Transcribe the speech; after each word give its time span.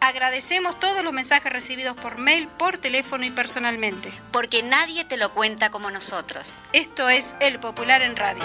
Agradecemos 0.00 0.78
todos 0.78 1.04
los 1.04 1.12
mensajes 1.12 1.52
recibidos 1.52 1.96
por 1.96 2.18
mail, 2.18 2.48
por 2.58 2.78
teléfono 2.78 3.24
y 3.24 3.30
personalmente. 3.30 4.12
Porque 4.30 4.62
nadie 4.62 5.04
te 5.04 5.16
lo 5.16 5.32
cuenta 5.32 5.70
como 5.70 5.90
nosotros. 5.90 6.54
Esto 6.72 7.08
es 7.08 7.34
El 7.40 7.58
Popular 7.58 8.02
en 8.02 8.16
Radio. 8.16 8.44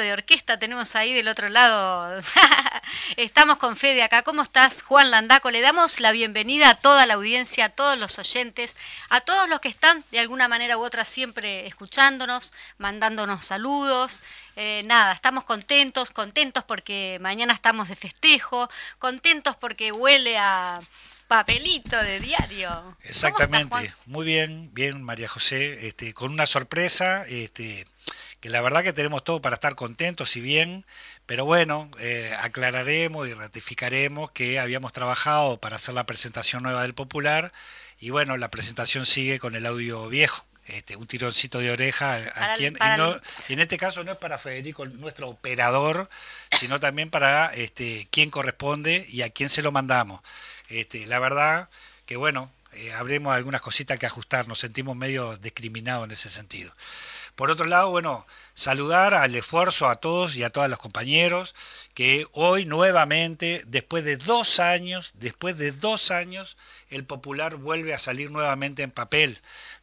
De 0.00 0.12
orquesta 0.12 0.58
tenemos 0.58 0.96
ahí 0.96 1.14
del 1.14 1.28
otro 1.28 1.48
lado. 1.48 2.20
Estamos 3.16 3.58
con 3.58 3.76
Fede 3.76 4.02
acá. 4.02 4.22
¿Cómo 4.22 4.42
estás, 4.42 4.82
Juan 4.82 5.10
Landaco? 5.10 5.50
Le 5.50 5.60
damos 5.60 6.00
la 6.00 6.12
bienvenida 6.12 6.70
a 6.70 6.74
toda 6.74 7.06
la 7.06 7.14
audiencia, 7.14 7.66
a 7.66 7.68
todos 7.68 7.98
los 7.98 8.18
oyentes, 8.18 8.76
a 9.08 9.20
todos 9.20 9.48
los 9.48 9.60
que 9.60 9.68
están 9.68 10.04
de 10.10 10.20
alguna 10.20 10.48
manera 10.48 10.78
u 10.78 10.82
otra 10.82 11.04
siempre 11.04 11.66
escuchándonos, 11.66 12.52
mandándonos 12.78 13.46
saludos. 13.46 14.22
Eh, 14.56 14.82
nada, 14.84 15.12
estamos 15.12 15.44
contentos, 15.44 16.10
contentos 16.10 16.64
porque 16.64 17.18
mañana 17.20 17.52
estamos 17.52 17.88
de 17.88 17.96
festejo, 17.96 18.68
contentos 18.98 19.56
porque 19.56 19.92
huele 19.92 20.38
a 20.38 20.80
papelito 21.30 21.96
de 22.02 22.18
diario. 22.18 22.96
Exactamente, 23.04 23.94
muy 24.06 24.26
bien, 24.26 24.68
bien 24.74 25.00
María 25.00 25.28
José, 25.28 25.86
este, 25.86 26.12
con 26.12 26.32
una 26.32 26.46
sorpresa, 26.48 27.24
este, 27.28 27.86
que 28.40 28.48
la 28.48 28.60
verdad 28.60 28.82
que 28.82 28.92
tenemos 28.92 29.22
todo 29.22 29.40
para 29.40 29.54
estar 29.54 29.74
contentos 29.74 30.36
y 30.36 30.40
bien, 30.40 30.84
pero 31.26 31.44
bueno, 31.44 31.90
eh, 32.00 32.34
aclararemos 32.40 33.28
y 33.28 33.34
ratificaremos 33.34 34.30
que 34.30 34.58
habíamos 34.58 34.92
trabajado 34.92 35.58
para 35.58 35.76
hacer 35.76 35.94
la 35.94 36.06
presentación 36.06 36.62
nueva 36.62 36.82
del 36.82 36.94
Popular 36.94 37.52
y 38.00 38.10
bueno, 38.10 38.36
la 38.36 38.50
presentación 38.50 39.04
sigue 39.04 39.38
con 39.38 39.54
el 39.54 39.66
audio 39.66 40.08
viejo. 40.08 40.44
Este, 40.66 40.94
un 40.94 41.06
tironcito 41.08 41.58
de 41.58 41.72
oreja 41.72 42.14
a 42.14 42.54
quien, 42.54 42.76
y, 43.48 43.52
en 43.52 43.60
este 43.60 43.76
caso 43.76 44.04
no 44.04 44.12
es 44.12 44.18
para 44.18 44.38
Federico, 44.38 44.86
nuestro 44.86 45.26
operador, 45.26 46.08
sino 46.52 46.78
también 46.78 47.10
para 47.10 47.52
este, 47.54 48.06
quién 48.12 48.30
corresponde 48.30 49.04
y 49.08 49.22
a 49.22 49.30
quién 49.30 49.48
se 49.48 49.62
lo 49.62 49.72
mandamos. 49.72 50.20
Este, 50.68 51.06
la 51.08 51.18
verdad 51.18 51.68
que 52.06 52.16
bueno, 52.16 52.52
eh, 52.72 52.92
habremos 52.92 53.34
algunas 53.34 53.60
cositas 53.60 53.98
que 53.98 54.06
ajustar, 54.06 54.46
nos 54.46 54.60
sentimos 54.60 54.96
medio 54.96 55.36
discriminados 55.38 56.04
en 56.04 56.12
ese 56.12 56.30
sentido. 56.30 56.72
Por 57.40 57.50
otro 57.50 57.64
lado, 57.64 57.88
bueno, 57.88 58.26
saludar 58.52 59.14
al 59.14 59.34
esfuerzo 59.34 59.88
a 59.88 59.96
todos 59.96 60.36
y 60.36 60.42
a 60.42 60.50
todos 60.50 60.68
los 60.68 60.78
compañeros 60.78 61.54
que 61.94 62.26
hoy 62.32 62.66
nuevamente, 62.66 63.62
después 63.66 64.04
de 64.04 64.18
dos 64.18 64.60
años, 64.60 65.12
después 65.14 65.56
de 65.56 65.72
dos 65.72 66.10
años, 66.10 66.58
el 66.90 67.04
Popular 67.04 67.56
vuelve 67.56 67.94
a 67.94 67.98
salir 67.98 68.30
nuevamente 68.30 68.82
en 68.82 68.90
papel. 68.90 69.38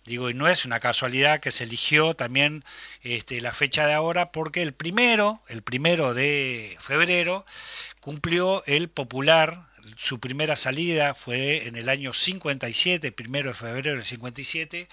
Digo, 0.05 0.30
y 0.30 0.36
no 0.36 0.47
es 0.47 0.66
una 0.66 0.80
casualidad 0.80 1.39
que 1.39 1.52
se 1.52 1.64
eligió 1.64 2.14
también 2.14 2.64
este, 3.02 3.41
la 3.41 3.53
fecha 3.53 3.88
de 3.88 3.94
ahora, 3.94 4.31
porque 4.31 4.61
el 4.61 4.73
primero, 4.73 5.42
el 5.47 5.64
primero 5.64 6.14
de 6.14 6.77
febrero, 6.80 7.43
cumplió 8.02 8.61
el 8.67 8.87
Popular, 8.87 9.65
su 9.95 10.20
primera 10.20 10.55
salida 10.55 11.15
fue 11.15 11.67
en 11.67 11.76
el 11.76 11.89
año 11.89 12.14
57, 12.14 13.11
primero 13.11 13.49
de 13.49 13.55
febrero 13.55 13.95
del 13.95 14.05
57, 14.05 14.87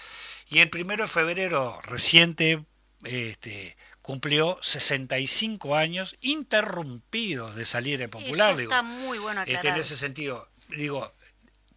y 0.49 0.59
el 0.59 0.69
primero 0.69 1.03
de 1.03 1.09
febrero 1.09 1.79
reciente 1.83 2.61
este, 3.03 3.75
cumplió 4.01 4.57
65 4.61 5.75
años 5.75 6.15
interrumpidos 6.21 7.55
de 7.55 7.65
salir 7.65 8.01
en 8.01 8.09
popular. 8.09 8.51
Eso 8.51 8.61
está 8.61 8.83
muy 8.83 9.17
bueno 9.17 9.41
este, 9.45 9.67
en 9.67 9.75
ese 9.75 9.97
sentido, 9.97 10.47
digo, 10.69 11.11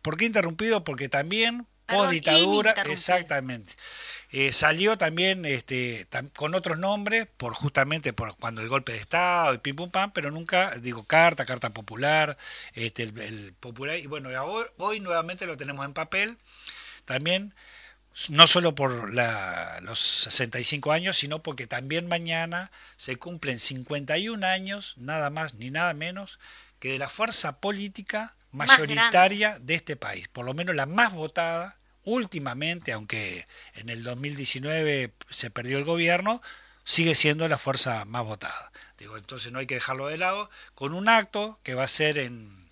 ¿por 0.02 0.16
qué 0.16 0.26
interrumpido? 0.26 0.84
Porque 0.84 1.08
también 1.08 1.66
post 1.86 2.10
dictadura, 2.10 2.72
exactamente. 2.84 3.72
Eh, 4.30 4.52
salió 4.52 4.98
también 4.98 5.46
este, 5.46 6.06
con 6.36 6.54
otros 6.54 6.78
nombres, 6.78 7.26
por 7.38 7.54
justamente 7.54 8.12
por 8.12 8.36
cuando 8.36 8.60
el 8.60 8.68
golpe 8.68 8.92
de 8.92 8.98
Estado 8.98 9.54
y 9.54 9.58
pim 9.58 9.74
pum 9.74 9.90
pam, 9.90 10.12
pero 10.12 10.30
nunca, 10.30 10.74
digo, 10.76 11.04
carta, 11.04 11.46
carta 11.46 11.70
popular, 11.70 12.36
este, 12.74 13.04
el, 13.04 13.54
popular, 13.58 13.96
y 13.96 14.06
bueno, 14.06 14.28
hoy, 14.44 14.66
hoy 14.76 15.00
nuevamente 15.00 15.46
lo 15.46 15.56
tenemos 15.56 15.86
en 15.86 15.94
papel. 15.94 16.36
También 17.06 17.54
no 18.28 18.46
solo 18.46 18.74
por 18.74 19.14
los 19.14 20.00
65 20.00 20.92
años, 20.92 21.16
sino 21.16 21.42
porque 21.42 21.66
también 21.66 22.08
mañana 22.08 22.70
se 22.96 23.16
cumplen 23.16 23.60
51 23.60 24.44
años, 24.46 24.94
nada 24.96 25.30
más 25.30 25.54
ni 25.54 25.70
nada 25.70 25.94
menos, 25.94 26.38
que 26.80 26.92
de 26.92 26.98
la 26.98 27.08
fuerza 27.08 27.60
política 27.60 28.34
mayoritaria 28.52 29.58
de 29.60 29.74
este 29.74 29.96
país, 29.96 30.28
por 30.28 30.44
lo 30.44 30.54
menos 30.54 30.74
la 30.74 30.86
más 30.86 31.12
votada 31.12 31.76
últimamente, 32.04 32.92
aunque 32.92 33.46
en 33.74 33.88
el 33.88 34.02
2019 34.02 35.12
se 35.30 35.50
perdió 35.50 35.78
el 35.78 35.84
gobierno, 35.84 36.40
sigue 36.84 37.14
siendo 37.14 37.46
la 37.48 37.58
fuerza 37.58 38.04
más 38.04 38.24
votada. 38.24 38.72
Digo, 38.98 39.16
entonces 39.16 39.52
no 39.52 39.58
hay 39.58 39.66
que 39.66 39.74
dejarlo 39.74 40.08
de 40.08 40.18
lado, 40.18 40.50
con 40.74 40.94
un 40.94 41.08
acto 41.08 41.58
que 41.62 41.74
va 41.74 41.84
a 41.84 41.88
ser 41.88 42.18
en 42.18 42.67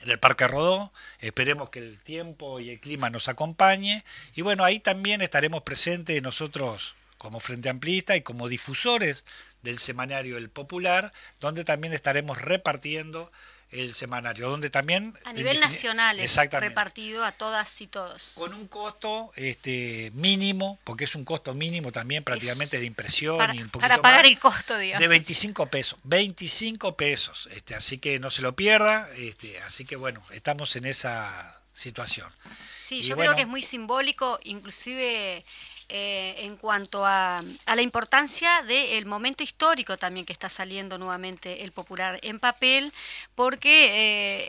en 0.00 0.10
el 0.10 0.18
Parque 0.18 0.46
Rodó. 0.46 0.92
Esperemos 1.20 1.70
que 1.70 1.78
el 1.78 1.98
tiempo 1.98 2.60
y 2.60 2.70
el 2.70 2.80
clima 2.80 3.10
nos 3.10 3.28
acompañe. 3.28 4.04
Y 4.34 4.42
bueno, 4.42 4.64
ahí 4.64 4.80
también 4.80 5.20
estaremos 5.20 5.62
presentes 5.62 6.22
nosotros 6.22 6.94
como 7.18 7.40
Frente 7.40 7.68
Amplista 7.68 8.16
y 8.16 8.22
como 8.22 8.48
difusores 8.48 9.24
del 9.62 9.78
semanario 9.78 10.38
El 10.38 10.48
Popular, 10.48 11.12
donde 11.40 11.64
también 11.64 11.92
estaremos 11.92 12.40
repartiendo 12.40 13.30
el 13.70 13.92
semanario, 13.92 14.48
donde 14.48 14.70
también... 14.70 15.14
A 15.24 15.32
nivel 15.32 15.60
nacional 15.60 16.18
es 16.20 16.36
repartido 16.52 17.24
a 17.24 17.32
todas 17.32 17.80
y 17.80 17.86
todos. 17.86 18.34
Con 18.38 18.54
un 18.54 18.66
costo 18.68 19.30
este, 19.36 20.10
mínimo, 20.14 20.78
porque 20.84 21.04
es 21.04 21.14
un 21.14 21.24
costo 21.24 21.54
mínimo 21.54 21.92
también 21.92 22.24
prácticamente 22.24 22.78
de 22.78 22.86
impresión 22.86 23.36
para, 23.36 23.54
y 23.54 23.62
un 23.62 23.68
poquito 23.68 23.88
Para 23.88 24.00
pagar 24.00 24.26
el 24.26 24.38
costo, 24.38 24.78
digamos. 24.78 25.00
De 25.00 25.08
25 25.08 25.66
pesos, 25.66 25.98
25 26.04 26.96
pesos, 26.96 27.48
este, 27.52 27.74
así 27.74 27.98
que 27.98 28.18
no 28.18 28.30
se 28.30 28.42
lo 28.42 28.56
pierda, 28.56 29.08
este, 29.16 29.60
así 29.60 29.84
que 29.84 29.96
bueno, 29.96 30.22
estamos 30.30 30.74
en 30.76 30.86
esa 30.86 31.60
situación. 31.74 32.32
Sí, 32.82 33.02
yo 33.02 33.16
creo 33.16 33.34
que 33.34 33.42
es 33.42 33.48
muy 33.48 33.60
simbólico, 33.60 34.40
inclusive 34.44 35.44
eh, 35.90 36.17
en 36.38 36.56
cuanto 36.56 37.04
a, 37.06 37.42
la 37.66 37.82
importancia 37.82 38.62
del 38.62 39.06
momento 39.06 39.42
histórico 39.42 39.96
también 39.96 40.26
que 40.26 40.32
está 40.32 40.48
saliendo 40.48 40.98
nuevamente 40.98 41.64
el 41.64 41.72
popular 41.72 42.18
en 42.22 42.38
papel, 42.38 42.92
porque 43.34 43.86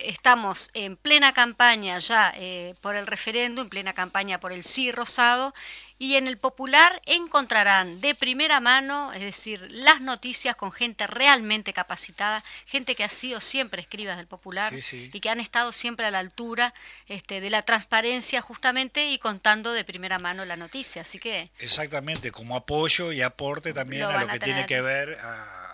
eh, 0.03 0.09
estamos 0.09 0.69
en 0.73 0.95
plena 0.95 1.33
campaña 1.33 1.99
ya 1.99 2.33
eh, 2.35 2.75
por 2.81 2.95
el 2.95 3.07
referéndum, 3.07 3.63
en 3.63 3.69
plena 3.69 3.93
campaña 3.93 4.39
por 4.39 4.51
el 4.51 4.63
sí 4.63 4.91
rosado, 4.91 5.53
y 5.99 6.15
en 6.15 6.27
el 6.27 6.37
Popular 6.37 7.01
encontrarán 7.05 7.99
de 7.99 8.15
primera 8.15 8.61
mano, 8.61 9.11
es 9.11 9.19
decir, 9.19 9.67
las 9.69 9.99
noticias 9.99 10.55
con 10.55 10.71
gente 10.71 11.05
realmente 11.07 11.73
capacitada, 11.73 12.41
gente 12.65 12.95
que 12.95 13.03
ha 13.03 13.09
sido 13.09 13.41
siempre 13.41 13.81
escribas 13.81 14.15
del 14.15 14.25
Popular 14.25 14.73
y 14.73 15.19
que 15.19 15.29
han 15.29 15.41
estado 15.41 15.73
siempre 15.73 16.05
a 16.05 16.11
la 16.11 16.19
altura 16.19 16.73
este, 17.07 17.41
de 17.41 17.49
la 17.49 17.63
transparencia 17.63 18.41
justamente 18.41 19.11
y 19.11 19.19
contando 19.19 19.73
de 19.73 19.83
primera 19.83 20.19
mano 20.19 20.45
la 20.45 20.55
noticia. 20.55 21.01
Así 21.01 21.19
que 21.19 21.49
exactamente 21.59 22.31
como 22.31 22.55
apoyo 22.55 23.11
y 23.11 23.21
aporte 23.21 23.73
también 23.73 24.03
a 24.03 24.21
lo 24.21 24.27
que 24.27 24.39
tiene 24.39 24.65
que 24.65 24.79
ver 24.79 25.17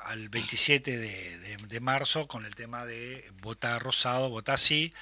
al 0.06 0.30
27 0.30 0.98
de, 0.98 1.80
marzo 1.81 2.28
con 2.28 2.46
el 2.46 2.56
tema 2.56 2.86
de 2.86 3.30
votar 3.42 3.81
rosado, 3.81 4.30
votar 4.30 4.57
sí. 4.57 4.94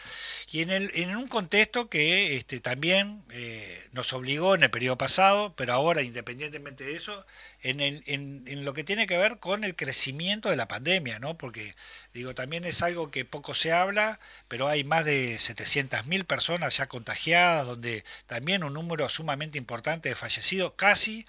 Y 0.51 0.61
en, 0.61 0.71
el, 0.71 0.91
en 0.95 1.15
un 1.15 1.27
contexto 1.27 1.87
que 1.87 2.35
este, 2.35 2.59
también 2.59 3.21
eh, 3.29 3.87
nos 3.91 4.11
obligó 4.13 4.55
en 4.55 4.63
el 4.63 4.71
periodo 4.71 4.97
pasado, 4.97 5.53
pero 5.55 5.73
ahora, 5.73 6.01
independientemente 6.01 6.83
de 6.83 6.95
eso, 6.95 7.25
en, 7.63 7.79
el, 7.79 8.03
en, 8.05 8.65
lo 8.65 8.73
que 8.73 8.83
tiene 8.83 9.07
que 9.07 9.17
ver 9.17 9.39
con 9.39 9.63
el 9.63 9.75
crecimiento 9.75 10.49
de 10.49 10.55
la 10.55 10.67
pandemia, 10.67 11.19
¿no? 11.19 11.37
Porque, 11.37 11.73
digo, 12.13 12.35
también 12.35 12.65
es 12.65 12.81
algo 12.81 13.09
que 13.09 13.25
poco 13.25 13.53
se 13.53 13.71
habla, 13.71 14.19
pero 14.47 14.67
hay 14.67 14.83
más 14.83 15.05
de 15.05 15.35
700.000 15.37 16.25
personas 16.25 16.77
ya 16.77 16.87
contagiadas, 16.87 17.65
donde 17.65 18.03
también 18.27 18.63
un 18.63 18.73
número 18.73 19.07
sumamente 19.09 19.57
importante 19.57 20.09
de 20.09 20.15
fallecidos, 20.15 20.73
casi, 20.75 21.25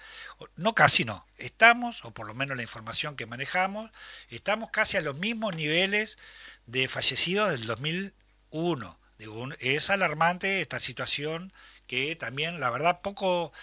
no 0.57 0.75
casi 0.75 1.05
no, 1.05 1.25
estamos, 1.37 2.03
o 2.05 2.11
por 2.11 2.27
lo 2.27 2.33
menos 2.33 2.57
la 2.57 2.63
información 2.63 3.15
que 3.15 3.25
manejamos, 3.25 3.89
estamos 4.29 4.69
casi 4.69 4.97
a 4.97 5.01
los 5.01 5.17
mismos 5.17 5.55
niveles 5.55 6.17
de 6.67 6.87
fallecidos 6.87 7.51
del 7.51 7.65
2001 7.65 8.97
es 9.59 9.89
alarmante 9.89 10.61
esta 10.61 10.79
situación 10.79 11.51
que 11.87 12.15
también, 12.15 12.59
la 12.59 12.69
verdad, 12.69 13.01
poco, 13.01 13.53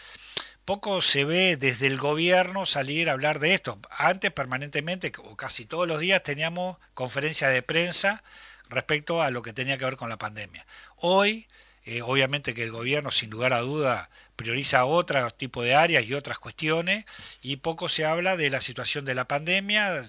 poco 0.64 1.02
se 1.02 1.24
ve 1.24 1.56
desde 1.56 1.86
el 1.86 1.98
gobierno 1.98 2.66
salir 2.66 3.08
a 3.08 3.12
hablar 3.12 3.38
de 3.40 3.54
esto. 3.54 3.78
Antes 3.90 4.30
permanentemente, 4.30 5.12
o 5.18 5.36
casi 5.36 5.64
todos 5.64 5.88
los 5.88 6.00
días, 6.00 6.22
teníamos 6.22 6.76
conferencias 6.94 7.52
de 7.52 7.62
prensa 7.62 8.22
respecto 8.68 9.22
a 9.22 9.30
lo 9.30 9.42
que 9.42 9.52
tenía 9.52 9.76
que 9.76 9.84
ver 9.84 9.96
con 9.96 10.08
la 10.08 10.18
pandemia. 10.18 10.64
Hoy, 10.96 11.46
eh, 11.84 12.02
obviamente 12.02 12.54
que 12.54 12.62
el 12.62 12.70
gobierno, 12.70 13.10
sin 13.10 13.30
lugar 13.30 13.52
a 13.52 13.60
duda, 13.60 14.08
prioriza 14.36 14.84
otros 14.84 15.36
tipos 15.36 15.64
de 15.64 15.74
áreas 15.74 16.04
y 16.04 16.14
otras 16.14 16.38
cuestiones, 16.38 17.04
y 17.42 17.56
poco 17.56 17.88
se 17.88 18.04
habla 18.04 18.36
de 18.36 18.50
la 18.50 18.60
situación 18.60 19.04
de 19.04 19.14
la 19.14 19.24
pandemia, 19.26 20.04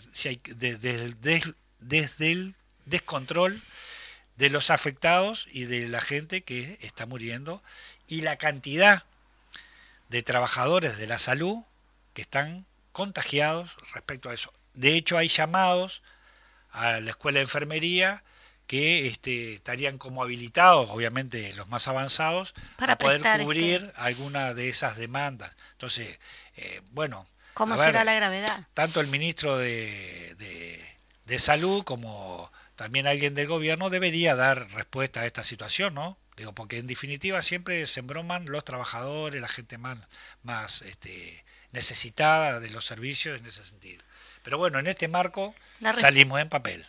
desde 1.80 2.32
el 2.32 2.56
descontrol 2.86 3.62
de 4.38 4.50
los 4.50 4.70
afectados 4.70 5.48
y 5.52 5.66
de 5.66 5.88
la 5.88 6.02
gente 6.02 6.42
que 6.42 6.78
está 6.82 7.06
muriendo, 7.06 7.62
y 8.08 8.22
la 8.22 8.38
cantidad 8.38 9.04
de 10.14 10.22
trabajadores 10.22 11.00
de 11.00 11.08
la 11.08 11.18
salud 11.18 11.64
que 12.14 12.22
están 12.22 12.68
contagiados 12.92 13.76
respecto 13.96 14.30
a 14.30 14.36
eso. 14.36 14.54
De 14.76 14.96
hecho, 14.96 15.18
hay 15.18 15.28
llamados 15.28 16.04
a 16.72 17.00
la 17.00 17.10
escuela 17.10 17.40
de 17.40 17.46
enfermería 17.46 18.22
que 18.68 19.08
este, 19.08 19.56
estarían 19.56 19.98
como 19.98 20.22
habilitados, 20.22 20.92
obviamente 20.92 21.52
los 21.56 21.68
más 21.68 21.88
avanzados, 21.88 22.54
para 22.78 22.96
poder 23.00 23.24
cubrir 23.42 23.86
este 23.86 24.00
alguna 24.00 24.54
de 24.54 24.70
esas 24.70 24.98
demandas. 24.98 25.52
Entonces, 25.72 26.20
eh, 26.58 26.82
bueno. 26.92 27.26
¿Cómo 27.56 27.76
será 27.76 28.04
la 28.04 28.14
gravedad? 28.14 28.68
Tanto 28.76 29.02
el 29.02 29.08
ministro 29.08 29.58
de, 29.58 30.36
de, 31.26 31.40
Salud 31.40 31.84
como 31.84 32.52
también 32.76 33.08
alguien 33.08 33.34
del 33.34 33.48
gobierno 33.48 33.90
debería 33.90 34.36
dar 34.36 34.70
respuesta 34.74 35.22
a 35.22 35.26
esta 35.26 35.44
situación, 35.44 35.96
¿no? 35.96 36.16
Digo, 36.38 36.54
porque 36.54 36.78
en 36.78 36.88
definitiva 36.88 37.42
siempre 37.42 37.86
se 37.86 38.00
embroman 38.00 38.46
los 38.46 38.66
trabajadores, 38.66 39.42
la 39.42 39.48
gente 39.48 39.78
más, 39.78 39.98
más 40.42 40.82
este, 40.82 41.44
necesitada 41.72 42.60
de 42.60 42.70
los 42.70 42.86
servicios 42.86 43.40
en 43.40 43.46
ese 43.46 43.64
sentido. 43.64 44.04
Pero 44.44 44.58
bueno, 44.58 44.80
en 44.80 44.88
este 44.88 45.08
marco 45.08 45.54
salimos 45.98 46.40
en 46.40 46.50
papel. 46.50 46.86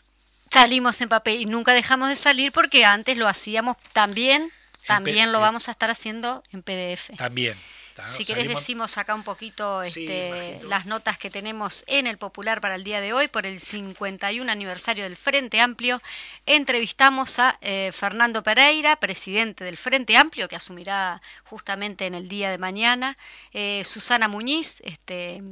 Salimos 0.50 1.00
en 1.00 1.08
papel 1.08 1.40
y 1.40 1.46
nunca 1.46 1.72
dejamos 1.72 2.08
de 2.08 2.16
salir 2.16 2.52
porque 2.52 2.84
antes 2.84 3.16
lo 3.16 3.28
hacíamos 3.28 3.76
también, 3.92 4.50
también 4.86 5.32
lo 5.32 5.40
vamos 5.40 5.68
a 5.68 5.72
estar 5.72 5.90
haciendo 5.90 6.42
en 6.52 6.62
PDF. 6.62 7.16
También. 7.16 7.58
Si 8.02 8.24
querés 8.24 8.48
decimos 8.48 8.98
acá 8.98 9.14
un 9.14 9.22
poquito 9.22 9.82
este, 9.82 10.60
las 10.64 10.86
notas 10.86 11.16
que 11.16 11.30
tenemos 11.30 11.84
en 11.86 12.06
el 12.06 12.18
Popular 12.18 12.60
para 12.60 12.74
el 12.74 12.82
día 12.82 13.00
de 13.00 13.12
hoy 13.12 13.28
por 13.28 13.46
el 13.46 13.60
51 13.60 14.50
aniversario 14.50 15.04
del 15.04 15.16
Frente 15.16 15.60
Amplio. 15.60 16.02
Entrevistamos 16.44 17.38
a 17.38 17.56
eh, 17.60 17.90
Fernando 17.92 18.42
Pereira, 18.42 18.96
presidente 18.96 19.62
del 19.62 19.76
Frente 19.76 20.16
Amplio, 20.16 20.48
que 20.48 20.56
asumirá 20.56 21.22
justamente 21.44 22.06
en 22.06 22.14
el 22.14 22.28
día 22.28 22.50
de 22.50 22.58
mañana. 22.58 23.16
Eh, 23.52 23.82
Susana 23.84 24.26
Muñiz, 24.26 24.80
este, 24.84 25.42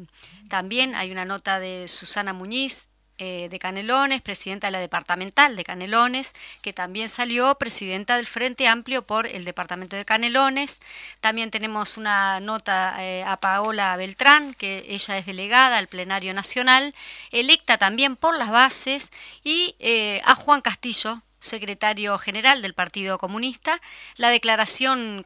también 0.49 0.95
hay 0.97 1.13
una 1.13 1.25
nota 1.25 1.61
de 1.61 1.87
Susana 1.87 2.33
Muñiz, 2.33 2.89
eh, 3.25 3.49
de 3.49 3.61
Canelones, 3.61 4.21
presidenta 4.21 4.67
de 4.67 4.73
la 4.73 4.81
departamental 4.81 5.55
de 5.55 5.63
Canelones, 5.63 6.33
que 6.61 6.73
también 6.73 7.09
salió 7.09 7.55
presidenta 7.55 8.17
del 8.17 8.27
Frente 8.27 8.67
Amplio 8.67 9.03
por 9.03 9.29
el 9.29 9.45
departamento 9.45 9.95
de 9.95 10.05
Canelones. 10.05 10.81
También 11.21 11.53
tenemos 11.53 11.99
una 11.99 12.41
nota 12.41 12.97
eh, 12.99 13.23
a 13.23 13.37
Paola 13.37 13.97
Beltrán, 13.97 14.55
que 14.55 14.87
ella 14.89 15.19
es 15.19 15.27
delegada 15.27 15.79
al 15.79 15.87
plenario 15.87 16.35
nacional, 16.35 16.97
electa 17.31 17.79
también 17.79 18.17
por 18.17 18.37
las 18.37 18.51
bases, 18.51 19.13
y 19.45 19.77
eh, 19.79 20.21
a 20.25 20.35
Juan 20.35 20.61
Castillo, 20.61 21.23
secretario 21.39 22.19
general 22.19 22.61
del 22.61 22.75
Partido 22.75 23.19
Comunista, 23.19 23.81
la 24.17 24.31
declaración 24.31 25.25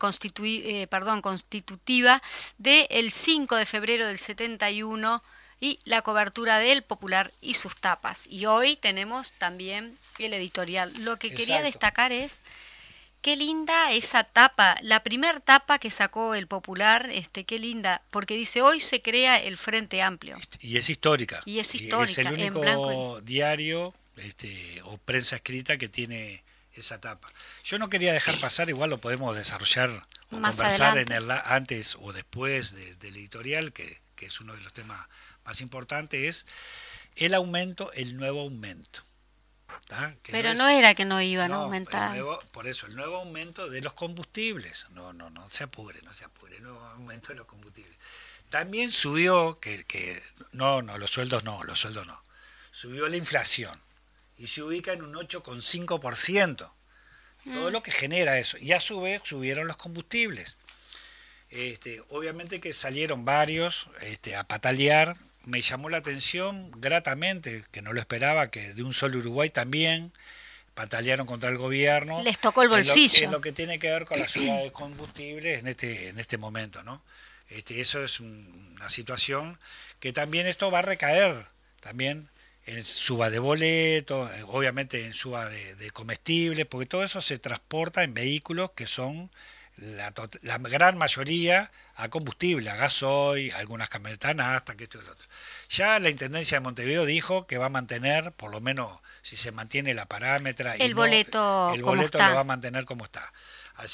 perdón, 0.90 1.22
constitutiva 1.22 2.22
del 2.58 3.10
5 3.10 3.56
de 3.56 3.64
febrero 3.64 4.06
del 4.06 4.18
71 4.18 5.22
y 5.66 5.80
la 5.84 6.02
cobertura 6.02 6.58
del 6.58 6.82
Popular 6.82 7.32
y 7.40 7.54
sus 7.54 7.76
tapas. 7.76 8.26
Y 8.28 8.46
hoy 8.46 8.76
tenemos 8.76 9.32
también 9.32 9.98
el 10.18 10.32
editorial. 10.32 10.92
Lo 10.98 11.18
que 11.18 11.32
quería 11.32 11.60
destacar 11.60 12.12
es 12.12 12.40
qué 13.20 13.34
linda 13.34 13.90
esa 13.90 14.22
tapa, 14.22 14.78
la 14.82 15.02
primer 15.02 15.40
tapa 15.40 15.80
que 15.80 15.90
sacó 15.90 16.36
el 16.36 16.46
Popular, 16.46 17.10
este, 17.12 17.42
qué 17.44 17.58
linda, 17.58 18.00
porque 18.10 18.34
dice 18.34 18.62
hoy 18.62 18.78
se 18.78 19.02
crea 19.02 19.38
el 19.38 19.56
Frente 19.56 20.02
Amplio. 20.02 20.36
Y 20.60 20.76
es 20.76 20.88
histórica. 20.88 21.42
Y 21.44 21.58
es 21.58 21.74
histórica. 21.74 22.22
es 22.22 22.26
el 22.28 22.32
único 22.32 23.20
diario 23.22 23.92
este, 24.16 24.80
o 24.84 24.98
prensa 24.98 25.36
escrita 25.36 25.76
que 25.76 25.88
tiene 25.88 26.44
esa 26.74 27.00
tapa. 27.00 27.28
Yo 27.64 27.78
no 27.78 27.90
quería 27.90 28.12
dejar 28.12 28.38
pasar, 28.38 28.68
igual 28.68 28.90
lo 28.90 28.98
podemos 28.98 29.34
desarrollar 29.34 29.90
o 30.30 30.36
Más 30.36 30.56
conversar 30.56 30.98
en 30.98 31.10
el, 31.10 31.28
antes 31.30 31.96
o 32.00 32.12
después 32.12 32.72
del 33.00 33.16
editorial, 33.16 33.72
que, 33.72 33.98
que 34.14 34.26
es 34.26 34.40
uno 34.40 34.54
de 34.54 34.60
los 34.60 34.72
temas 34.72 35.00
más 35.46 35.60
importante 35.60 36.28
es 36.28 36.46
el 37.16 37.34
aumento, 37.34 37.92
el 37.94 38.16
nuevo 38.16 38.40
aumento. 38.42 39.02
Pero 40.30 40.54
no, 40.54 40.68
era 40.68 40.94
que 40.94 41.04
no 41.04 41.20
iban 41.20 41.52
a 41.52 41.56
aumentar. 41.56 42.16
por 42.52 42.66
eso, 42.66 42.86
el 42.86 42.96
nuevo 42.96 43.16
aumento 43.16 43.68
de 43.68 43.80
los 43.80 43.92
combustibles. 43.94 44.86
No, 44.90 45.12
no, 45.12 45.30
no 45.30 45.48
se 45.48 45.64
apure, 45.64 46.00
no 46.02 46.14
se 46.14 46.24
apure, 46.24 46.56
el 46.56 46.62
nuevo 46.62 46.80
aumento 46.80 47.28
de 47.28 47.36
los 47.36 47.46
combustibles. 47.46 47.96
También 48.50 48.92
subió, 48.92 49.58
que, 49.60 49.84
que 49.84 50.20
no, 50.52 50.82
no, 50.82 50.98
los 50.98 51.10
sueldos 51.10 51.44
no, 51.44 51.62
los 51.64 51.80
sueldos 51.80 52.06
no. 52.06 52.20
Subió 52.70 53.08
la 53.08 53.16
inflación 53.16 53.80
y 54.38 54.46
se 54.46 54.62
ubica 54.62 54.92
en 54.92 55.02
un 55.02 55.14
8,5%. 55.14 56.56
Todo 56.56 57.70
mm. 57.70 57.72
lo 57.72 57.82
que 57.82 57.92
genera 57.92 58.38
eso. 58.38 58.58
Y 58.58 58.72
a 58.72 58.80
su 58.80 59.00
vez 59.00 59.22
subieron 59.24 59.66
los 59.66 59.76
combustibles. 59.76 60.56
Este, 61.50 62.02
obviamente 62.10 62.60
que 62.60 62.72
salieron 62.72 63.24
varios 63.24 63.88
este, 64.02 64.36
a 64.36 64.44
patalear 64.44 65.16
me 65.46 65.60
llamó 65.62 65.88
la 65.88 65.98
atención 65.98 66.70
gratamente, 66.80 67.64
que 67.70 67.80
no 67.80 67.92
lo 67.92 68.00
esperaba, 68.00 68.50
que 68.50 68.74
de 68.74 68.82
un 68.82 68.92
solo 68.92 69.18
Uruguay 69.18 69.48
también 69.48 70.12
patalearon 70.74 71.26
contra 71.26 71.48
el 71.48 71.56
gobierno. 71.56 72.22
Les 72.22 72.38
tocó 72.38 72.62
el 72.62 72.68
bolsillo. 72.68 73.24
En 73.24 73.30
lo, 73.30 73.40
que 73.40 73.52
tiene 73.52 73.78
que 73.78 73.90
ver 73.90 74.04
con 74.04 74.18
la 74.18 74.28
subida 74.28 74.58
de 74.58 74.72
combustible 74.72 75.54
en 75.54 75.68
este, 75.68 76.08
en 76.08 76.18
este 76.18 76.36
momento, 76.36 76.82
¿no? 76.82 77.00
Este, 77.48 77.80
eso 77.80 78.04
es 78.04 78.20
una 78.20 78.90
situación 78.90 79.58
que 80.00 80.12
también 80.12 80.46
esto 80.46 80.70
va 80.70 80.80
a 80.80 80.82
recaer 80.82 81.46
también 81.80 82.28
en 82.66 82.84
suba 82.84 83.30
de 83.30 83.38
boletos, 83.38 84.28
obviamente 84.48 85.04
en 85.04 85.14
suba 85.14 85.48
de, 85.48 85.76
de 85.76 85.90
comestibles, 85.92 86.66
porque 86.66 86.86
todo 86.86 87.04
eso 87.04 87.20
se 87.20 87.38
transporta 87.38 88.02
en 88.02 88.12
vehículos 88.12 88.72
que 88.72 88.88
son 88.88 89.30
la, 89.76 90.12
la 90.42 90.58
gran 90.58 90.96
mayoría 90.96 91.70
a 91.96 92.08
combustible, 92.08 92.68
a 92.70 92.76
gasoil, 92.76 93.52
algunas 93.52 93.88
camionetas 93.88 94.36
hasta 94.38 94.76
que 94.76 94.84
esto 94.84 94.98
y 94.98 95.04
lo 95.04 95.12
otro. 95.12 95.26
Ya 95.70 95.98
la 95.98 96.10
Intendencia 96.10 96.56
de 96.56 96.60
Montevideo 96.60 97.04
dijo 97.04 97.46
que 97.46 97.58
va 97.58 97.66
a 97.66 97.70
mantener, 97.70 98.32
por 98.32 98.50
lo 98.50 98.60
menos 98.60 98.90
si 99.22 99.36
se 99.36 99.50
mantiene 99.50 99.94
la 99.94 100.06
parámetra, 100.06 100.76
el 100.76 100.94
boleto, 100.94 101.72
el 101.74 101.82
boleto 101.82 102.18
lo 102.18 102.34
va 102.34 102.40
a 102.40 102.44
mantener 102.44 102.84
como 102.84 103.04
está. 103.04 103.32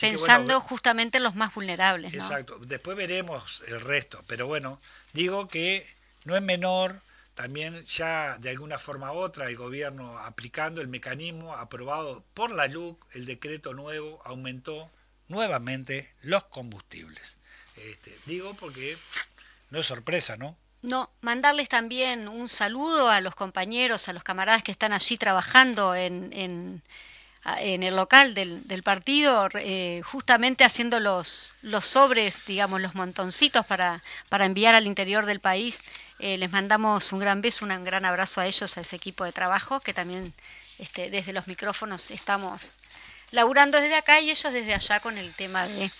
Pensando 0.00 0.60
justamente 0.60 1.16
en 1.16 1.24
los 1.24 1.34
más 1.34 1.54
vulnerables. 1.54 2.14
Exacto. 2.14 2.58
Después 2.60 2.96
veremos 2.96 3.62
el 3.66 3.80
resto, 3.80 4.22
pero 4.26 4.46
bueno, 4.46 4.80
digo 5.12 5.48
que 5.48 5.86
no 6.24 6.36
es 6.36 6.42
menor 6.42 7.00
también 7.34 7.82
ya 7.84 8.36
de 8.38 8.50
alguna 8.50 8.78
forma 8.78 9.12
u 9.12 9.16
otra 9.16 9.48
el 9.48 9.56
gobierno 9.56 10.18
aplicando 10.18 10.80
el 10.80 10.88
mecanismo 10.88 11.54
aprobado 11.54 12.22
por 12.34 12.50
la 12.50 12.68
LUC, 12.68 13.02
el 13.14 13.24
decreto 13.24 13.72
nuevo 13.72 14.20
aumentó 14.24 14.90
nuevamente 15.28 16.12
los 16.22 16.44
combustibles. 16.44 17.36
Este, 17.76 18.16
digo 18.26 18.54
porque 18.54 18.96
no 19.70 19.80
es 19.80 19.86
sorpresa, 19.86 20.36
¿no? 20.36 20.56
No, 20.82 21.08
mandarles 21.20 21.68
también 21.68 22.26
un 22.26 22.48
saludo 22.48 23.08
a 23.08 23.20
los 23.20 23.36
compañeros, 23.36 24.08
a 24.08 24.12
los 24.12 24.24
camaradas 24.24 24.64
que 24.64 24.72
están 24.72 24.92
allí 24.92 25.16
trabajando 25.16 25.94
en, 25.94 26.32
en, 26.32 26.82
el 27.82 27.94
local 27.94 28.34
del, 28.34 28.66
del 28.66 28.82
partido, 28.82 29.48
eh, 29.54 30.02
justamente 30.04 30.64
haciendo 30.64 30.98
los, 30.98 31.54
los 31.62 31.86
sobres, 31.86 32.44
digamos, 32.46 32.80
los 32.80 32.94
montoncitos 32.96 33.64
para, 33.64 34.02
para 34.28 34.44
enviar 34.44 34.74
al 34.74 34.86
interior 34.86 35.24
del 35.24 35.40
país. 35.40 35.82
Eh, 36.18 36.36
les 36.36 36.50
mandamos 36.50 37.12
un 37.12 37.20
gran 37.20 37.42
beso, 37.42 37.64
un 37.64 37.84
gran 37.84 38.04
abrazo 38.04 38.40
a 38.40 38.46
ellos, 38.46 38.76
a 38.76 38.80
ese 38.80 38.96
equipo 38.96 39.24
de 39.24 39.32
trabajo, 39.32 39.80
que 39.80 39.94
también 39.94 40.34
este, 40.78 41.10
desde 41.10 41.32
los 41.32 41.46
micrófonos 41.46 42.10
estamos 42.10 42.76
laburando 43.32 43.80
desde 43.80 43.96
acá 43.96 44.20
y 44.20 44.30
ellos 44.30 44.52
desde 44.52 44.74
allá 44.74 45.00
con 45.00 45.18
el 45.18 45.34
tema 45.34 45.66
de 45.66 45.90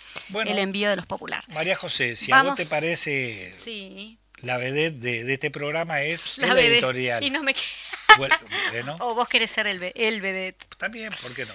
el 0.45 0.57
envío 0.57 0.89
de 0.89 0.95
los 0.95 1.05
populares. 1.05 1.47
María 1.49 1.75
José, 1.75 2.15
si 2.15 2.31
a 2.31 2.43
vos 2.43 2.55
te 2.55 2.65
parece 2.65 3.51
sí. 3.51 4.17
la 4.41 4.57
vedette 4.57 4.99
de, 4.99 5.33
este 5.33 5.51
programa 5.51 6.01
es 6.01 6.37
la 6.37 6.47
el 6.47 6.59
editorial. 6.59 7.21
Y 7.23 7.29
no 7.29 7.43
me 7.43 7.53
O 8.99 9.15
vos 9.15 9.27
querés 9.27 9.51
ser 9.51 9.67
el, 9.67 9.91
el 9.95 10.21
vedette. 10.21 10.63
También, 10.77 11.11
¿por 11.21 11.33
qué 11.33 11.45
no? 11.45 11.53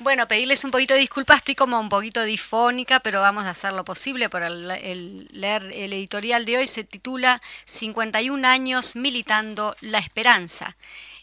Bueno, 0.00 0.28
pedirles 0.28 0.62
un 0.62 0.70
poquito 0.70 0.94
de 0.94 1.00
disculpas, 1.00 1.38
estoy 1.38 1.56
como 1.56 1.80
un 1.80 1.88
poquito 1.88 2.22
difónica, 2.22 3.00
pero 3.00 3.20
vamos 3.20 3.44
a 3.44 3.50
hacer 3.50 3.72
lo 3.72 3.84
posible 3.84 4.30
para 4.30 4.46
el, 4.46 5.28
leer 5.32 5.64
el 5.74 5.92
editorial 5.92 6.44
de 6.44 6.58
hoy. 6.58 6.66
Se 6.68 6.84
titula 6.84 7.42
51 7.64 8.46
años 8.46 8.94
militando 8.94 9.74
la 9.80 9.98
esperanza. 9.98 10.76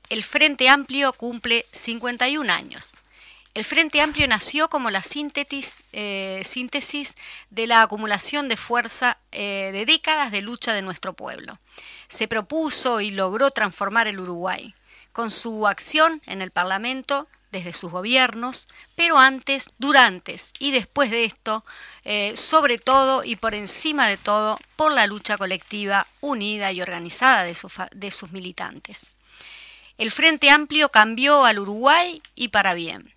El 0.10 0.24
Frente 0.24 0.68
Amplio 0.68 1.14
cumple 1.14 1.66
51 1.72 2.52
años. 2.52 2.98
El 3.56 3.64
Frente 3.64 4.02
Amplio 4.02 4.28
nació 4.28 4.70
como 4.70 4.90
la 4.90 5.02
síntesis, 5.02 5.78
eh, 5.94 6.44
de 7.50 7.68
la 7.68 7.84
acumulación 7.84 8.50
de 8.50 8.58
fuerza 8.58 9.18
eh, 9.32 9.70
de 9.72 9.86
décadas 9.86 10.32
de 10.32 10.42
lucha 10.42 10.74
de 10.74 10.82
nuestro 10.82 11.14
pueblo. 11.14 11.58
Se 12.10 12.28
propuso 12.28 13.00
y 13.00 13.12
logró 13.12 13.52
transformar 13.52 14.08
el 14.08 14.20
Uruguay. 14.20 14.76
Con 15.14 15.30
su 15.30 15.68
acción 15.68 16.22
en 16.26 16.42
el 16.42 16.52
Parlamento 16.52 17.30
desde 17.54 17.72
sus 17.72 17.92
gobiernos, 17.92 18.68
pero 18.98 19.18
antes, 19.18 19.68
durante 19.78 20.36
y 20.60 20.72
después 20.72 21.10
de 21.10 21.24
esto, 21.24 21.64
eh, 22.04 22.36
sobre 22.36 22.78
todo 22.78 23.24
y 23.24 23.38
por 23.38 23.56
encima 23.56 24.10
de 24.10 24.18
todo, 24.18 24.60
por 24.76 24.92
la 24.92 25.08
lucha 25.08 25.38
colectiva 25.38 26.08
unida 26.20 26.74
y 26.74 26.82
organizada 26.82 27.44
de 27.46 28.12
sus 28.12 28.32
militantes. 28.34 29.14
El 29.98 30.12
Frente 30.12 30.50
Amplio 30.50 30.90
cambió 30.90 31.46
al 31.46 31.60
Uruguay 31.60 32.22
y 32.36 32.50
para 32.50 32.74
bien. 32.74 33.14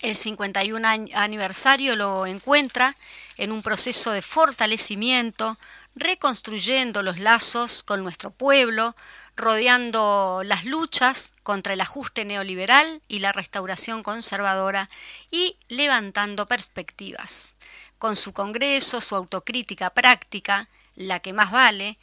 El 0.00 0.14
51 0.14 0.86
aniversario 1.14 1.96
lo 1.96 2.26
encuentra 2.26 2.96
en 3.36 3.52
un 3.52 3.62
proceso 3.62 4.10
de 4.10 4.22
fortalecimiento, 4.22 5.58
reconstruyendo 5.94 7.02
los 7.02 7.18
lazos 7.18 7.82
con 7.82 8.02
nuestro 8.02 8.30
pueblo, 8.30 8.94
rodeando 9.36 10.42
las 10.44 10.64
luchas 10.64 11.32
contra 11.42 11.72
el 11.72 11.80
ajuste 11.80 12.24
neoliberal 12.24 13.02
y 13.08 13.20
la 13.20 13.32
restauración 13.32 14.02
conservadora 14.02 14.88
y 15.30 15.56
levantando 15.68 16.46
perspectivas. 16.46 17.54
Con 17.98 18.16
su 18.16 18.32
Congreso, 18.32 19.00
su 19.00 19.16
autocrítica 19.16 19.90
práctica, 19.90 20.68
la 20.96 21.20
que 21.20 21.32
más 21.32 21.50
vale, 21.50 21.98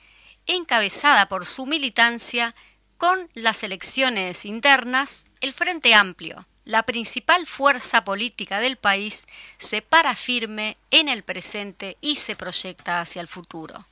encabezada 0.48 1.28
por 1.28 1.46
su 1.46 1.66
militancia, 1.66 2.56
con 2.98 3.30
las 3.34 3.64
elecciones 3.64 4.46
internas, 4.46 5.26
el 5.40 5.54
Frente 5.54 5.96
Amplio, 5.96 6.46
la 6.72 6.84
principal 6.84 7.46
fuerza 7.46 8.06
política 8.06 8.62
del 8.62 8.78
país, 8.78 9.28
se 9.58 9.82
para 9.82 10.16
firme 10.16 10.78
en 10.90 11.10
el 11.10 11.22
presente 11.22 11.98
y 12.00 12.16
se 12.16 12.38
proyecta 12.38 13.02
hacia 13.02 13.22
el 13.22 13.28
futuro. 13.28 13.86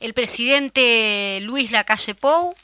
El 0.00 0.14
presidente 0.14 1.40
Luis 1.42 1.70
Lacalle 1.70 2.14
Pou, 2.14 2.54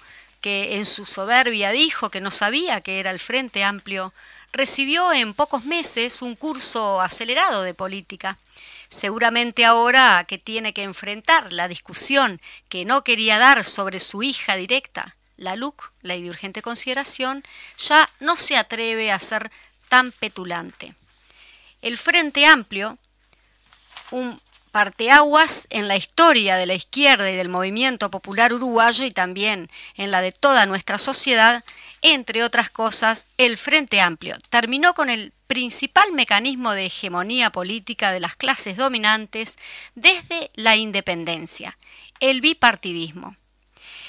que 0.40 0.76
en 0.76 0.86
su 0.86 1.04
soberbia 1.04 1.72
dijo 1.72 2.10
que 2.10 2.22
no 2.22 2.30
sabía 2.30 2.80
que 2.80 3.00
era 3.00 3.10
el 3.10 3.20
Frente 3.20 3.62
Amplio, 3.64 4.14
recibió 4.50 5.12
en 5.12 5.34
pocos 5.34 5.66
meses 5.66 6.22
un 6.22 6.34
curso 6.34 7.02
acelerado 7.02 7.62
de 7.62 7.74
política. 7.74 8.38
Seguramente 8.88 9.66
ahora 9.66 10.24
que 10.26 10.38
tiene 10.38 10.72
que 10.72 10.84
enfrentar 10.84 11.52
la 11.52 11.68
discusión 11.68 12.40
que 12.70 12.86
no 12.86 13.04
quería 13.04 13.38
dar 13.38 13.62
sobre 13.62 14.00
su 14.00 14.22
hija 14.22 14.56
directa, 14.56 15.14
la 15.38 15.56
LUC, 15.56 15.90
ley 16.02 16.22
de 16.22 16.30
urgente 16.30 16.60
consideración, 16.60 17.42
ya 17.78 18.08
no 18.20 18.36
se 18.36 18.56
atreve 18.56 19.10
a 19.10 19.18
ser 19.18 19.50
tan 19.88 20.12
petulante. 20.12 20.94
El 21.80 21.96
Frente 21.96 22.44
Amplio, 22.44 22.98
un 24.10 24.40
parteaguas 24.70 25.66
en 25.70 25.88
la 25.88 25.96
historia 25.96 26.56
de 26.56 26.66
la 26.66 26.74
izquierda 26.74 27.30
y 27.30 27.36
del 27.36 27.48
movimiento 27.48 28.10
popular 28.10 28.52
uruguayo 28.52 29.04
y 29.04 29.10
también 29.10 29.70
en 29.96 30.10
la 30.10 30.20
de 30.20 30.32
toda 30.32 30.66
nuestra 30.66 30.98
sociedad, 30.98 31.64
entre 32.02 32.44
otras 32.44 32.70
cosas, 32.70 33.26
el 33.38 33.56
Frente 33.56 34.00
Amplio 34.00 34.36
terminó 34.50 34.94
con 34.94 35.08
el 35.08 35.32
principal 35.46 36.12
mecanismo 36.12 36.72
de 36.72 36.86
hegemonía 36.86 37.50
política 37.50 38.12
de 38.12 38.20
las 38.20 38.36
clases 38.36 38.76
dominantes 38.76 39.56
desde 39.94 40.50
la 40.54 40.76
independencia, 40.76 41.76
el 42.20 42.40
bipartidismo. 42.40 43.34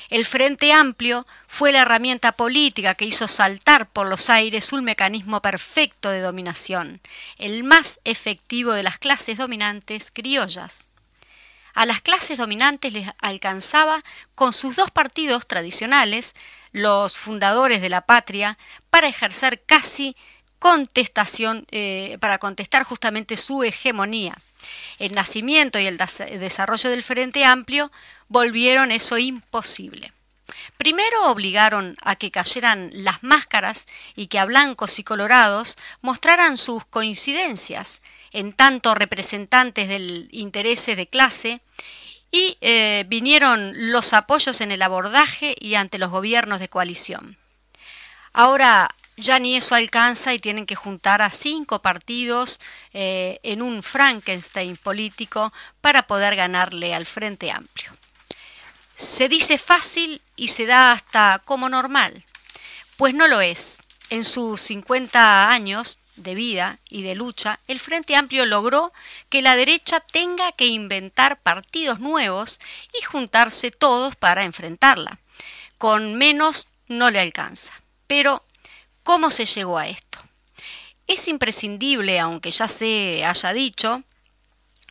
El 0.09 0.25
Frente 0.25 0.73
Amplio 0.73 1.27
fue 1.47 1.71
la 1.71 1.83
herramienta 1.83 2.31
política 2.31 2.95
que 2.95 3.05
hizo 3.05 3.27
saltar 3.27 3.87
por 3.87 4.07
los 4.07 4.29
aires 4.31 4.73
un 4.73 4.83
mecanismo 4.83 5.41
perfecto 5.41 6.09
de 6.09 6.21
dominación, 6.21 6.99
el 7.37 7.63
más 7.63 7.99
efectivo 8.05 8.73
de 8.73 8.81
las 8.81 8.97
clases 8.97 9.37
dominantes 9.37 10.09
criollas. 10.11 10.87
A 11.75 11.85
las 11.85 12.01
clases 12.01 12.39
dominantes 12.39 12.91
les 12.91 13.07
alcanzaba 13.21 14.03
con 14.33 14.51
sus 14.51 14.75
dos 14.75 14.89
partidos 14.89 15.47
tradicionales, 15.47 16.33
los 16.71 17.15
fundadores 17.15 17.79
de 17.79 17.89
la 17.89 18.01
patria, 18.01 18.57
para 18.89 19.07
ejercer 19.07 19.61
casi 19.63 20.15
contestación, 20.57 21.67
eh, 21.69 22.17
para 22.19 22.39
contestar 22.39 22.83
justamente 22.83 23.37
su 23.37 23.63
hegemonía. 23.63 24.33
El 24.97 25.13
nacimiento 25.13 25.79
y 25.79 25.85
el 25.85 25.97
desarrollo 25.97 26.89
del 26.89 27.03
Frente 27.03 27.45
Amplio 27.45 27.91
volvieron 28.29 28.91
eso 28.91 29.17
imposible. 29.17 30.13
Primero 30.77 31.25
obligaron 31.25 31.98
a 32.01 32.15
que 32.15 32.31
cayeran 32.31 32.89
las 32.93 33.21
máscaras 33.21 33.86
y 34.15 34.27
que 34.27 34.39
a 34.39 34.45
blancos 34.45 34.98
y 35.00 35.03
colorados 35.03 35.77
mostraran 36.01 36.57
sus 36.57 36.86
coincidencias, 36.86 38.01
en 38.31 38.53
tanto 38.53 38.95
representantes 38.95 39.89
del 39.89 40.29
interés 40.31 40.86
de 40.86 41.07
clase, 41.07 41.59
y 42.31 42.57
eh, 42.62 43.03
vinieron 43.07 43.91
los 43.91 44.13
apoyos 44.13 44.62
en 44.62 44.71
el 44.71 44.81
abordaje 44.81 45.55
y 45.59 45.75
ante 45.75 45.98
los 45.98 46.12
gobiernos 46.12 46.59
de 46.59 46.69
coalición. 46.69 47.38
Ahora 48.31 48.88
ya 49.17 49.38
ni 49.39 49.57
eso 49.57 49.75
alcanza 49.75 50.33
y 50.33 50.39
tienen 50.39 50.65
que 50.65 50.75
juntar 50.75 51.21
a 51.21 51.29
cinco 51.29 51.81
partidos 51.81 52.62
eh, 52.93 53.39
en 53.43 53.62
un 53.62 53.83
Frankenstein 53.83 54.77
político 54.77 55.51
para 55.81 56.03
poder 56.03 56.38
ganarle 56.38 56.93
al 56.93 57.05
Frente 57.05 57.51
Amplio. 57.51 57.99
Se 59.00 59.29
dice 59.29 59.58
fácil 59.58 60.22
y 60.36 60.50
se 60.50 60.65
da 60.65 60.91
hasta 60.91 61.41
como 61.46 61.70
normal, 61.70 62.25
pues 62.98 63.13
no 63.13 63.29
lo 63.29 63.39
es. 63.39 63.82
En 64.10 64.25
sus 64.25 64.60
50 64.60 65.50
años 65.51 66.00
de 66.18 66.36
vida 66.36 66.79
y 66.89 67.03
de 67.03 67.15
lucha, 67.15 67.62
el 67.70 67.79
Frente 67.79 68.18
Amplio 68.18 68.46
logró 68.46 68.91
que 69.29 69.41
la 69.41 69.56
derecha 69.56 70.01
tenga 70.01 70.51
que 70.51 70.65
inventar 70.65 71.39
partidos 71.39 72.01
nuevos 72.01 72.60
y 73.00 73.01
juntarse 73.06 73.72
todos 73.72 74.18
para 74.18 74.44
enfrentarla. 74.44 75.18
Con 75.77 76.15
menos 76.15 76.68
no 76.89 77.10
le 77.10 77.22
alcanza. 77.22 77.82
Pero, 78.06 78.44
¿cómo 79.03 79.32
se 79.32 79.46
llegó 79.46 79.77
a 79.77 79.88
esto? 79.88 80.20
Es 81.08 81.29
imprescindible, 81.29 82.20
aunque 82.20 82.51
ya 82.51 82.68
se 82.68 83.24
haya 83.24 83.53
dicho, 83.53 84.03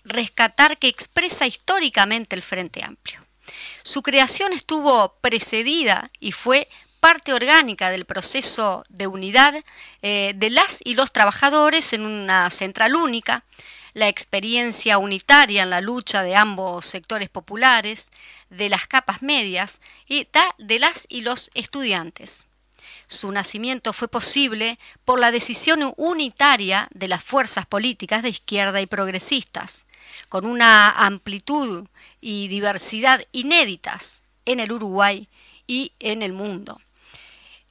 rescatar 0.05 0.79
que 0.79 0.89
expresa 0.89 1.47
históricamente 1.47 2.35
el 2.35 2.43
Frente 2.43 2.83
Amplio. 2.83 3.28
Su 3.83 4.03
creación 4.03 4.53
estuvo 4.53 5.15
precedida 5.21 6.11
y 6.21 6.33
fue 6.33 6.69
parte 7.01 7.33
orgánica 7.33 7.91
del 7.91 8.05
proceso 8.05 8.85
de 8.89 9.07
unidad 9.07 9.55
eh, 10.03 10.33
de 10.37 10.51
las 10.51 10.81
y 10.85 10.95
los 10.95 11.13
trabajadores 11.13 11.93
en 11.93 12.05
una 12.05 12.51
central 12.51 12.97
única, 12.97 13.45
la 13.95 14.09
experiencia 14.09 14.99
unitaria 14.99 15.63
en 15.63 15.71
la 15.71 15.81
lucha 15.81 16.23
de 16.23 16.37
ambos 16.37 16.87
sectores 16.87 17.29
populares, 17.29 18.11
de 18.51 18.69
las 18.69 18.87
capas 18.87 19.23
medias 19.23 19.81
y 20.09 20.27
de 20.59 20.79
las 20.79 21.07
y 21.09 21.21
los 21.21 21.51
estudiantes. 21.55 22.48
Su 23.09 23.33
nacimiento 23.33 23.95
fue 23.95 24.07
posible 24.07 24.79
por 25.07 25.19
la 25.19 25.31
decisión 25.31 25.95
unitaria 25.97 26.89
de 26.93 27.09
las 27.09 27.25
fuerzas 27.25 27.65
políticas 27.65 28.23
de 28.23 28.29
izquierda 28.29 28.83
y 28.83 28.87
progresistas, 28.87 29.87
con 30.29 30.45
una 30.45 30.91
amplitud 30.91 31.87
y 32.21 32.49
diversidad 32.49 33.25
inéditas 33.33 34.23
en 34.45 34.61
el 34.61 34.73
Uruguay 34.73 35.27
y 35.67 35.93
en 36.01 36.23
el 36.23 36.35
mundo. 36.35 36.81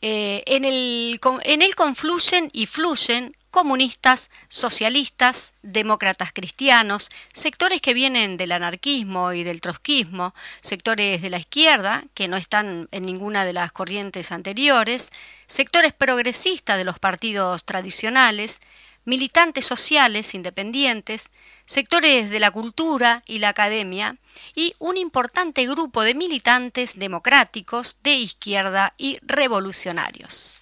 Eh, 0.01 0.44
en, 0.48 0.65
el, 0.65 1.20
en 1.44 1.62
él 1.62 1.75
confluyen 1.75 2.50
y 2.51 2.65
fluyen 2.65 3.37
comunistas, 3.49 4.29
socialistas, 4.47 5.53
demócratas 5.61 6.31
cristianos, 6.33 7.09
sectores 7.33 7.81
que 7.81 7.93
vienen 7.93 8.37
del 8.37 8.51
anarquismo 8.51 9.33
y 9.33 9.43
del 9.43 9.61
trotskismo, 9.61 10.33
sectores 10.61 11.21
de 11.21 11.29
la 11.29 11.39
izquierda, 11.39 12.03
que 12.13 12.27
no 12.27 12.37
están 12.37 12.87
en 12.91 13.05
ninguna 13.05 13.45
de 13.45 13.53
las 13.53 13.71
corrientes 13.71 14.31
anteriores, 14.31 15.11
sectores 15.47 15.93
progresistas 15.93 16.77
de 16.77 16.83
los 16.83 16.99
partidos 16.99 17.65
tradicionales, 17.65 18.61
militantes 19.05 19.65
sociales 19.65 20.35
independientes, 20.35 21.29
sectores 21.65 22.29
de 22.29 22.39
la 22.39 22.51
cultura 22.51 23.23
y 23.25 23.39
la 23.39 23.49
academia, 23.49 24.17
y 24.53 24.73
un 24.79 24.97
importante 24.97 25.65
grupo 25.65 26.03
de 26.03 26.13
militantes 26.13 26.99
democráticos 26.99 27.97
de 28.03 28.15
izquierda 28.15 28.93
y 28.97 29.17
revolucionarios. 29.21 30.59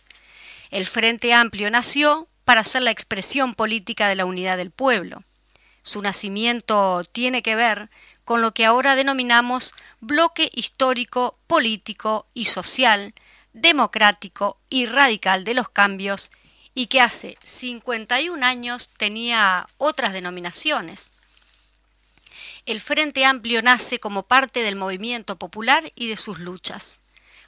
El 0.72 0.86
Frente 0.86 1.34
Amplio 1.34 1.70
nació 1.72 2.28
para 2.46 2.64
ser 2.64 2.84
la 2.84 2.92
expresión 2.92 3.56
política 3.56 4.08
de 4.08 4.16
la 4.16 4.26
unidad 4.26 4.58
del 4.58 4.72
pueblo. 4.72 5.24
Su 5.84 6.02
nacimiento 6.02 7.04
tiene 7.12 7.42
que 7.42 7.56
ver 7.56 7.90
con 8.24 8.42
lo 8.42 8.54
que 8.54 8.66
ahora 8.66 8.96
denominamos 8.96 9.74
bloque 10.00 10.50
histórico, 10.54 11.38
político 11.48 12.26
y 12.34 12.46
social, 12.46 13.14
democrático 13.54 14.58
y 14.70 14.86
radical 14.86 15.44
de 15.44 15.54
los 15.54 15.70
cambios 15.70 16.32
y 16.74 16.88
que 16.88 17.02
hace 17.02 17.38
51 17.44 18.46
años 18.46 18.90
tenía 18.98 19.68
otras 19.78 20.14
denominaciones. 20.14 21.12
El 22.66 22.82
Frente 22.82 23.26
Amplio 23.26 23.62
nace 23.62 24.00
como 24.00 24.24
parte 24.24 24.64
del 24.64 24.76
movimiento 24.76 25.36
popular 25.38 25.92
y 25.96 26.10
de 26.10 26.18
sus 26.18 26.40
luchas. 26.40 27.00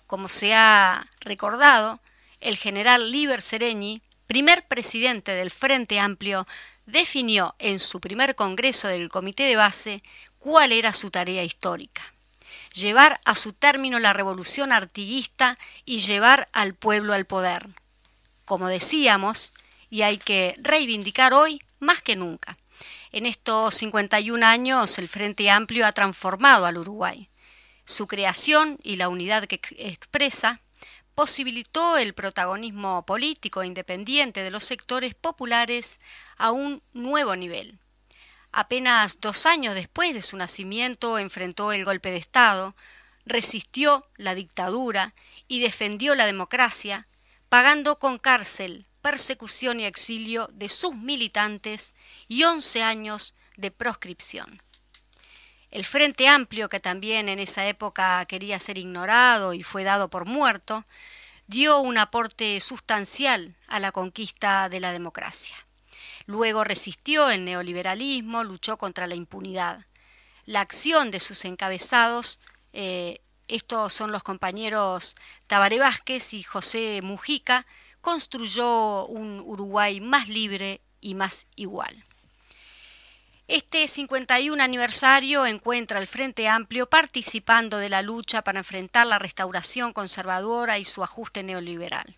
Como 0.05 0.29
se 0.29 0.53
ha 0.53 1.07
recordado, 1.21 1.99
el 2.39 2.55
general 2.55 3.11
Liber 3.11 3.41
Sereñi, 3.41 4.01
primer 4.27 4.65
presidente 4.67 5.31
del 5.31 5.49
Frente 5.49 5.99
Amplio, 5.99 6.45
definió 6.85 7.55
en 7.59 7.79
su 7.79 7.99
primer 7.99 8.35
congreso 8.35 8.87
del 8.87 9.09
Comité 9.09 9.43
de 9.43 9.55
Base 9.55 10.03
cuál 10.39 10.71
era 10.71 10.93
su 10.93 11.09
tarea 11.09 11.43
histórica. 11.43 12.01
Llevar 12.73 13.19
a 13.25 13.35
su 13.35 13.53
término 13.53 13.99
la 13.99 14.13
revolución 14.13 14.71
artiguista 14.71 15.57
y 15.85 15.99
llevar 15.99 16.47
al 16.51 16.73
pueblo 16.73 17.13
al 17.13 17.25
poder. 17.25 17.67
como 18.45 18.69
decíamos, 18.69 19.51
y 19.89 20.03
hay 20.03 20.17
que 20.17 20.55
reivindicar 20.59 21.33
hoy 21.33 21.61
más 21.79 22.01
que 22.01 22.15
nunca. 22.15 22.57
En 23.11 23.25
estos 23.25 23.75
51 23.75 24.45
años 24.45 24.97
el 24.99 25.09
Frente 25.09 25.49
Amplio 25.49 25.85
ha 25.85 25.91
transformado 25.91 26.65
al 26.65 26.77
Uruguay. 26.77 27.27
Su 27.83 28.07
creación 28.07 28.77
y 28.83 28.95
la 28.95 29.09
unidad 29.09 29.45
que 29.45 29.59
expresa 29.77 30.61
posibilitó 31.17 31.97
el 31.97 32.13
protagonismo 32.13 33.03
político 33.03 33.63
independiente 33.63 34.43
de 34.43 34.51
los 34.51 34.63
sectores 34.63 35.15
populares 35.15 35.99
a 36.37 36.51
un 36.51 36.83
nuevo 36.93 37.35
nivel. 37.35 37.79
Apenas 38.51 39.19
dos 39.19 39.47
años 39.47 39.73
después 39.73 40.13
de 40.13 40.21
su 40.21 40.37
nacimiento 40.37 41.17
enfrentó 41.17 41.71
el 41.71 41.85
golpe 41.85 42.11
de 42.11 42.17
Estado, 42.17 42.75
resistió 43.25 44.05
la 44.17 44.35
dictadura 44.35 45.15
y 45.47 45.59
defendió 45.59 46.13
la 46.13 46.27
democracia, 46.27 47.07
pagando 47.49 47.97
con 47.97 48.19
cárcel, 48.19 48.85
persecución 49.01 49.79
y 49.79 49.85
exilio 49.85 50.47
de 50.53 50.69
sus 50.69 50.93
militantes 50.93 51.95
y 52.27 52.43
11 52.43 52.83
años 52.83 53.33
de 53.55 53.71
proscripción. 53.71 54.61
El 55.69 55.83
Frente 55.85 56.27
Amplio, 56.27 56.69
que 56.69 56.79
también 56.79 57.27
en 57.27 57.39
esa 57.39 57.67
época 57.67 58.25
quería 58.25 58.59
ser 58.59 58.77
ignorado 58.77 59.53
y 59.53 59.63
fue 59.63 59.83
dado 59.83 60.07
por 60.07 60.25
muerto, 60.25 60.85
dio 61.47 61.79
un 61.79 61.97
aporte 61.97 62.59
sustancial 62.59 63.55
a 63.67 63.79
la 63.79 63.91
conquista 63.91 64.69
de 64.69 64.79
la 64.79 64.91
democracia. 64.91 65.55
Luego 66.25 66.63
resistió 66.63 67.29
el 67.29 67.45
neoliberalismo, 67.45 68.43
luchó 68.43 68.77
contra 68.77 69.07
la 69.07 69.15
impunidad. 69.15 69.85
La 70.45 70.61
acción 70.61 71.11
de 71.11 71.19
sus 71.19 71.43
encabezados, 71.45 72.39
eh, 72.73 73.19
estos 73.47 73.93
son 73.93 74.11
los 74.11 74.23
compañeros 74.23 75.15
Tabaré 75.47 75.79
Vázquez 75.79 76.33
y 76.33 76.43
José 76.43 77.01
Mujica, 77.01 77.65
construyó 78.01 79.05
un 79.05 79.41
Uruguay 79.41 79.99
más 79.99 80.27
libre 80.27 80.79
y 81.01 81.15
más 81.15 81.47
igual. 81.55 82.06
Este 83.47 83.87
51 83.87 84.61
aniversario 84.61 85.45
encuentra 85.45 85.99
al 85.99 86.07
Frente 86.07 86.49
Amplio 86.49 86.85
participando 86.87 87.77
de 87.77 87.87
la 87.87 88.01
lucha 88.01 88.41
para 88.41 88.59
enfrentar 88.59 89.07
la 89.07 89.19
restauración 89.19 89.93
conservadora 89.93 90.79
y 90.79 90.83
su 90.83 91.01
ajuste 91.01 91.43
neoliberal. 91.43 92.17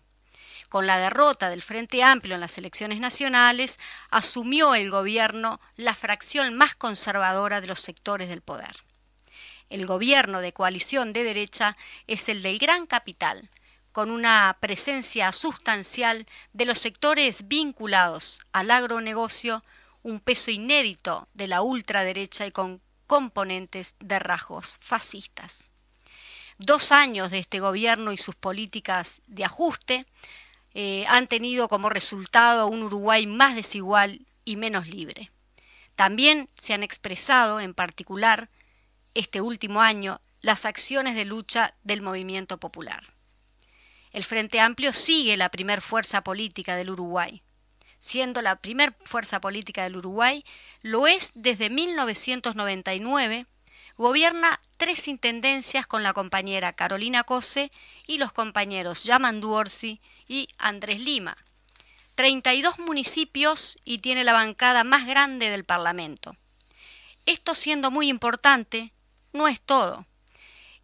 Con 0.68 0.88
la 0.88 0.98
derrota 0.98 1.48
del 1.48 1.62
Frente 1.62 2.02
Amplio 2.02 2.34
en 2.34 2.40
las 2.40 2.58
elecciones 2.58 2.98
nacionales, 2.98 3.78
asumió 4.10 4.74
el 4.74 4.90
gobierno 4.90 5.60
la 5.76 5.94
fracción 5.94 6.56
más 6.56 6.74
conservadora 6.74 7.60
de 7.60 7.68
los 7.68 7.78
sectores 7.80 8.28
del 8.28 8.40
poder. 8.40 8.78
El 9.68 9.86
gobierno 9.86 10.40
de 10.40 10.52
coalición 10.52 11.12
de 11.12 11.22
derecha 11.22 11.76
es 12.08 12.28
el 12.28 12.42
del 12.42 12.58
gran 12.58 12.86
capital, 12.86 13.48
con 13.92 14.10
una 14.10 14.56
presencia 14.58 15.30
sustancial 15.30 16.26
de 16.54 16.64
los 16.64 16.80
sectores 16.80 17.46
vinculados 17.46 18.40
al 18.52 18.72
agronegocio, 18.72 19.62
un 20.02 20.20
peso 20.20 20.50
inédito 20.50 21.28
de 21.34 21.46
la 21.46 21.62
ultraderecha 21.62 22.46
y 22.46 22.52
con 22.52 22.80
componentes 23.06 23.96
de 24.00 24.18
rasgos 24.18 24.78
fascistas. 24.80 25.68
Dos 26.58 26.92
años 26.92 27.30
de 27.30 27.38
este 27.38 27.60
gobierno 27.60 28.12
y 28.12 28.16
sus 28.16 28.34
políticas 28.34 29.22
de 29.26 29.44
ajuste 29.44 30.06
eh, 30.74 31.04
han 31.08 31.26
tenido 31.26 31.68
como 31.68 31.88
resultado 31.88 32.66
un 32.68 32.82
Uruguay 32.82 33.26
más 33.26 33.54
desigual 33.54 34.20
y 34.44 34.56
menos 34.56 34.88
libre. 34.88 35.30
También 35.96 36.48
se 36.56 36.72
han 36.72 36.82
expresado, 36.82 37.60
en 37.60 37.74
particular, 37.74 38.48
este 39.14 39.40
último 39.40 39.82
año, 39.82 40.20
las 40.40 40.64
acciones 40.64 41.14
de 41.14 41.24
lucha 41.24 41.74
del 41.82 42.02
movimiento 42.02 42.58
popular. 42.58 43.04
El 44.12 44.24
Frente 44.24 44.60
Amplio 44.60 44.92
sigue 44.92 45.36
la 45.36 45.48
primer 45.48 45.80
fuerza 45.80 46.22
política 46.22 46.76
del 46.76 46.90
Uruguay 46.90 47.42
siendo 48.00 48.42
la 48.42 48.56
primer 48.56 48.92
fuerza 49.04 49.40
política 49.40 49.84
del 49.84 49.96
Uruguay, 49.96 50.44
lo 50.82 51.06
es 51.06 51.32
desde 51.34 51.70
1999, 51.70 53.46
gobierna 53.96 54.58
tres 54.78 55.06
intendencias 55.06 55.86
con 55.86 56.02
la 56.02 56.14
compañera 56.14 56.72
Carolina 56.72 57.22
Cose 57.22 57.70
y 58.06 58.18
los 58.18 58.32
compañeros 58.32 59.04
Yaman 59.04 59.40
Duorsi 59.40 60.00
y 60.26 60.48
Andrés 60.58 61.00
Lima. 61.00 61.36
32 62.14 62.78
municipios 62.78 63.78
y 63.84 63.98
tiene 63.98 64.24
la 64.24 64.32
bancada 64.32 64.82
más 64.82 65.06
grande 65.06 65.50
del 65.50 65.64
Parlamento. 65.64 66.34
Esto 67.26 67.54
siendo 67.54 67.90
muy 67.90 68.08
importante, 68.08 68.90
no 69.32 69.46
es 69.46 69.60
todo. 69.60 70.06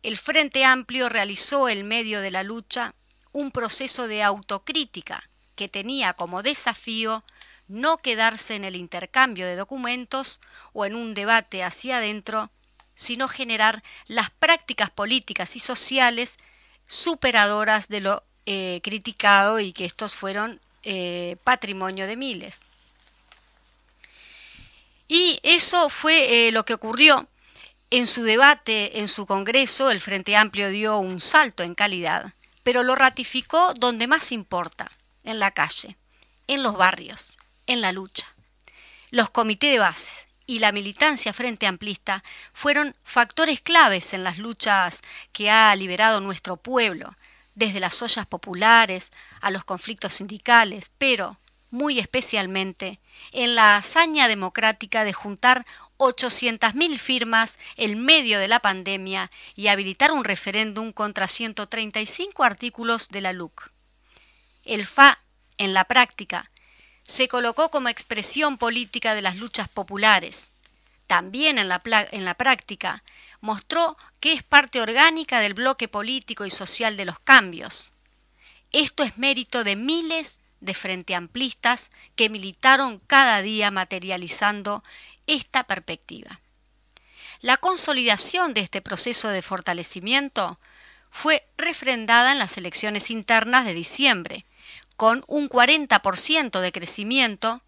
El 0.03 0.19
Frente 0.19 0.65
Amplio 0.65 1.09
realizó 1.09 1.69
en 1.69 1.89
medio 1.89 2.21
de 2.21 2.31
la 2.31 2.43
lucha 2.43 2.95
un 3.33 3.51
proceso 3.51 4.07
de 4.07 4.23
autocrítica 4.23 5.29
que 5.57 5.69
tenía 5.69 6.13
como 6.13 6.43
desafío 6.43 7.25
no 7.69 7.99
quedarse 7.99 8.55
en 8.55 8.65
el 8.65 8.77
intercambio 8.77 9.47
de 9.47 9.57
documentos 9.57 10.41
o 10.73 10.85
en 10.85 10.95
un 10.95 11.15
debate 11.15 11.65
hacia 11.65 11.99
adentro, 11.99 12.51
sino 12.95 13.29
generar 13.29 13.83
las 14.07 14.31
prácticas 14.31 14.91
políticas 14.91 15.57
y 15.57 15.61
sociales 15.61 16.39
superadoras 16.87 17.89
de 17.89 18.01
lo 18.01 18.23
eh, 18.47 18.81
criticado 18.85 19.59
y 19.59 19.73
que 19.73 19.85
estos 19.85 20.15
fueron 20.15 20.61
eh, 20.85 21.37
patrimonio 21.43 22.07
de 22.07 22.17
miles. 22.17 22.63
Y 25.09 25.41
eso 25.43 25.89
fue 25.89 26.49
eh, 26.49 26.53
lo 26.53 26.65
que 26.65 26.75
ocurrió. 26.75 27.27
En 27.91 28.07
su 28.07 28.23
debate, 28.23 28.99
en 28.99 29.09
su 29.09 29.27
Congreso, 29.27 29.91
el 29.91 30.01
Frente 30.01 30.37
Amplio 30.37 30.71
dio 30.71 30.99
un 30.99 31.21
salto 31.21 31.63
en 31.63 31.75
calidad, 31.75 32.33
pero 32.65 32.83
lo 32.83 32.97
ratificó 32.97 33.75
donde 33.75 34.09
más 34.09 34.33
importa, 34.33 34.91
en 35.27 35.39
la 35.39 35.51
calle, 35.51 35.97
en 36.47 36.63
los 36.63 36.77
barrios, 36.77 37.37
en 37.67 37.83
la 37.83 37.93
lucha. 37.93 38.27
Los 39.11 39.29
comités 39.29 39.73
de 39.73 39.79
base 39.79 40.15
y 40.47 40.61
la 40.61 40.73
militancia 40.73 41.33
frente 41.33 41.67
amplista 41.67 42.25
fueron 42.55 42.95
factores 43.03 43.61
claves 43.61 44.15
en 44.15 44.25
las 44.25 44.39
luchas 44.39 45.03
que 45.33 45.51
ha 45.51 45.75
liberado 45.77 46.21
nuestro 46.21 46.57
pueblo, 46.57 47.15
desde 47.55 47.81
las 47.81 48.01
ollas 48.03 48.27
populares 48.27 49.13
a 49.41 49.51
los 49.51 49.65
conflictos 49.65 50.15
sindicales, 50.15 50.91
pero 50.99 51.37
muy 51.71 51.99
especialmente 51.99 53.01
en 53.33 53.55
la 53.55 53.77
hazaña 53.77 54.29
democrática 54.29 55.05
de 55.05 55.13
juntar 55.13 55.67
800.000 55.99 56.99
firmas 56.99 57.59
en 57.77 58.05
medio 58.05 58.39
de 58.39 58.49
la 58.49 58.61
pandemia 58.61 59.31
y 59.57 59.69
habilitar 59.69 60.13
un 60.13 60.25
referéndum 60.25 60.93
contra 60.93 61.27
135 61.27 62.45
artículos 62.45 63.09
de 63.09 63.21
la 63.23 63.33
LUC. 63.33 63.76
El 64.67 64.85
FA, 64.85 65.19
en 65.59 65.73
la 65.75 65.85
práctica, 65.85 66.51
se 67.05 67.29
colocó 67.29 67.71
como 67.71 67.89
expresión 67.89 68.59
política 68.59 69.15
de 69.15 69.23
las 69.23 69.37
luchas 69.37 69.69
populares. 69.69 70.51
También 71.07 71.59
en 71.59 71.69
la, 71.69 72.35
práctica 72.35 73.03
mostró 73.41 73.97
que 74.19 74.33
es 74.33 74.43
parte 74.43 74.81
orgánica 74.81 75.39
del 75.39 75.55
bloque 75.55 75.87
político 75.87 76.45
y 76.45 76.51
social 76.51 76.97
de 76.97 77.05
los 77.05 77.21
cambios. 77.21 77.93
Esto 78.73 79.05
es 79.05 79.17
mérito 79.19 79.63
de 79.63 79.77
miles 79.77 80.41
de 80.61 80.75
frente 80.75 81.15
amplistas 81.15 81.93
que 82.17 82.29
militaron 82.29 83.01
cada 83.07 83.43
día 83.43 83.71
materializando 83.71 84.83
esta 85.29 85.63
perspectiva. 85.63 86.41
La 87.41 87.57
consolidación 87.57 88.53
de 88.53 88.63
este 88.63 88.81
proceso 88.81 89.29
de 89.29 89.43
fortalecimiento 89.43 90.59
fue 91.13 91.47
refrendada 91.57 92.33
en 92.33 92.41
las 92.41 92.57
elecciones 92.57 93.11
internas 93.11 93.65
de 93.65 93.75
diciembre, 93.75 94.45
con 94.97 95.25
un 95.27 95.49
40% 95.49 96.61
de 96.61 96.73
crecimiento 96.73 97.61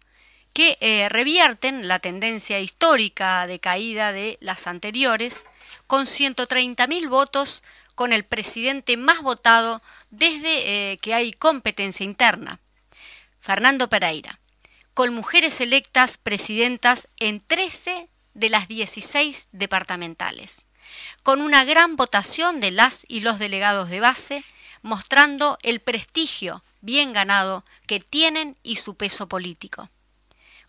que 0.53 0.77
eh, 0.81 1.07
revierten 1.09 1.87
la 1.87 1.99
tendencia 1.99 2.59
histórica 2.59 3.45
de 3.47 3.59
caída 3.59 4.11
de 4.11 4.37
las 4.41 4.67
anteriores, 4.67 5.45
con 5.87 6.05
130.000 6.05 7.07
votos 7.07 7.63
con 7.95 8.13
el 8.13 8.23
presidente 8.23 8.97
más 8.97 9.21
votado 9.21 9.81
desde 10.09 10.91
eh, 10.91 10.97
que 10.97 11.13
hay 11.13 11.33
competencia 11.33 12.03
interna, 12.03 12.59
Fernando 13.39 13.89
Pereira, 13.89 14.39
con 14.93 15.13
mujeres 15.13 15.61
electas 15.61 16.17
presidentas 16.17 17.07
en 17.19 17.41
13 17.41 18.07
de 18.33 18.49
las 18.49 18.67
16 18.67 19.49
departamentales, 19.51 20.61
con 21.23 21.41
una 21.41 21.63
gran 21.63 21.95
votación 21.95 22.59
de 22.59 22.71
las 22.71 23.05
y 23.07 23.21
los 23.21 23.37
delegados 23.37 23.89
de 23.89 23.99
base, 23.99 24.43
mostrando 24.81 25.57
el 25.61 25.79
prestigio 25.79 26.63
bien 26.81 27.13
ganado 27.13 27.63
que 27.87 27.99
tienen 27.99 28.55
y 28.63 28.77
su 28.77 28.95
peso 28.95 29.27
político. 29.27 29.89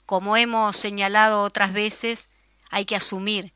Como 0.07 0.37
hemos 0.37 0.77
señalado 0.77 1.43
otras 1.43 1.73
veces, 1.73 2.29
hay 2.71 2.85
que 2.85 2.97
asumir 2.97 3.53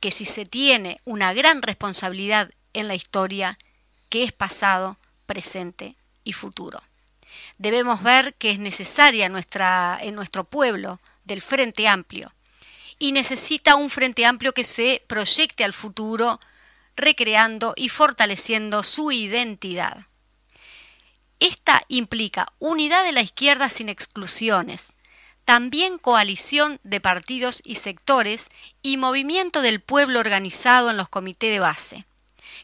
que 0.00 0.10
si 0.10 0.24
se 0.24 0.46
tiene 0.46 1.00
una 1.04 1.32
gran 1.34 1.62
responsabilidad 1.62 2.50
en 2.72 2.88
la 2.88 2.94
historia, 2.94 3.58
que 4.08 4.22
es 4.24 4.32
pasado, 4.32 4.96
presente 5.26 5.94
y 6.24 6.32
futuro. 6.32 6.82
Debemos 7.58 8.02
ver 8.02 8.34
que 8.34 8.50
es 8.50 8.58
necesaria 8.58 9.28
nuestra, 9.28 9.98
en 10.00 10.14
nuestro 10.14 10.44
pueblo 10.44 10.98
del 11.24 11.42
Frente 11.42 11.86
Amplio 11.86 12.32
y 12.98 13.12
necesita 13.12 13.76
un 13.76 13.90
Frente 13.90 14.24
Amplio 14.24 14.52
que 14.52 14.64
se 14.64 15.02
proyecte 15.06 15.64
al 15.64 15.72
futuro, 15.72 16.40
recreando 16.96 17.74
y 17.76 17.88
fortaleciendo 17.88 18.82
su 18.82 19.12
identidad 19.12 20.06
Esta 21.40 21.82
implica 21.88 22.52
unidad 22.58 23.02
de 23.02 23.12
la 23.12 23.22
izquierda 23.22 23.70
sin 23.70 23.88
exclusiones, 23.88 24.92
también 25.46 25.96
coalición 25.96 26.78
de 26.84 27.00
partidos 27.00 27.62
y 27.64 27.76
sectores 27.76 28.50
y 28.82 28.98
movimiento 28.98 29.62
del 29.62 29.80
pueblo 29.80 30.20
organizado 30.20 30.90
en 30.90 30.98
los 30.98 31.08
comités 31.08 31.50
de 31.50 31.58
base, 31.58 32.04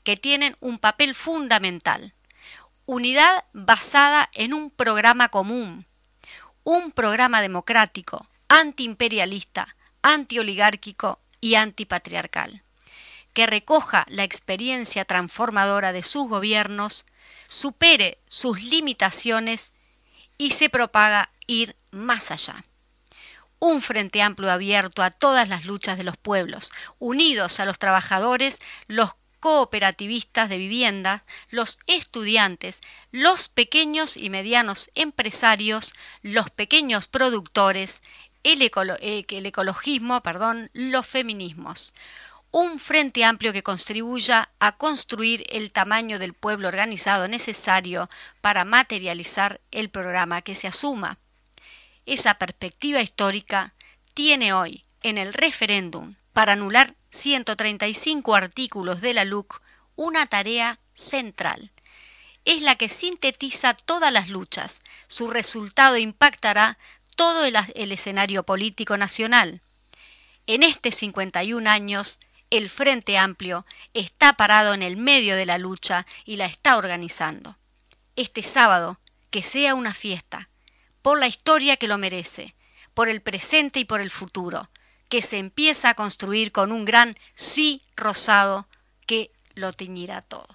que 0.05 0.19
tienen 0.19 0.57
un 0.61 0.79
papel 0.79 1.15
fundamental. 1.15 2.13
Unidad 2.85 3.45
basada 3.55 4.29
en 4.35 4.53
un 4.53 4.71
programa 4.71 5.31
común, 5.31 5.87
un 6.63 6.93
programa 6.93 7.41
democrático, 7.41 8.27
antiimperialista, 8.49 9.75
antioligárquico 10.03 11.19
y 11.41 11.55
antipatriarcal, 11.55 12.61
que 13.33 13.47
recoja 13.47 14.05
la 14.09 14.25
experiencia 14.25 15.07
transformadora 15.07 15.93
de 15.93 16.03
sus 16.03 16.29
gobiernos 16.29 17.07
supere 17.49 18.19
sus 18.29 18.63
limitaciones 18.63 19.73
y 20.39 20.51
se 20.51 20.69
propaga 20.69 21.31
ir 21.47 21.77
más 21.91 22.31
allá. 22.31 22.65
Un 23.59 23.81
frente 23.81 24.23
amplio 24.23 24.51
abierto 24.51 25.03
a 25.03 25.11
todas 25.11 25.49
las 25.49 25.65
luchas 25.65 25.97
de 25.97 26.05
los 26.05 26.17
pueblos, 26.17 26.73
unidos 26.99 27.59
a 27.59 27.65
los 27.65 27.79
trabajadores, 27.79 28.61
los 28.87 29.13
cooperativistas 29.41 30.49
de 30.49 30.59
vivienda, 30.59 31.23
los 31.51 31.79
estudiantes, 31.87 32.81
los 33.13 33.49
pequeños 33.49 34.17
y 34.17 34.29
medianos 34.29 34.91
empresarios, 34.95 35.95
los 36.23 36.51
pequeños 36.51 37.07
productores, 37.07 38.03
el, 38.43 38.63
el 38.63 39.47
ecologismo, 39.47 40.23
perdón, 40.23 40.71
los 40.75 41.07
feminismos 41.07 41.95
un 42.59 42.79
frente 42.79 43.23
amplio 43.23 43.53
que 43.53 43.63
contribuya 43.63 44.49
a 44.61 44.73
construir 44.73 45.45
el 45.51 45.71
tamaño 45.71 46.19
del 46.19 46.33
pueblo 46.33 46.69
organizado 46.69 47.29
necesario 47.29 48.09
para 48.41 48.65
materializar 48.65 49.61
el 49.73 49.91
programa 49.91 50.41
que 50.41 50.55
se 50.55 50.67
asuma. 50.67 51.19
Esa 52.07 52.33
perspectiva 52.33 53.03
histórica 53.03 53.75
tiene 54.15 54.55
hoy 54.55 54.85
en 55.03 55.19
el 55.19 55.35
referéndum 55.35 56.15
para 56.33 56.55
anular 56.55 56.95
135 57.11 58.35
artículos 58.35 59.03
de 59.03 59.13
la 59.13 59.27
LUC 59.27 59.61
una 59.95 60.25
tarea 60.25 60.79
central. 60.95 61.71
Es 62.47 62.63
la 62.63 62.77
que 62.77 62.89
sintetiza 62.89 63.75
todas 63.75 64.11
las 64.11 64.31
luchas. 64.31 64.81
Su 65.09 65.29
resultado 65.29 65.99
impactará 65.99 66.79
todo 67.17 67.45
el, 67.45 67.93
escenario 67.93 68.45
político 68.45 68.97
nacional. 68.97 69.61
En 70.47 70.63
este 70.63 70.91
51 70.91 71.69
años, 71.69 72.19
el 72.51 72.71
Frente 72.71 73.19
Amplio 73.19 73.67
está 73.95 74.35
parado 74.35 74.75
en 74.75 74.83
el 74.83 74.97
medio 74.97 75.37
de 75.37 75.47
la 75.47 75.59
lucha 75.59 76.07
y 76.25 76.37
la 76.37 76.47
está 76.47 76.77
organizando. 76.77 77.57
Este 78.15 78.43
sábado, 78.43 78.99
que 79.31 79.43
sea 79.43 79.75
una 79.75 79.95
fiesta, 79.95 80.49
por 81.03 81.19
la 81.19 81.29
historia 81.29 81.77
que 81.77 81.89
lo 81.89 81.99
merece, 81.99 82.55
por 82.95 83.09
el 83.09 83.21
presente 83.21 83.81
y 83.81 83.85
por 83.85 84.01
el 84.01 84.11
futuro, 84.11 84.69
que 85.09 85.23
se 85.23 85.39
empieza 85.39 85.91
a 85.91 85.95
construir 85.95 86.53
con 86.53 86.73
un 86.73 86.85
gran 86.85 87.17
sí 87.35 87.83
rosado 87.97 88.67
que 89.07 89.31
lo 89.55 89.73
teñirá 89.73 90.23
todo. 90.23 90.49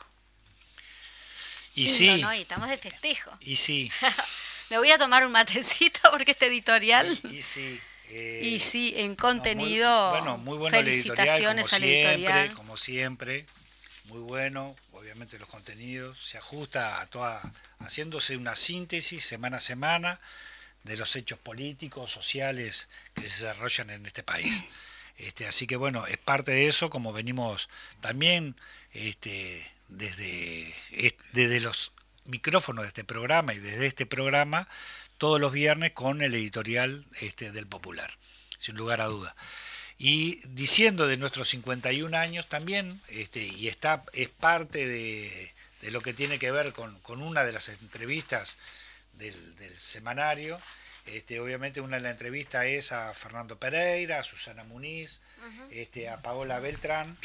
Y 1.73 1.87
sí. 1.87 2.23
estamos 2.35 2.69
de 2.69 2.77
festejo. 2.77 3.31
Y 3.39 3.55
sí. 3.55 3.91
Me 4.69 4.77
voy 4.77 4.91
a 4.91 4.97
tomar 4.97 5.25
un 5.25 5.31
matecito 5.31 5.99
porque 6.11 6.31
este 6.31 6.47
editorial. 6.47 7.19
Y 7.31 7.41
sí. 7.43 7.79
Eh, 8.13 8.41
y 8.43 8.59
sí, 8.59 8.93
en 8.97 9.15
contenido, 9.15 10.09
bueno, 10.09 10.37
muy 10.37 10.57
bueno 10.57 10.77
felicitaciones 10.77 11.71
al 11.71 11.83
editorial. 11.83 12.53
Como 12.53 12.75
siempre, 12.75 13.45
muy 14.05 14.19
bueno. 14.19 14.75
Obviamente 14.91 15.39
los 15.39 15.47
contenidos 15.47 16.17
se 16.21 16.37
ajusta 16.37 16.99
a 16.99 17.05
toda, 17.05 17.41
haciéndose 17.79 18.35
una 18.35 18.57
síntesis 18.57 19.23
semana 19.25 19.57
a 19.57 19.61
semana 19.61 20.19
de 20.83 20.97
los 20.97 21.15
hechos 21.15 21.39
políticos, 21.39 22.11
sociales 22.11 22.89
que 23.13 23.29
se 23.29 23.45
desarrollan 23.45 23.89
en 23.91 24.05
este 24.05 24.23
país. 24.23 24.61
Este, 25.17 25.45
así 25.45 25.67
que 25.67 25.75
bueno, 25.75 26.07
es 26.07 26.17
parte 26.17 26.51
de 26.51 26.67
eso, 26.67 26.89
como 26.89 27.13
venimos 27.13 27.69
también 27.99 28.55
este, 28.91 29.71
desde, 29.87 30.73
desde 31.31 31.59
los 31.59 31.91
micrófonos 32.25 32.85
de 32.85 32.87
este 32.87 33.03
programa 33.03 33.53
y 33.53 33.59
desde 33.59 33.85
este 33.85 34.07
programa 34.07 34.67
todos 35.21 35.39
los 35.39 35.51
viernes 35.51 35.91
con 35.91 36.23
el 36.23 36.33
editorial 36.33 37.05
este, 37.19 37.51
del 37.51 37.67
Popular, 37.67 38.09
sin 38.57 38.75
lugar 38.75 39.01
a 39.01 39.05
duda. 39.05 39.35
Y 39.99 40.39
diciendo 40.47 41.05
de 41.05 41.15
nuestros 41.15 41.47
51 41.49 42.17
años 42.17 42.49
también, 42.49 42.99
este, 43.07 43.43
y 43.43 43.67
está, 43.67 44.03
es 44.13 44.29
parte 44.29 44.87
de, 44.87 45.53
lo 45.91 46.01
que 46.01 46.15
tiene 46.15 46.39
que 46.39 46.49
ver 46.49 46.73
con, 46.73 46.99
una 47.21 47.43
de 47.43 47.51
las 47.51 47.69
entrevistas 47.69 48.57
del, 49.13 49.35
semanario, 49.77 50.59
este, 51.05 51.39
obviamente 51.39 51.81
una 51.81 51.97
de 51.97 52.03
las 52.03 52.13
entrevistas 52.13 52.65
es 52.65 52.91
a 52.91 53.13
Fernando 53.13 53.59
Pereira, 53.59 54.21
a 54.21 54.23
Susana 54.23 54.63
Muniz, 54.63 55.19
este, 55.69 56.09
a 56.09 56.23
Paola 56.23 56.59
Beltrán 56.59 57.15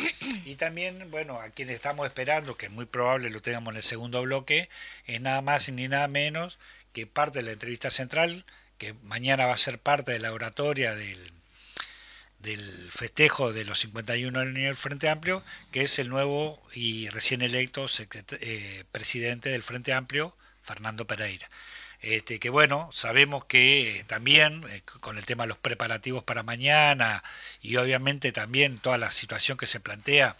y 0.44 0.56
también, 0.56 1.11
bueno, 1.11 1.40
a 1.40 1.48
quienes 1.48 1.76
estamos 1.76 2.06
esperando, 2.06 2.59
que 2.59 2.66
es 2.66 2.72
muy 2.72 2.85
probable 2.85 3.30
lo 3.30 3.40
tengamos 3.40 3.72
en 3.72 3.78
el 3.78 3.82
segundo 3.82 4.20
bloque, 4.20 4.68
es 5.06 5.18
nada 5.22 5.40
más 5.40 5.70
ni 5.70 5.88
nada 5.88 6.09
menos 6.09 6.59
que 6.96 7.06
parte 7.06 7.40
de 7.40 7.42
la 7.42 7.52
entrevista 7.52 7.90
central, 7.90 8.46
que 8.78 8.94
mañana 9.02 9.44
va 9.44 9.52
a 9.52 9.59
ser 9.59 9.78
parte 9.78 10.12
de 10.12 10.18
la 10.18 10.32
oratoria 10.32 10.94
del, 10.94 11.30
del 12.38 12.90
festejo 12.90 13.52
de 13.52 13.66
los 13.66 13.80
51 13.80 14.40
años 14.40 14.54
del 14.54 14.74
Frente 14.76 15.11
Amplio, 15.11 15.42
que 15.72 15.82
es 15.82 15.98
el 15.98 16.09
nuevo 16.09 16.59
y 16.72 17.11
recién 17.11 17.42
electo 17.42 17.85
eh, 18.40 18.85
presidente 18.92 19.50
del 19.50 19.62
Frente 19.62 19.92
Amplio, 19.92 20.35
Fernando 20.62 21.06
Pereira. 21.06 21.46
Este, 22.00 22.38
que 22.38 22.48
bueno, 22.48 22.88
sabemos 22.94 23.44
que 23.44 24.06
también 24.06 24.64
eh, 24.70 24.80
con 25.00 25.18
el 25.18 25.26
tema 25.26 25.44
de 25.44 25.48
los 25.48 25.59
preparativos 25.59 26.24
para 26.24 26.44
mañana 26.44 27.22
y 27.61 27.76
obviamente 27.76 28.32
también 28.32 28.78
toda 28.78 28.96
la 28.96 29.11
situación 29.11 29.59
que 29.59 29.66
se 29.66 29.80
plantea 29.80 30.35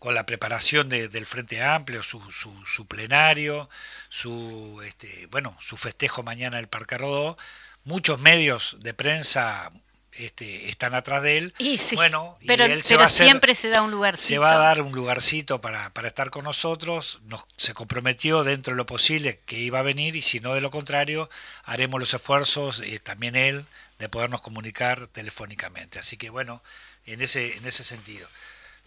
con 0.00 0.14
la 0.14 0.24
preparación 0.24 0.88
del 0.88 1.26
Frente 1.26 1.62
Amplio, 1.62 2.02
su, 2.02 2.20
su, 2.32 2.50
su 2.66 2.86
plenario, 2.86 3.68
su 4.08 4.82
este, 4.84 5.28
bueno, 5.30 5.54
su 5.60 5.76
festejo 5.76 6.22
mañana 6.22 6.56
en 6.56 6.64
el 6.64 6.68
Parque 6.68 6.96
Rodó. 6.96 7.36
Muchos 7.84 8.18
medios 8.18 8.78
de 8.80 8.94
prensa 8.94 9.70
este, 10.12 10.70
están 10.70 10.94
atrás 10.94 11.22
de 11.22 11.36
él. 11.36 11.54
bueno, 11.96 12.38
pero, 12.46 12.64
él 12.64 12.82
siempre 12.82 13.54
se 13.54 13.68
da 13.68 13.82
un 13.82 13.90
lugarcito. 13.90 14.28
Se 14.28 14.38
va 14.38 14.52
a 14.52 14.56
dar 14.56 14.80
un 14.80 14.92
lugarcito 14.92 15.60
para, 15.60 15.90
para 15.90 16.08
estar 16.08 16.30
con 16.30 16.44
nosotros. 16.44 17.18
Nos, 17.26 17.44
se 17.58 17.74
comprometió 17.74 18.42
dentro 18.42 18.72
de 18.72 18.78
lo 18.78 18.86
posible 18.86 19.38
que 19.44 19.58
iba 19.58 19.80
a 19.80 19.82
venir 19.82 20.16
y 20.16 20.22
si 20.22 20.40
no 20.40 20.54
de 20.54 20.62
lo 20.62 20.70
contrario, 20.70 21.28
haremos 21.64 22.00
los 22.00 22.14
esfuerzos, 22.14 22.80
eh, 22.80 23.00
también 23.00 23.36
él, 23.36 23.66
de 23.98 24.08
podernos 24.08 24.40
comunicar 24.40 25.08
telefónicamente. 25.08 25.98
Así 25.98 26.16
que 26.16 26.30
bueno, 26.30 26.62
en 27.04 27.20
ese, 27.20 27.58
en 27.58 27.66
ese 27.66 27.84
sentido. 27.84 28.26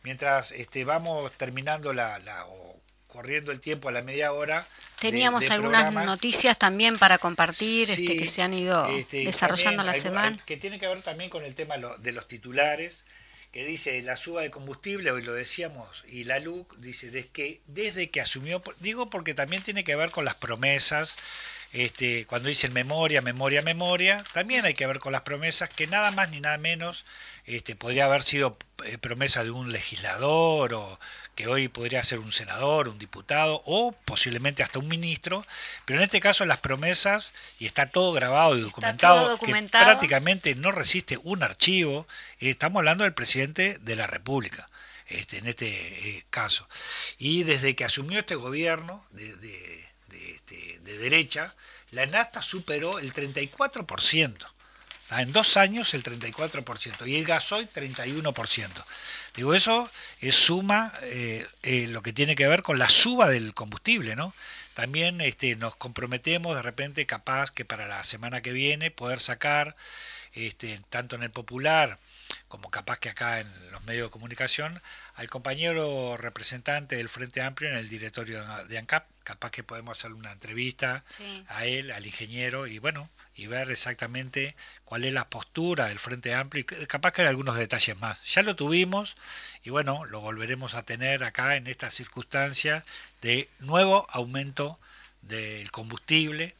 Mientras 0.03 0.51
este, 0.51 0.83
vamos 0.83 1.31
terminando 1.33 1.93
la, 1.93 2.19
la 2.19 2.45
o 2.45 2.63
corriendo 3.13 3.51
el 3.51 3.59
tiempo 3.59 3.89
a 3.89 3.91
la 3.91 4.01
media 4.01 4.33
hora. 4.33 4.65
Teníamos 4.99 5.49
algunas 5.51 5.93
noticias 5.93 6.57
también 6.57 6.97
para 6.97 7.19
compartir 7.19 7.89
este, 7.89 8.17
que 8.17 8.25
se 8.25 8.41
han 8.41 8.53
ido 8.53 8.85
este, 8.87 9.25
desarrollando 9.25 9.83
la 9.83 9.93
semana. 9.93 10.37
que 10.45 10.57
tiene 10.57 10.79
que 10.79 10.87
ver 10.87 11.01
también 11.03 11.29
con 11.29 11.43
el 11.43 11.53
tema 11.53 11.75
de 11.77 12.11
los 12.11 12.27
titulares, 12.27 13.03
que 13.51 13.65
dice 13.65 14.01
la 14.01 14.15
suba 14.15 14.41
de 14.41 14.49
combustible, 14.49 15.11
hoy 15.11 15.21
lo 15.21 15.33
decíamos, 15.33 16.03
y 16.07 16.23
la 16.23 16.39
LUC 16.39 16.75
dice 16.77 17.11
desde 17.11 17.29
que, 17.29 17.61
desde 17.67 18.09
que 18.09 18.19
asumió, 18.19 18.63
digo 18.79 19.11
porque 19.11 19.35
también 19.35 19.61
tiene 19.61 19.83
que 19.83 19.95
ver 19.95 20.09
con 20.09 20.25
las 20.25 20.35
promesas, 20.35 21.15
este, 21.73 22.25
cuando 22.27 22.49
dicen 22.49 22.71
memoria, 22.71 23.21
memoria, 23.21 23.63
memoria, 23.63 24.23
también 24.31 24.63
hay 24.63 24.75
que 24.75 24.85
ver 24.85 24.99
con 24.99 25.11
las 25.11 25.23
promesas 25.23 25.69
que 25.71 25.87
nada 25.87 26.11
más 26.11 26.29
ni 26.29 26.39
nada 26.39 26.57
menos 26.59 27.03
este, 27.45 27.75
podría 27.75 28.05
haber 28.05 28.21
sido 28.21 28.57
eh, 28.85 28.99
promesa 28.99 29.43
de 29.43 29.49
un 29.49 29.71
legislador 29.71 30.75
o 30.75 30.99
que 31.33 31.47
hoy 31.47 31.67
podría 31.67 32.03
ser 32.03 32.19
un 32.19 32.31
senador, 32.31 32.87
un 32.87 32.99
diputado 32.99 33.63
o 33.65 33.91
posiblemente 34.05 34.61
hasta 34.61 34.77
un 34.77 34.87
ministro, 34.87 35.45
pero 35.85 35.97
en 35.97 36.03
este 36.03 36.19
caso 36.19 36.45
las 36.45 36.59
promesas, 36.59 37.33
y 37.57 37.65
está 37.65 37.87
todo 37.87 38.13
grabado 38.13 38.55
y 38.55 38.61
documentado, 38.61 39.39
que 39.39 39.51
prácticamente 39.71 40.53
no 40.53 40.71
resiste 40.71 41.17
un 41.23 41.41
archivo, 41.41 42.07
eh, 42.39 42.51
estamos 42.51 42.81
hablando 42.81 43.03
del 43.03 43.13
presidente 43.13 43.79
de 43.81 43.95
la 43.95 44.05
República. 44.05 44.69
Este, 45.07 45.37
en 45.39 45.47
este 45.47 45.67
eh, 45.67 46.25
caso. 46.29 46.67
Y 47.17 47.43
desde 47.43 47.75
que 47.75 47.83
asumió 47.83 48.19
este 48.19 48.35
gobierno 48.35 49.05
de, 49.11 49.35
de, 49.35 49.82
este, 50.45 50.79
de 50.79 50.97
derecha, 50.97 51.53
la 51.91 52.05
NAFTA 52.05 52.41
superó 52.41 52.99
el 52.99 53.13
34%. 53.13 54.47
Ah, 55.09 55.21
en 55.21 55.31
dos 55.31 55.57
años 55.57 55.93
el 55.93 56.01
34% 56.01 57.07
y 57.07 57.17
el 57.17 57.25
gasoil 57.25 57.69
31%. 57.69 58.85
Digo, 59.35 59.53
eso 59.53 59.89
es 60.21 60.35
suma 60.35 60.91
eh, 61.03 61.45
eh, 61.61 61.87
lo 61.87 62.01
que 62.01 62.13
tiene 62.13 62.35
que 62.35 62.47
ver 62.47 62.63
con 62.63 62.79
la 62.79 62.87
suba 62.87 63.29
del 63.29 63.53
combustible, 63.53 64.15
¿no? 64.15 64.33
También 64.73 65.21
este, 65.21 65.55
nos 65.55 65.75
comprometemos 65.75 66.55
de 66.55 66.63
repente, 66.63 67.05
capaz 67.05 67.51
que 67.51 67.63
para 67.63 67.87
la 67.87 68.03
semana 68.03 68.41
que 68.41 68.53
viene, 68.53 68.89
poder 68.89 69.19
sacar, 69.19 69.75
este, 70.33 70.81
tanto 70.89 71.15
en 71.15 71.23
el 71.23 71.29
popular 71.29 71.99
como 72.47 72.71
capaz 72.71 72.97
que 72.99 73.09
acá 73.09 73.39
en 73.39 73.71
los 73.71 73.83
medios 73.83 74.07
de 74.07 74.11
comunicación, 74.11 74.81
al 75.15 75.29
compañero 75.29 76.17
representante 76.17 76.95
del 76.95 77.09
Frente 77.09 77.41
Amplio 77.41 77.69
en 77.69 77.75
el 77.75 77.89
directorio 77.89 78.43
de 78.65 78.77
ANCAP, 78.77 79.05
capaz 79.23 79.51
que 79.51 79.63
podemos 79.63 79.97
hacer 79.97 80.13
una 80.13 80.31
entrevista 80.31 81.03
a 81.47 81.65
él, 81.65 81.91
al 81.91 82.05
ingeniero, 82.05 82.67
y 82.67 82.79
bueno, 82.79 83.09
y 83.35 83.47
ver 83.47 83.71
exactamente 83.71 84.55
cuál 84.85 85.05
es 85.05 85.13
la 85.13 85.29
postura 85.29 85.87
del 85.87 85.99
Frente 85.99 86.33
Amplio 86.33 86.61
y 86.61 86.85
capaz 86.85 87.13
que 87.13 87.23
hay 87.23 87.27
algunos 87.27 87.55
detalles 87.55 87.99
más. 87.99 88.23
Ya 88.25 88.43
lo 88.43 88.55
tuvimos 88.55 89.15
y 89.63 89.69
bueno, 89.69 90.05
lo 90.05 90.21
volveremos 90.21 90.75
a 90.75 90.83
tener 90.83 91.23
acá 91.23 91.55
en 91.55 91.67
esta 91.67 91.89
circunstancia 91.89 92.85
de 93.21 93.49
nuevo 93.59 94.05
aumento 94.09 94.79
del 95.21 95.71
combustible, 95.71 96.55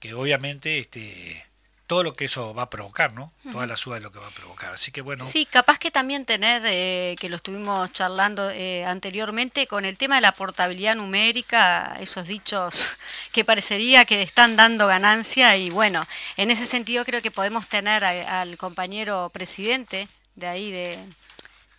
que 0.00 0.14
obviamente 0.14 0.78
este, 0.78 1.44
todo 1.88 2.02
lo 2.02 2.14
que 2.14 2.26
eso 2.26 2.54
va 2.54 2.64
a 2.64 2.70
provocar, 2.70 3.14
¿no? 3.14 3.32
Toda 3.50 3.66
la 3.66 3.74
suba 3.74 3.94
de 3.96 4.02
lo 4.02 4.12
que 4.12 4.18
va 4.18 4.26
a 4.26 4.30
provocar. 4.30 4.74
Así 4.74 4.92
que 4.92 5.00
bueno. 5.00 5.24
Sí, 5.24 5.46
capaz 5.46 5.78
que 5.78 5.90
también 5.90 6.26
tener, 6.26 6.62
eh, 6.66 7.16
que 7.18 7.30
lo 7.30 7.36
estuvimos 7.36 7.90
charlando 7.94 8.50
eh, 8.50 8.84
anteriormente, 8.84 9.66
con 9.66 9.86
el 9.86 9.96
tema 9.96 10.16
de 10.16 10.20
la 10.20 10.32
portabilidad 10.32 10.94
numérica, 10.96 11.96
esos 11.98 12.28
dichos 12.28 12.92
que 13.32 13.42
parecería 13.42 14.04
que 14.04 14.20
están 14.20 14.54
dando 14.54 14.86
ganancia 14.86 15.56
y 15.56 15.70
bueno, 15.70 16.06
en 16.36 16.50
ese 16.50 16.66
sentido 16.66 17.06
creo 17.06 17.22
que 17.22 17.30
podemos 17.30 17.66
tener 17.66 18.04
al 18.04 18.58
compañero 18.58 19.30
presidente 19.32 20.08
de 20.36 20.46
ahí 20.46 20.70
de 20.70 20.98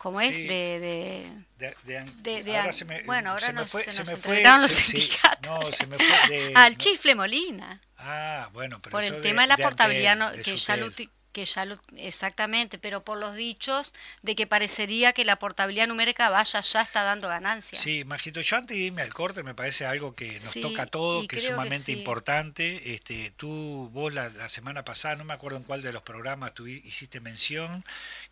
¿Cómo 0.00 0.18
es? 0.22 0.38
De, 0.38 1.28
de, 1.58 2.56
ahora 2.56 2.72
se 2.72 2.86
me, 2.86 3.02
bueno, 3.02 3.32
ahora 3.32 3.48
se 3.48 3.52
me 3.52 3.66
fue, 3.66 3.82
se, 3.82 4.02
me 4.04 4.16
fue, 4.16 4.42
los 4.42 4.72
sindicatos. 4.72 5.46
no, 5.46 5.70
se 5.70 5.86
me 5.86 5.98
fue 5.98 6.52
Al 6.56 6.78
Chifle 6.78 7.14
Molina. 7.14 7.78
Ah, 7.98 8.48
bueno, 8.54 8.80
pero 8.80 8.92
Por 8.92 9.04
el 9.04 9.20
tema 9.20 9.42
de 9.42 9.48
la 9.48 9.58
portabilidad, 9.58 10.34
que 10.36 10.56
ya 10.56 10.78
lo 10.78 10.90
que 11.32 11.44
ya 11.44 11.64
lo, 11.64 11.76
exactamente, 11.96 12.78
pero 12.78 13.02
por 13.02 13.18
los 13.18 13.36
dichos 13.36 13.94
de 14.22 14.34
que 14.34 14.46
parecería 14.46 15.12
que 15.12 15.24
la 15.24 15.36
portabilidad 15.36 15.86
numérica 15.86 16.28
vaya 16.28 16.60
ya 16.60 16.82
está 16.82 17.04
dando 17.04 17.28
ganancias. 17.28 17.80
Sí, 17.80 18.04
Majito, 18.04 18.40
yo 18.40 18.56
antes 18.56 18.76
de 18.76 18.84
irme 18.84 19.02
al 19.02 19.14
corte 19.14 19.42
me 19.42 19.54
parece 19.54 19.86
algo 19.86 20.14
que 20.14 20.32
nos 20.32 20.54
toca 20.54 20.82
a 20.82 20.86
todos, 20.86 21.28
que 21.28 21.38
es 21.38 21.46
sumamente 21.46 21.92
importante. 21.92 22.94
Este, 22.94 23.32
tú, 23.36 23.90
vos 23.92 24.12
la, 24.12 24.48
semana 24.48 24.84
pasada, 24.84 25.16
no 25.16 25.24
me 25.24 25.34
acuerdo 25.34 25.58
en 25.58 25.64
cuál 25.64 25.82
de 25.82 25.92
los 25.92 26.02
programas 26.02 26.54
tú 26.54 26.66
hiciste 26.66 27.20
mención, 27.20 27.84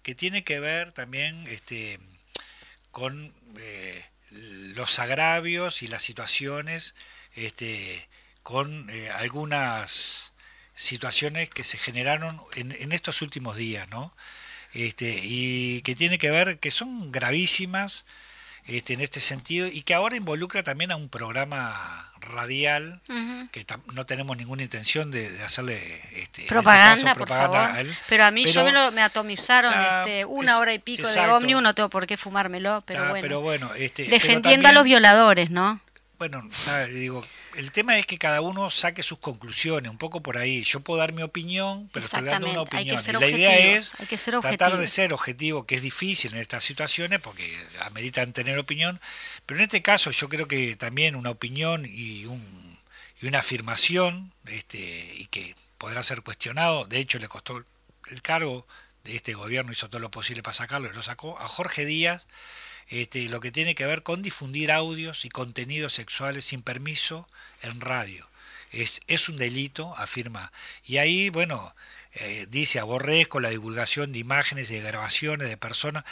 que 0.03 0.15
tiene 0.15 0.45
que 0.45 0.61
ver 0.61 0.93
también 0.93 1.47
este, 1.49 1.99
con 2.91 3.33
eh, 3.59 4.05
los 4.31 4.99
agravios 4.99 5.83
y 5.83 5.89
las 5.89 6.03
situaciones, 6.03 6.95
este, 7.35 8.09
con 8.43 8.89
eh, 8.91 9.11
algunas 9.11 10.33
situaciones 10.75 11.51
que 11.51 11.65
se 11.65 11.79
generaron 11.79 12.41
en, 12.55 12.73
en 12.73 12.93
estos 12.93 13.23
últimos 13.23 13.57
días, 13.57 13.89
¿no? 13.89 14.15
Este, 14.75 15.21
y 15.23 15.83
que 15.83 15.95
tiene 15.97 16.19
que 16.19 16.31
ver, 16.31 16.59
que 16.59 16.71
son 16.71 17.11
gravísimas 17.11 18.05
este, 18.67 18.93
en 18.93 19.01
este 19.01 19.21
sentido 19.21 19.67
y 19.67 19.83
que 19.83 19.95
ahora 19.95 20.17
involucra 20.17 20.63
también 20.63 20.93
a 20.93 20.97
un 20.97 21.09
programa 21.09 22.08
radial 22.29 23.01
que 23.51 23.67
no 23.95 24.07
tenemos 24.07 24.37
ninguna 24.37 24.63
intención 24.63 25.11
de, 25.11 25.43
hacerle 25.43 25.77
este, 25.97 26.43
este 26.43 26.45
propaganda, 26.47 27.15
por 27.15 27.29
favor. 27.29 27.87
Pero 28.09 28.25
a 28.25 28.31
mí 28.31 28.45
yo 28.47 28.65
me, 28.65 28.73
lo, 28.73 28.93
me 28.93 29.03
atomizaron 29.03 29.73
ah, 29.75 30.01
este, 30.01 30.25
una 30.25 30.59
hora 30.59 30.73
y 30.75 30.79
pico 30.79 31.09
de 31.09 31.21
ómnibus, 31.29 31.63
no 31.63 31.75
tengo 31.75 31.89
por 31.89 32.07
qué 32.07 32.17
fumármelo, 32.17 32.83
pero 32.87 33.05
ah, 33.05 33.11
bueno. 33.11 33.23
Pero 33.23 33.41
bueno 33.41 33.75
este, 33.75 34.05
Defendiendo 34.05 34.69
a 34.69 34.73
los 34.73 34.85
violadores, 34.85 35.51
¿no? 35.51 35.81
Bueno, 36.19 36.43
digo, 36.93 37.23
el 37.57 37.73
tema 37.73 37.99
es 37.99 38.07
que 38.07 38.19
cada 38.19 38.41
uno 38.41 38.71
saque 38.71 39.03
sus 39.03 39.19
conclusiones, 39.19 39.91
un 39.91 39.99
poco 39.99 40.23
por 40.23 40.39
ahí. 40.39 40.65
Yo 40.65 40.81
puedo 40.81 40.99
dar 40.99 41.13
mi 41.13 41.23
opinión, 41.23 41.89
pero 41.93 42.05
estoy 42.05 42.25
dando 42.25 42.51
una 42.51 42.63
opinión. 42.63 42.97
Y 43.07 43.13
la 43.13 43.29
idea 43.29 43.77
es 43.77 43.93
tratar 44.41 44.77
de 44.77 44.87
ser 44.87 45.13
objetivo, 45.13 45.67
que 45.67 45.77
es 45.77 45.83
difícil 45.83 46.35
en 46.35 46.41
estas 46.41 46.65
situaciones 46.65 47.21
porque 47.21 47.59
ameritan 47.81 48.33
tener 48.33 48.59
opinión, 48.59 49.01
pero 49.47 49.59
en 49.59 49.65
este 49.65 49.83
caso 49.83 50.11
yo 50.11 50.29
creo 50.29 50.47
que 50.47 50.77
también 50.77 51.17
una 51.17 51.31
opinión 51.31 51.87
y, 51.87 52.27
un, 52.27 52.79
y 53.21 53.27
una 53.27 53.41
afirmación, 53.41 54.33
este, 54.47 54.79
y 55.15 55.27
que 55.27 55.55
podrá 55.79 56.03
ser 56.03 56.23
cuestionado, 56.23 56.85
de 56.85 56.99
hecho 56.99 57.19
le 57.19 57.29
costó 57.29 57.65
el 58.11 58.23
cargo 58.23 58.67
de 59.05 59.17
este 59.17 59.35
gobierno, 59.35 59.73
hizo 59.73 59.89
todo 59.89 60.01
lo 60.01 60.11
posible 60.11 60.43
para 60.43 60.55
sacarlo 60.55 60.91
y 60.91 60.95
lo 60.95 61.03
sacó, 61.03 61.39
a 61.39 61.49
Jorge 61.49 61.85
Díaz 61.85 62.27
este, 62.91 63.29
lo 63.29 63.41
que 63.41 63.53
tiene 63.53 63.75
que 63.75 63.87
ver 63.87 64.03
con 64.03 64.23
difundir 64.23 64.73
audios 64.73 65.25
y 65.25 65.29
contenidos 65.29 65.95
sexuales 65.95 66.45
sin 66.45 66.63
permiso 66.63 67.29
en 67.63 67.81
radio. 67.81 68.27
Es, 68.73 69.01
es 69.07 69.29
un 69.29 69.39
delito, 69.39 69.95
afirma. 69.97 70.53
Y 70.85 70.99
ahí, 70.99 71.31
bueno, 71.31 71.75
eh, 72.15 72.47
dice, 72.51 72.79
aborrezco 72.79 73.41
la 73.41 73.51
divulgación 73.51 74.13
de 74.13 74.19
imágenes 74.19 74.71
y 74.71 74.75
de 74.75 74.83
grabaciones 74.83 75.49
de 75.49 75.57
personas. 75.57 76.05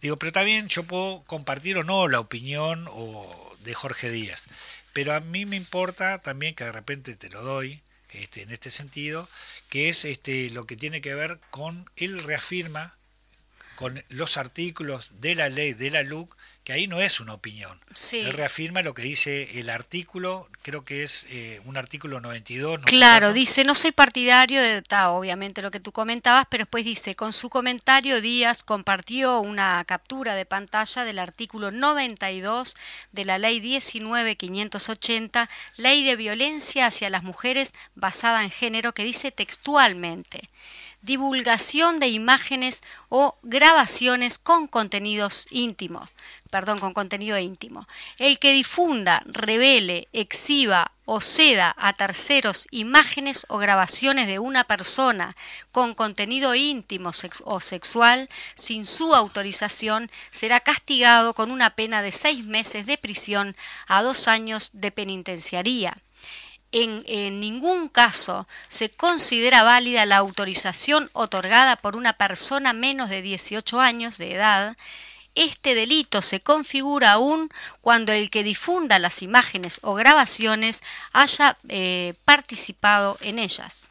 Digo, 0.00 0.16
pero 0.16 0.32
también 0.32 0.68
yo 0.68 0.84
puedo 0.84 1.22
compartir 1.26 1.78
o 1.78 1.84
no 1.84 2.08
la 2.08 2.20
opinión 2.20 2.86
o 2.90 3.56
de 3.60 3.74
Jorge 3.74 4.10
Díaz. 4.10 4.44
Pero 4.92 5.14
a 5.14 5.20
mí 5.20 5.46
me 5.46 5.56
importa 5.56 6.18
también 6.18 6.54
que 6.54 6.64
de 6.64 6.72
repente 6.72 7.16
te 7.16 7.30
lo 7.30 7.42
doy, 7.42 7.80
este, 8.10 8.42
en 8.42 8.52
este 8.52 8.70
sentido, 8.70 9.28
que 9.68 9.88
es 9.88 10.04
este, 10.04 10.50
lo 10.50 10.66
que 10.66 10.76
tiene 10.76 11.00
que 11.00 11.14
ver 11.14 11.38
con, 11.50 11.88
él 11.96 12.20
reafirma 12.20 12.94
con 13.76 14.02
los 14.08 14.36
artículos 14.36 15.10
de 15.20 15.34
la 15.34 15.48
ley 15.48 15.72
de 15.72 15.90
la 15.90 16.02
LUC, 16.02 16.34
que 16.64 16.72
ahí 16.72 16.86
no 16.86 16.98
es 16.98 17.20
una 17.20 17.34
opinión. 17.34 17.78
Él 18.12 18.32
reafirma 18.32 18.80
lo 18.80 18.94
que 18.94 19.02
dice 19.02 19.60
el 19.60 19.68
artículo, 19.68 20.48
creo 20.62 20.82
que 20.82 21.02
es 21.02 21.26
eh, 21.28 21.60
un 21.66 21.76
artículo 21.76 22.22
92. 22.22 22.80
claro, 22.86 23.34
dice, 23.34 23.64
no 23.64 23.74
soy 23.74 23.92
partidario 23.92 24.62
de, 24.62 24.78
está 24.78 25.10
obviamente 25.10 25.60
lo 25.60 25.70
que 25.70 25.78
tú 25.78 25.92
comentabas, 25.92 26.46
pero 26.48 26.62
después 26.62 26.86
dice, 26.86 27.14
con 27.16 27.34
su 27.34 27.50
comentario 27.50 28.22
Díaz 28.22 28.62
compartió 28.62 29.40
una 29.40 29.84
captura 29.84 30.34
de 30.34 30.46
pantalla 30.46 31.04
del 31.04 31.18
artículo 31.18 31.70
92 31.70 32.76
de 33.12 33.24
la 33.26 33.36
ley 33.36 33.60
19580, 33.60 35.50
ley 35.76 36.02
de 36.02 36.16
violencia 36.16 36.86
hacia 36.86 37.10
las 37.10 37.22
mujeres 37.22 37.74
basada 37.94 38.42
en 38.42 38.50
género, 38.50 38.94
que 38.94 39.04
dice 39.04 39.30
textualmente 39.30 40.48
divulgación 41.04 41.98
de 41.98 42.08
imágenes 42.08 42.82
o 43.10 43.36
grabaciones 43.42 44.38
con 44.38 44.66
contenidos 44.66 45.46
íntimos, 45.50 46.08
perdón, 46.50 46.78
con 46.78 46.94
contenido 46.94 47.38
íntimo. 47.38 47.86
El 48.18 48.38
que 48.38 48.52
difunda, 48.52 49.22
revele, 49.26 50.08
exhiba 50.12 50.92
o 51.04 51.20
ceda 51.20 51.74
a 51.76 51.92
terceros 51.92 52.66
imágenes 52.70 53.44
o 53.50 53.58
grabaciones 53.58 54.26
de 54.26 54.38
una 54.38 54.64
persona 54.64 55.36
con 55.72 55.94
contenido 55.94 56.54
íntimo 56.54 57.10
o 57.44 57.60
sexual 57.60 58.30
sin 58.54 58.86
su 58.86 59.14
autorización 59.14 60.10
será 60.30 60.60
castigado 60.60 61.34
con 61.34 61.50
una 61.50 61.70
pena 61.70 62.00
de 62.00 62.12
seis 62.12 62.46
meses 62.46 62.86
de 62.86 62.96
prisión 62.96 63.54
a 63.86 64.02
dos 64.02 64.26
años 64.28 64.70
de 64.72 64.90
penitenciaría 64.90 65.98
en, 66.74 67.38
ningún 67.38 67.88
caso 67.88 68.48
se 68.66 68.90
considera 68.90 69.62
válida 69.62 70.06
la 70.06 70.16
autorización 70.16 71.08
otorgada 71.12 71.76
por 71.76 71.96
una 71.96 72.14
persona 72.14 72.72
menos 72.72 73.08
de 73.10 73.22
18 73.22 73.80
años 73.80 74.18
de 74.18 74.34
edad, 74.34 74.76
este 75.36 75.74
delito 75.74 76.20
se 76.20 76.40
configura 76.40 77.12
aún 77.12 77.48
cuando 77.80 78.12
el 78.12 78.28
que 78.28 78.42
difunda 78.42 78.98
las 78.98 79.22
imágenes 79.22 79.78
o 79.82 79.94
grabaciones 79.94 80.82
haya 81.12 81.56
eh, 81.68 82.14
participado 82.24 83.18
en 83.20 83.38
ellas. 83.38 83.90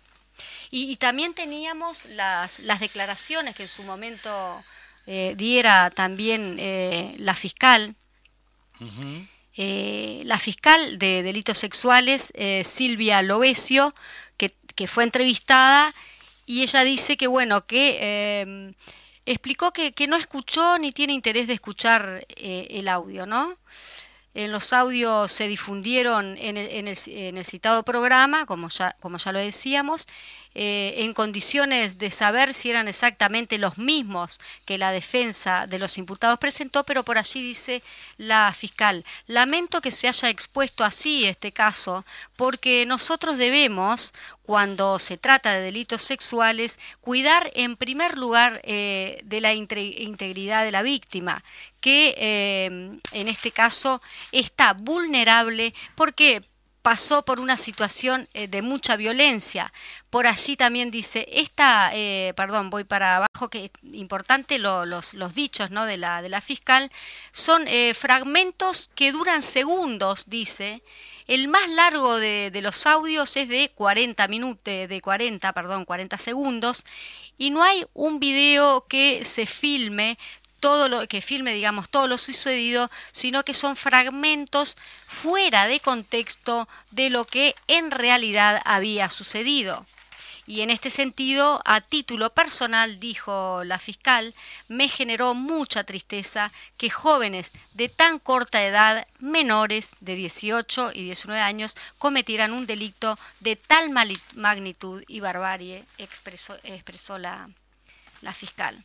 Y, 0.69 0.95
también 0.97 1.33
teníamos 1.35 2.05
las, 2.05 2.59
declaraciones 2.79 3.55
que 3.55 3.63
en 3.63 3.69
su 3.69 3.83
momento 3.83 4.63
eh, 5.05 5.35
diera 5.37 5.91
también 5.91 6.57
eh, 6.59 7.15
la 7.19 7.35
fiscal. 7.35 7.95
Eh, 9.55 10.21
la 10.25 10.39
fiscal 10.39 10.97
de 10.97 11.21
delitos 11.21 11.59
sexuales, 11.59 12.31
eh, 12.35 12.63
Silvia 12.63 13.21
Lovesio, 13.21 13.93
que, 14.37 14.51
que, 14.75 14.87
fue 14.87 15.03
entrevistada 15.03 15.93
y 16.47 16.63
ella 16.63 16.83
dice 16.83 17.17
que, 17.17 17.27
bueno, 17.27 17.65
que 17.67 17.97
eh, 18.01 18.73
explicó 19.27 19.71
que, 19.71 19.93
que, 19.93 20.07
no 20.07 20.15
escuchó 20.15 20.79
ni 20.79 20.91
tiene 20.91 21.13
interés 21.13 21.45
de 21.47 21.53
escuchar 21.53 22.25
el 22.35 22.87
audio, 22.87 23.27
¿no? 23.27 23.55
En 24.35 24.51
los 24.51 24.73
audios 24.73 25.31
se 25.31 25.47
difundieron 25.47 26.37
en 26.39 26.57
el, 26.57 26.67
en 26.71 26.87
el, 26.87 26.97
en 27.05 27.37
el 27.37 27.45
citado 27.45 27.83
programa, 27.83 28.45
como 28.47 28.67
ya, 28.69 28.95
lo 29.31 29.39
decíamos, 29.39 30.07
eh, 30.55 30.95
en 30.97 31.13
condiciones 31.13 31.97
de 31.97 32.11
saber 32.11 32.53
si 32.53 32.69
eran 32.69 32.87
exactamente 32.87 33.57
los 33.57 33.77
mismos 33.77 34.39
que 34.65 34.77
la 34.77 34.91
defensa 34.91 35.65
de 35.67 35.79
los 35.79 35.97
imputados 35.97 36.37
presentó, 36.37 36.83
pero 36.83 37.03
por 37.03 37.17
allí 37.17 37.41
dice 37.41 37.81
la 38.17 38.53
fiscal, 38.53 39.03
lamento 39.25 39.81
que 39.81 39.89
se 39.89 40.07
haya 40.07 40.29
expuesto 40.29 40.83
así 40.83 41.25
este 41.25 41.51
caso, 41.51 42.05
porque 42.35 42.85
nosotros 42.85 43.37
debemos, 43.37 44.13
cuando 44.43 44.99
se 44.99 45.17
trata 45.17 45.53
de 45.53 45.61
delitos 45.61 46.03
sexuales, 46.03 46.79
cuidar 47.01 47.51
en 47.55 47.75
primer 47.75 48.17
lugar 48.17 48.61
eh, 48.63 49.21
de 49.23 49.41
la 49.41 49.53
integridad 49.53 50.65
de 50.65 50.71
la 50.71 50.83
víctima, 50.83 51.43
que 51.83 52.15
eh, 52.17 52.65
en 53.11 53.27
este 53.27 53.51
caso 53.51 54.01
está 54.31 54.71
vulnerable 54.71 55.73
porque 55.95 56.41
pasó 56.81 57.23
por 57.23 57.39
una 57.39 57.57
situación 57.57 58.27
de 58.33 58.61
mucha 58.61 58.97
violencia, 58.97 59.71
por 60.13 60.27
allí 60.27 60.55
también 60.55 60.91
dice, 60.91 61.27
esta, 61.31 61.89
eh, 61.91 62.33
perdón, 62.35 62.69
voy 62.69 62.83
para 62.83 63.15
abajo, 63.15 63.49
que 63.49 63.65
es 63.65 63.71
importante 63.93 64.59
los, 64.59 65.15
los, 65.15 65.33
dichos 65.33 65.71
¿no? 65.71 65.87
de, 65.87 65.97
la, 65.97 66.21
de 66.21 66.29
la 66.29 66.39
fiscal, 66.39 66.91
son 67.31 67.67
eh, 67.67 67.95
fragmentos 67.95 68.91
que 68.93 69.11
duran 69.11 69.41
segundos, 69.41 70.25
dice, 70.29 70.83
El 71.25 71.47
más 71.47 71.67
largo 71.67 72.17
de, 72.17 72.51
los 72.61 72.85
audios 72.85 73.35
es 73.37 73.49
de 73.49 73.71
40 73.73 74.27
minutos, 74.27 74.63
de 74.65 75.01
40, 75.01 75.51
perdón, 75.51 75.83
40 75.83 76.15
segundos, 76.19 76.83
y 77.39 77.49
no 77.49 77.63
hay 77.63 77.83
un 77.95 78.19
video 78.19 78.85
que 78.87 79.23
se 79.23 79.47
filme 79.47 80.19
todo 80.63 80.87
lo 80.87 81.05
que 81.09 81.19
filme, 81.19 81.53
digamos, 81.53 81.89
todo 81.89 82.07
lo 82.07 82.17
sucedido, 82.17 82.89
sino 83.11 83.43
que 83.43 83.53
son 83.53 83.75
fragmentos 83.75 84.77
fuera 85.07 85.67
de 85.67 85.81
contexto 85.81 86.69
de 86.89 87.09
lo 87.09 87.25
que 87.25 87.53
en 87.67 87.91
realidad 87.91 88.61
había 88.63 89.09
sucedido. 89.09 89.85
Y 90.47 90.61
en 90.61 90.69
este 90.69 90.89
sentido, 90.89 91.61
a 91.65 91.81
título 91.81 92.29
personal, 92.29 93.01
dijo 93.01 93.65
la 93.65 93.77
fiscal, 93.77 94.33
me 94.69 94.87
generó 94.87 95.33
mucha 95.33 95.83
tristeza 95.83 96.53
que 96.77 96.89
jóvenes 96.89 97.51
de 97.73 97.89
tan 97.89 98.17
corta 98.17 98.63
edad, 98.63 99.05
menores 99.19 99.97
de 99.99 100.15
18 100.15 100.91
y 100.93 101.03
19 101.03 101.41
años, 101.41 101.75
cometieran 101.97 102.53
un 102.53 102.67
delito 102.67 103.19
de 103.41 103.57
tal 103.57 103.89
magnitud 103.89 105.03
y 105.09 105.19
barbarie, 105.19 105.83
expresó, 105.97 106.55
expresó 106.63 107.17
la, 107.17 107.49
la 108.21 108.33
fiscal. 108.33 108.81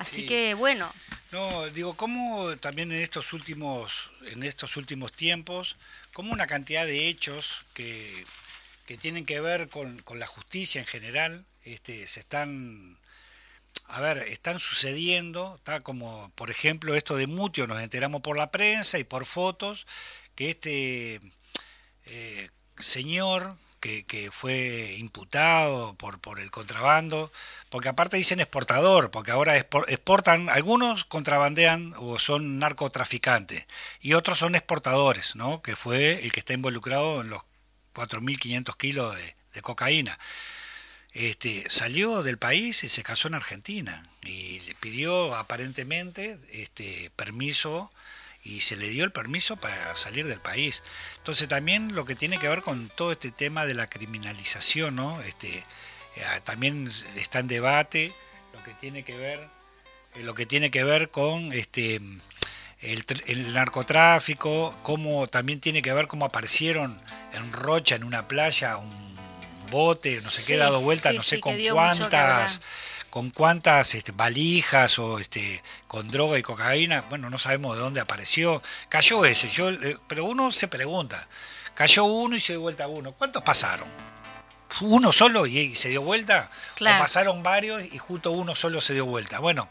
Así 0.00 0.26
que 0.26 0.54
bueno. 0.54 0.92
No, 1.32 1.68
digo, 1.68 1.94
cómo 1.94 2.56
también 2.56 2.90
en 2.90 3.00
estos 3.00 3.32
últimos, 3.32 4.10
en 4.26 4.42
estos 4.42 4.76
últimos 4.76 5.12
tiempos, 5.12 5.76
como 6.12 6.32
una 6.32 6.46
cantidad 6.46 6.86
de 6.86 7.08
hechos 7.08 7.64
que 7.74 8.24
que 8.90 8.96
tienen 8.96 9.24
que 9.24 9.40
ver 9.40 9.68
con, 9.68 10.02
la 10.16 10.26
justicia 10.26 10.80
en 10.80 10.86
general, 10.86 11.44
este, 11.64 12.08
se 12.08 12.18
están, 12.18 12.96
a 13.86 14.00
ver, 14.00 14.18
están 14.18 14.58
sucediendo, 14.58 15.54
está 15.58 15.78
como, 15.78 16.32
por 16.34 16.50
ejemplo, 16.50 16.96
esto 16.96 17.14
de 17.14 17.28
Mutio, 17.28 17.68
nos 17.68 17.80
enteramos 17.80 18.20
por 18.20 18.36
la 18.36 18.50
prensa 18.50 18.98
y 18.98 19.04
por 19.04 19.26
fotos, 19.26 19.86
que 20.34 20.50
este 20.50 21.20
eh, 22.06 22.50
señor 22.80 23.54
que, 23.80 24.30
fue 24.30 24.94
imputado 24.98 25.94
por, 25.94 26.20
por 26.20 26.38
el 26.38 26.50
contrabando, 26.50 27.32
porque 27.70 27.88
aparte 27.88 28.16
dicen 28.16 28.40
exportador, 28.40 29.10
porque 29.10 29.30
ahora 29.30 29.56
exportan, 29.56 30.48
algunos 30.50 31.04
contrabandean 31.04 31.94
o 31.96 32.18
son 32.18 32.58
narcotraficantes, 32.58 33.66
y 34.00 34.12
otros 34.12 34.38
son 34.38 34.54
exportadores, 34.54 35.34
¿no? 35.34 35.62
que 35.62 35.76
fue 35.76 36.24
el 36.24 36.32
que 36.32 36.40
está 36.40 36.52
involucrado 36.52 37.22
en 37.22 37.30
los 37.30 37.42
4.500 37.94 38.76
kilos 38.76 39.16
de, 39.16 39.62
cocaína. 39.62 40.18
Este, 41.12 41.64
salió 41.68 42.22
del 42.22 42.38
país 42.38 42.84
y 42.84 42.88
se 42.88 43.02
casó 43.02 43.28
en 43.28 43.34
Argentina 43.34 44.04
y 44.22 44.60
le 44.60 44.74
pidió 44.76 45.34
aparentemente 45.34 46.38
este, 46.52 47.10
permiso 47.16 47.90
y 48.42 48.60
se 48.60 48.76
le 48.76 48.88
dio 48.88 49.04
el 49.04 49.12
permiso 49.12 49.56
para 49.56 49.94
salir 49.96 50.26
del 50.26 50.40
país. 50.40 50.82
Entonces 51.18 51.48
también 51.48 51.94
lo 51.94 52.04
que 52.04 52.14
tiene 52.14 52.38
que 52.38 52.48
ver 52.48 52.62
con 52.62 52.88
todo 52.88 53.12
este 53.12 53.30
tema 53.30 53.66
de 53.66 53.74
la 53.74 53.88
criminalización, 53.88 54.96
¿no? 54.96 55.20
Este, 55.22 55.64
eh, 56.16 56.24
también 56.44 56.90
está 57.16 57.40
en 57.40 57.48
debate 57.48 58.12
lo 58.54 58.62
que 58.64 58.74
tiene 58.74 59.04
que 59.04 59.16
ver, 59.16 59.40
eh, 60.16 60.22
lo 60.22 60.34
que 60.34 60.46
tiene 60.46 60.70
que 60.70 60.84
ver 60.84 61.10
con 61.10 61.52
este, 61.52 62.00
el, 62.80 63.52
narcotráfico, 63.52 64.74
cómo 64.82 65.26
también 65.28 65.60
tiene 65.60 65.82
que 65.82 65.92
ver 65.92 66.06
cómo 66.08 66.24
aparecieron 66.24 67.00
en 67.32 67.52
Rocha, 67.52 67.96
en 67.96 68.04
una 68.04 68.26
playa, 68.26 68.78
un 68.78 69.16
bote, 69.70 70.14
no 70.14 70.30
sé 70.30 70.46
qué, 70.46 70.56
dado 70.56 70.80
vuelta, 70.80 71.12
no 71.12 71.22
sé 71.22 71.40
con 71.40 71.56
cuántas 71.70 72.60
con 73.10 73.30
cuántas 73.30 73.94
este, 73.94 74.12
valijas 74.12 74.98
o 74.98 75.18
este, 75.18 75.62
con 75.86 76.10
droga 76.10 76.38
y 76.38 76.42
cocaína, 76.42 77.02
bueno, 77.10 77.28
no 77.28 77.38
sabemos 77.38 77.76
de 77.76 77.82
dónde 77.82 78.00
apareció. 78.00 78.62
Cayó 78.88 79.24
ese, 79.24 79.48
yo, 79.48 79.70
eh, 79.70 79.98
pero 80.06 80.24
uno 80.24 80.50
se 80.52 80.68
pregunta, 80.68 81.26
cayó 81.74 82.04
uno 82.04 82.36
y 82.36 82.40
se 82.40 82.54
dio 82.54 82.62
vuelta 82.62 82.86
uno, 82.86 83.12
¿cuántos 83.12 83.42
pasaron? 83.42 83.88
¿Uno 84.82 85.12
solo 85.12 85.46
y, 85.46 85.74
se 85.74 85.88
dio 85.88 86.02
vuelta? 86.02 86.48
¿O 86.80 86.84
pasaron 86.84 87.42
varios 87.42 87.82
y 87.92 87.98
justo 87.98 88.30
uno 88.30 88.54
solo 88.54 88.80
se 88.80 88.94
dio 88.94 89.04
vuelta? 89.04 89.40
Bueno, 89.40 89.68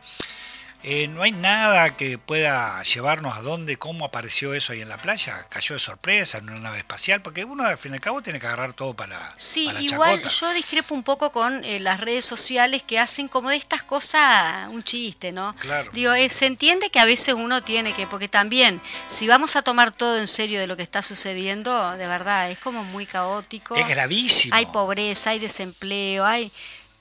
eh, 0.81 1.09
no 1.09 1.23
hay 1.23 1.33
nada 1.33 1.97
que 1.97 2.17
pueda 2.17 2.81
llevarnos 2.83 3.37
a 3.37 3.41
dónde, 3.41 3.77
cómo 3.77 4.05
apareció 4.05 4.53
eso 4.53 4.71
ahí 4.71 4.81
en 4.81 4.87
la 4.87 4.97
playa. 4.97 5.45
Cayó 5.49 5.75
de 5.75 5.79
sorpresa 5.79 6.37
en 6.37 6.49
una 6.49 6.59
nave 6.59 6.77
espacial, 6.77 7.21
porque 7.21 7.43
uno 7.43 7.65
al 7.65 7.77
fin 7.77 7.91
y 7.91 7.95
al 7.95 8.01
cabo 8.01 8.21
tiene 8.21 8.39
que 8.39 8.47
agarrar 8.47 8.71
todo 8.71 8.93
para. 8.93 9.33
Sí, 9.35 9.69
igual 9.79 10.21
yo 10.27 10.53
discrepo 10.53 10.95
un 10.95 11.03
poco 11.03 11.31
con 11.31 11.65
eh, 11.65 11.81
las 11.81 11.99
redes 11.99 12.23
sociales 12.23 12.81
que 12.83 12.97
hacen 12.97 13.27
como 13.27 13.49
de 13.49 13.57
estas 13.57 13.83
cosas 13.83 14.69
un 14.69 14.83
chiste, 14.83 15.33
¿no? 15.33 15.53
Claro. 15.57 15.91
Digo, 15.91 16.13
eh, 16.13 16.29
se 16.29 16.45
entiende 16.45 16.89
que 16.89 16.99
a 16.99 17.05
veces 17.05 17.33
uno 17.33 17.61
tiene 17.61 17.93
que, 17.93 18.07
porque 18.07 18.29
también, 18.29 18.81
si 19.07 19.27
vamos 19.27 19.57
a 19.57 19.61
tomar 19.61 19.91
todo 19.91 20.17
en 20.17 20.27
serio 20.27 20.61
de 20.61 20.67
lo 20.67 20.77
que 20.77 20.83
está 20.83 21.01
sucediendo, 21.01 21.97
de 21.97 22.07
verdad, 22.07 22.49
es 22.51 22.59
como 22.59 22.85
muy 22.85 23.05
caótico. 23.05 23.75
Es 23.75 23.87
gravísimo. 23.87 24.55
Hay 24.55 24.65
pobreza, 24.67 25.31
hay 25.31 25.39
desempleo, 25.39 26.25
hay 26.25 26.51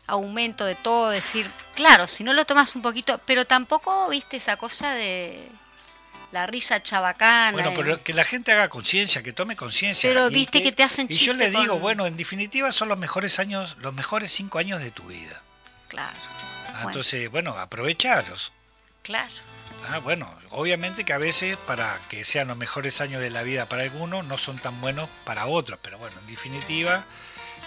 aumento 0.09 0.65
de 0.65 0.75
todo, 0.75 1.11
decir, 1.11 1.49
claro, 1.77 2.09
si 2.09 2.25
no 2.25 2.33
lo 2.33 2.45
tomas 2.45 2.75
un 2.75 2.83
poquito, 2.83 3.21
pero 3.25 3.45
tampoco, 3.45 4.09
viste, 4.09 4.39
esa 4.39 4.57
cosa 4.57 4.93
de 4.95 5.49
la 6.33 6.47
risa 6.47 6.83
chabacana. 6.83 7.53
Bueno, 7.53 7.73
pero 7.75 8.03
que 8.03 8.13
la 8.13 8.25
gente 8.25 8.53
haga 8.53 8.69
conciencia, 8.69 9.23
que 9.23 9.33
tome 9.33 9.55
conciencia. 9.55 10.11
Pero 10.11 10.29
viste 10.31 10.63
que, 10.63 10.73
te 10.73 10.83
hacen 10.83 11.07
Y 11.09 11.15
yo 11.15 11.35
le 11.35 11.51
digo, 11.51 11.79
bueno, 11.79 12.07
en 12.07 12.17
definitiva 12.17 12.73
son 12.73 12.89
los 12.89 12.99
mejores 12.99 13.39
años, 13.39 13.77
los 13.81 13.95
mejores 13.95 14.33
cinco 14.33 14.59
años 14.59 14.83
de 14.83 14.91
tu 14.91 15.05
vida. 15.05 15.41
Claro. 15.89 16.17
Ah, 16.75 16.83
entonces, 16.85 17.31
bueno, 17.31 17.53
aprovechalos. 17.53 18.53
Claro. 19.03 19.33
Ah, 19.89 19.99
bueno, 19.99 20.31
obviamente 20.51 21.05
que 21.05 21.13
a 21.13 21.19
veces 21.19 21.57
para 21.57 21.99
que 22.09 22.25
sean 22.25 22.49
los 22.49 22.57
mejores 22.57 23.01
años 23.01 23.23
de 23.23 23.31
la 23.31 23.43
vida 23.43 23.67
para 23.67 23.83
algunos 23.83 24.25
no 24.27 24.37
son 24.37 24.59
tan 24.59 24.81
buenos 24.81 25.09
para 25.25 25.47
otros, 25.47 25.79
pero 25.83 25.99
bueno, 25.99 26.17
en 26.21 26.27
definitiva, 26.27 27.05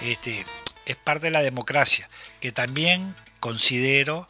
este, 0.01 0.45
es 0.85 0.95
parte 0.95 1.27
de 1.27 1.31
la 1.31 1.41
democracia, 1.41 2.09
que 2.39 2.51
también 2.51 3.15
considero 3.39 4.27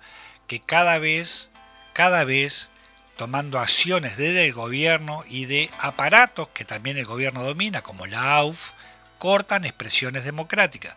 que 0.47 0.59
cada 0.59 0.97
vez, 0.97 1.49
cada 1.93 2.23
vez, 2.23 2.69
tomando 3.17 3.59
acciones 3.59 4.17
desde 4.17 4.45
el 4.45 4.53
gobierno 4.53 5.23
y 5.29 5.45
de 5.45 5.69
aparatos 5.79 6.49
que 6.49 6.65
también 6.65 6.97
el 6.97 7.05
gobierno 7.05 7.43
domina, 7.43 7.81
como 7.81 8.07
la 8.07 8.35
AUF, 8.35 8.71
cortan 9.17 9.65
expresiones 9.65 10.25
democráticas. 10.25 10.95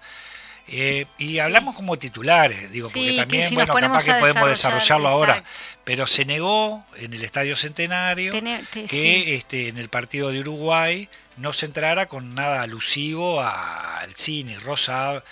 Eh, 0.66 1.04
y 1.18 1.40
hablamos 1.40 1.74
como 1.74 1.98
titulares, 1.98 2.72
digo, 2.72 2.88
porque 2.88 3.16
también, 3.16 3.54
bueno, 3.54 3.74
capaz 3.74 4.06
que 4.06 4.14
podemos 4.14 4.48
desarrollarlo 4.48 5.08
ahora, 5.08 5.44
pero 5.84 6.06
se 6.06 6.24
negó 6.24 6.82
en 6.96 7.12
el 7.12 7.22
Estadio 7.22 7.54
Centenario 7.54 8.32
que 8.72 9.34
este, 9.34 9.68
en 9.68 9.76
el 9.76 9.90
partido 9.90 10.32
de 10.32 10.40
Uruguay 10.40 11.06
no 11.36 11.52
se 11.52 11.66
entrara 11.66 12.06
con 12.06 12.34
nada 12.34 12.62
alusivo 12.62 13.40
al 13.40 14.14
cine 14.14 14.58
rosado 14.58 15.22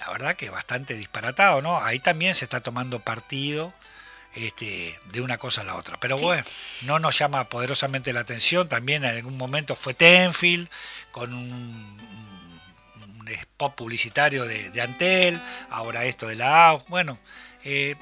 la 0.00 0.10
verdad 0.10 0.34
que 0.34 0.50
bastante 0.50 0.94
disparatado, 0.94 1.60
¿no? 1.60 1.78
Ahí 1.78 1.98
también 1.98 2.34
se 2.34 2.46
está 2.46 2.60
tomando 2.60 3.00
partido 3.00 3.72
este, 4.34 4.98
de 5.12 5.20
una 5.20 5.36
cosa 5.36 5.60
a 5.60 5.64
la 5.64 5.76
otra. 5.76 5.98
Pero 6.00 6.16
bueno, 6.16 6.42
no 6.82 6.98
nos 6.98 7.18
llama 7.18 7.48
poderosamente 7.48 8.12
la 8.12 8.20
atención. 8.20 8.68
También 8.68 9.04
en 9.04 9.10
algún 9.10 9.36
momento 9.36 9.76
fue 9.76 9.92
Tenfield 9.92 10.68
con 11.10 11.34
un, 11.34 12.00
spot 13.26 13.76
publicitario 13.76 14.44
de, 14.44 14.80
Antel, 14.80 15.40
ahora 15.68 16.04
esto 16.04 16.26
de 16.26 16.34
la 16.34 16.70
AU. 16.70 16.82
Bueno, 16.88 17.16
eh, 17.62 17.94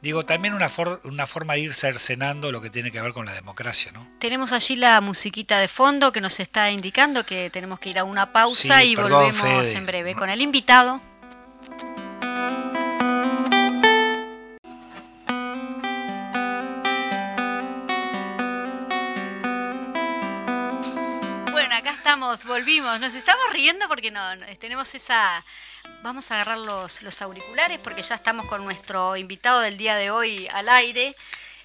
digo, 0.00 0.24
también 0.24 0.54
una, 0.54 0.70
una 1.04 1.26
forma 1.26 1.54
de 1.54 1.60
ir 1.60 1.74
cercenando 1.74 2.52
lo 2.52 2.60
que 2.60 2.70
tiene 2.70 2.90
que 2.90 3.00
ver 3.00 3.12
con 3.12 3.26
la 3.26 3.32
democracia, 3.32 3.92
¿no? 3.92 4.06
Tenemos 4.18 4.52
allí 4.52 4.76
la 4.76 5.00
musiquita 5.00 5.58
de 5.60 5.68
fondo 5.68 6.12
que 6.12 6.20
nos 6.20 6.40
está 6.40 6.70
indicando 6.70 7.24
que 7.24 7.50
tenemos 7.50 7.78
que 7.78 7.90
ir 7.90 7.98
a 7.98 8.04
una 8.04 8.32
pausa 8.32 8.84
y 8.84 8.94
volvemos 8.96 9.74
en 9.74 9.86
breve 9.86 10.14
con 10.14 10.30
el 10.30 10.40
invitado. 10.40 11.00
Bueno, 21.50 21.74
acá 21.74 21.90
estamos, 21.90 22.44
volvimos. 22.44 23.00
Nos 23.00 23.14
estamos 23.14 23.44
riendo 23.52 23.88
porque 23.88 24.10
no, 24.10 24.20
tenemos 24.58 24.94
esa... 24.94 25.44
Vamos 26.02 26.30
a 26.30 26.36
agarrar 26.36 26.58
los, 26.58 27.22
auriculares 27.22 27.80
porque 27.82 28.02
ya 28.02 28.14
estamos 28.14 28.46
con 28.46 28.64
nuestro 28.64 29.16
invitado 29.16 29.60
del 29.60 29.76
día 29.76 29.96
de 29.96 30.12
hoy 30.12 30.46
al 30.52 30.68
aire. 30.68 31.16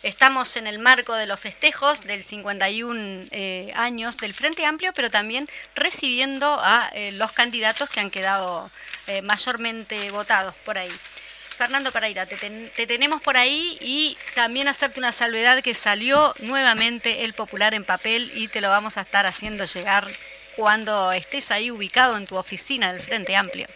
Estamos 0.01 0.57
en 0.57 0.65
el 0.65 0.79
marco 0.79 1.13
de 1.13 1.27
los 1.27 1.39
festejos 1.39 2.01
del 2.01 2.23
51 2.23 3.25
eh, 3.29 3.71
años 3.75 4.17
del 4.17 4.33
Frente 4.33 4.65
Amplio, 4.65 4.91
pero 4.93 5.11
también 5.11 5.47
recibiendo 5.75 6.57
a 6.59 6.89
eh, 6.93 7.11
los 7.11 7.31
candidatos 7.31 7.89
que 7.91 7.99
han 7.99 8.09
quedado 8.09 8.71
eh, 9.05 9.21
mayormente 9.21 10.09
votados 10.09 10.55
por 10.65 10.79
ahí. 10.79 10.91
Fernando 11.55 11.91
Paraira, 11.91 12.25
te, 12.25 12.35
te, 12.35 12.87
tenemos 12.87 13.21
por 13.21 13.37
ahí 13.37 13.77
y 13.81 14.17
también 14.33 14.67
hacerte 14.67 14.99
una 14.99 15.11
salvedad 15.11 15.61
que 15.61 15.75
salió 15.75 16.33
nuevamente 16.39 17.23
el 17.23 17.33
popular 17.33 17.75
en 17.75 17.85
papel 17.85 18.31
y 18.33 18.47
te 18.47 18.61
lo 18.61 18.69
vamos 18.69 18.97
a 18.97 19.01
estar 19.01 19.27
haciendo 19.27 19.65
llegar 19.65 20.09
cuando 20.55 21.11
estés 21.11 21.51
ahí 21.51 21.69
ubicado 21.69 22.17
en 22.17 22.25
tu 22.25 22.35
oficina 22.35 22.91
del 22.91 23.01
Frente 23.01 23.35
Amplio. 23.35 23.67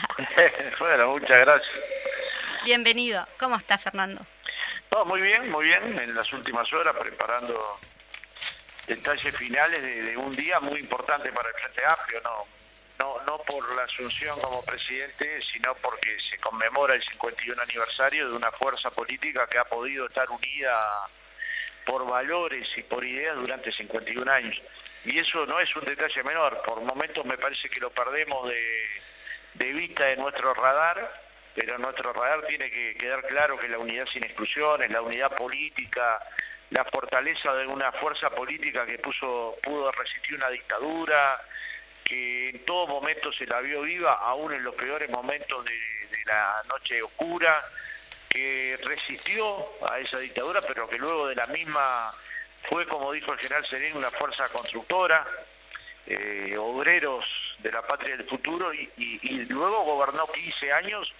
bueno, 0.78 1.08
muchas 1.08 1.40
gracias. 1.40 1.72
Bienvenido. 2.64 3.26
¿Cómo 3.38 3.56
estás, 3.56 3.82
Fernando? 3.82 4.24
muy 5.06 5.20
bien, 5.20 5.50
muy 5.50 5.66
bien. 5.66 5.98
En 5.98 6.14
las 6.14 6.32
últimas 6.32 6.70
horas 6.72 6.94
preparando 6.96 7.78
detalles 8.86 9.36
finales 9.36 9.82
de, 9.82 10.16
un 10.16 10.32
día 10.32 10.60
muy 10.60 10.80
importante 10.80 11.32
para 11.32 11.48
el 11.48 11.54
Frente 11.54 11.84
Amplio, 11.84 12.20
no, 12.22 12.46
no, 12.98 13.22
no 13.24 13.38
por 13.38 13.74
la 13.74 13.84
asunción 13.84 14.38
como 14.40 14.62
presidente, 14.64 15.40
sino 15.52 15.74
porque 15.76 16.16
se 16.30 16.38
conmemora 16.38 16.94
el 16.94 17.02
51 17.02 17.60
aniversario 17.60 18.28
de 18.28 18.36
una 18.36 18.52
fuerza 18.52 18.90
política 18.90 19.46
que 19.48 19.58
ha 19.58 19.64
podido 19.64 20.06
estar 20.06 20.30
unida 20.30 21.08
por 21.84 22.06
valores 22.06 22.68
y 22.76 22.82
por 22.82 23.04
ideas 23.04 23.36
durante 23.36 23.72
51 23.72 24.30
años. 24.30 24.60
Y 25.04 25.18
eso 25.18 25.46
no 25.46 25.58
es 25.58 25.74
un 25.74 25.84
detalle 25.84 26.22
menor, 26.22 26.62
por 26.64 26.80
momentos 26.82 27.24
me 27.24 27.38
parece 27.38 27.68
que 27.68 27.80
lo 27.80 27.90
perdemos 27.90 28.48
de, 28.48 29.02
de 29.54 29.72
vista 29.72 30.06
de 30.06 30.16
nuestro 30.16 30.54
radar, 30.54 31.22
pero 31.54 31.78
nuestro 31.78 32.12
radar 32.12 32.46
tiene 32.46 32.70
que 32.70 32.94
quedar 32.96 33.26
claro 33.26 33.58
que 33.58 33.68
la 33.68 33.78
unidad 33.78 34.06
sin 34.06 34.24
exclusiones, 34.24 34.90
la 34.90 35.02
unidad 35.02 35.34
política, 35.36 36.18
la 36.70 36.84
fortaleza 36.84 37.52
de 37.54 37.66
una 37.66 37.92
fuerza 37.92 38.30
política 38.30 38.86
que 38.86 38.98
puso, 38.98 39.56
pudo 39.62 39.92
resistir 39.92 40.36
una 40.36 40.48
dictadura, 40.48 41.40
que 42.04 42.50
en 42.50 42.64
todo 42.64 42.86
momento 42.86 43.32
se 43.32 43.46
la 43.46 43.60
vio 43.60 43.82
viva, 43.82 44.14
aún 44.14 44.52
en 44.52 44.64
los 44.64 44.74
peores 44.74 45.10
momentos 45.10 45.64
de, 45.64 45.72
de 45.72 46.24
la 46.26 46.62
noche 46.68 47.02
oscura, 47.02 47.62
que 48.28 48.78
resistió 48.82 49.44
a 49.90 49.98
esa 49.98 50.18
dictadura, 50.18 50.62
pero 50.62 50.88
que 50.88 50.96
luego 50.96 51.28
de 51.28 51.34
la 51.34 51.46
misma 51.48 52.12
fue, 52.68 52.86
como 52.86 53.12
dijo 53.12 53.32
el 53.32 53.38
general 53.38 53.66
Serén, 53.66 53.96
una 53.96 54.10
fuerza 54.10 54.48
constructora, 54.48 55.26
eh, 56.06 56.56
obreros 56.58 57.24
de 57.58 57.70
la 57.70 57.82
patria 57.82 58.16
del 58.16 58.26
futuro, 58.26 58.72
y, 58.74 58.88
luego 59.48 59.84
gobernó 59.84 60.26
15 60.26 60.72
años 60.72 61.12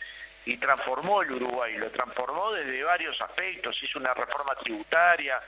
y 0.44 0.56
transformó 0.56 1.22
el 1.22 1.32
Uruguay, 1.32 1.76
lo 1.76 1.90
transformó 1.90 2.52
desde 2.52 2.82
varios 2.82 3.20
aspectos, 3.20 3.80
hizo 3.82 3.98
una 3.98 4.12
reforma 4.12 4.54
tributaria, 4.56 5.40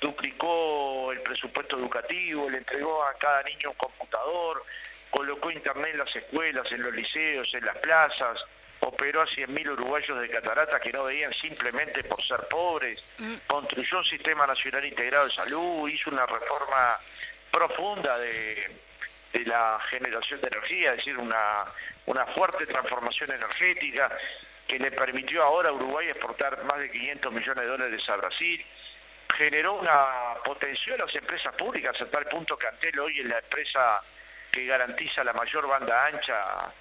duplicó 0.00 1.12
el 1.12 1.20
presupuesto 1.20 1.78
educativo, 1.78 2.48
le 2.48 2.58
entregó 2.58 3.04
a 3.04 3.14
cada 3.14 3.42
niño 3.42 3.70
un 3.70 3.76
computador, 3.76 4.64
colocó 5.10 5.50
internet 5.50 5.90
en 5.92 5.98
las 5.98 6.16
escuelas, 6.16 6.70
en 6.72 6.82
los 6.82 6.94
liceos, 6.94 7.52
en 7.52 7.66
las 7.66 7.76
plazas, 7.78 8.38
operó 8.80 9.22
a 9.22 9.26
100.000 9.26 9.72
uruguayos 9.72 10.20
de 10.20 10.28
catarata 10.30 10.80
que 10.80 10.92
no 10.92 11.04
veían 11.04 11.32
simplemente 11.34 12.04
por 12.04 12.22
ser 12.22 12.40
pobres, 12.48 13.02
mm. 13.18 13.34
construyó 13.46 13.98
un 13.98 14.04
sistema 14.04 14.46
nacional 14.46 14.84
integrado 14.84 15.26
de 15.26 15.32
salud, 15.32 15.88
hizo 15.88 16.10
una 16.10 16.26
reforma 16.26 16.98
profunda 17.50 18.18
de, 18.18 18.70
la 19.44 19.78
generación 19.88 20.40
de 20.40 20.48
energía, 20.48 20.90
es 20.92 20.98
decir, 20.98 21.16
una, 21.16 21.64
una 22.06 22.26
fuerte 22.26 22.66
transformación 22.66 23.30
energética 23.30 24.10
que 24.66 24.78
le 24.78 24.90
permitió 24.90 25.42
ahora 25.42 25.68
a 25.68 25.72
Uruguay 25.72 26.08
exportar 26.08 26.62
más 26.64 26.78
de 26.78 26.90
500 26.90 27.32
millones 27.32 27.64
de 27.64 27.70
dólares 27.70 28.08
a 28.08 28.16
Brasil, 28.16 28.64
generó 29.36 29.74
una 29.74 30.34
potenció 30.44 30.94
a 30.94 30.98
las 30.98 31.14
empresas 31.14 31.54
públicas 31.54 31.98
a 32.00 32.06
tal 32.06 32.24
punto 32.26 32.56
que 32.56 32.66
Antel 32.66 32.98
hoy 32.98 33.20
es 33.20 33.26
la 33.26 33.38
empresa 33.38 34.00
que 34.50 34.66
garantiza 34.66 35.22
la 35.24 35.32
mayor 35.32 35.66
banda 35.68 36.06
ancha 36.06 36.72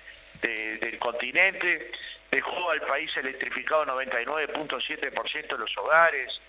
del 0.41 0.97
continente, 0.99 1.91
dejó 2.31 2.71
al 2.71 2.81
país 2.81 3.15
electrificado 3.17 3.85
99.7% 3.85 5.47
de 5.47 5.57
los 5.57 5.77
hogares, 5.77 6.39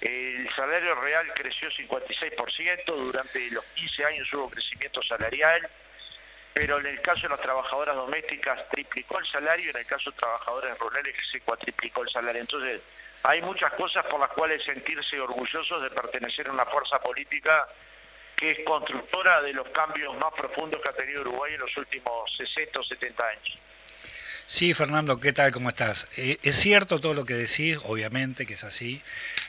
el 0.00 0.48
salario 0.54 0.94
real 0.96 1.32
creció 1.34 1.68
56%, 1.70 2.84
durante 2.84 3.50
los 3.50 3.64
15 3.64 4.04
años 4.04 4.32
hubo 4.32 4.50
crecimiento 4.50 5.02
salarial, 5.02 5.68
pero 6.52 6.78
en 6.78 6.86
el 6.86 7.00
caso 7.00 7.22
de 7.22 7.30
las 7.30 7.40
trabajadoras 7.40 7.96
domésticas 7.96 8.68
triplicó 8.70 9.18
el 9.18 9.26
salario, 9.26 9.70
en 9.70 9.76
el 9.76 9.86
caso 9.86 10.10
de 10.10 10.16
trabajadores 10.16 10.78
rurales 10.78 11.14
se 11.30 11.40
cuatriplicó 11.40 12.02
el 12.02 12.10
salario. 12.10 12.40
Entonces, 12.40 12.80
hay 13.22 13.42
muchas 13.42 13.72
cosas 13.72 14.06
por 14.06 14.20
las 14.20 14.30
cuales 14.30 14.62
sentirse 14.62 15.20
orgullosos 15.20 15.82
de 15.82 15.90
pertenecer 15.90 16.48
a 16.48 16.52
una 16.52 16.64
fuerza 16.64 17.00
política 17.00 17.68
que 18.36 18.52
es 18.52 18.58
constructora 18.64 19.42
de 19.42 19.52
los 19.52 19.68
cambios 19.70 20.16
más 20.16 20.32
profundos 20.34 20.80
que 20.80 20.88
ha 20.90 20.92
tenido 20.92 21.22
Uruguay 21.22 21.54
en 21.54 21.60
los 21.60 21.76
últimos 21.76 22.36
60 22.36 22.78
o 22.78 22.82
70 22.84 23.26
años. 23.26 23.58
Sí, 24.50 24.72
Fernando, 24.72 25.20
¿qué 25.20 25.34
tal? 25.34 25.52
¿Cómo 25.52 25.68
estás? 25.68 26.08
Eh, 26.16 26.38
es 26.42 26.56
cierto 26.56 26.98
todo 27.00 27.12
lo 27.12 27.26
que 27.26 27.34
decís, 27.34 27.76
obviamente 27.84 28.46
que 28.46 28.54
es 28.54 28.64
así. 28.64 29.02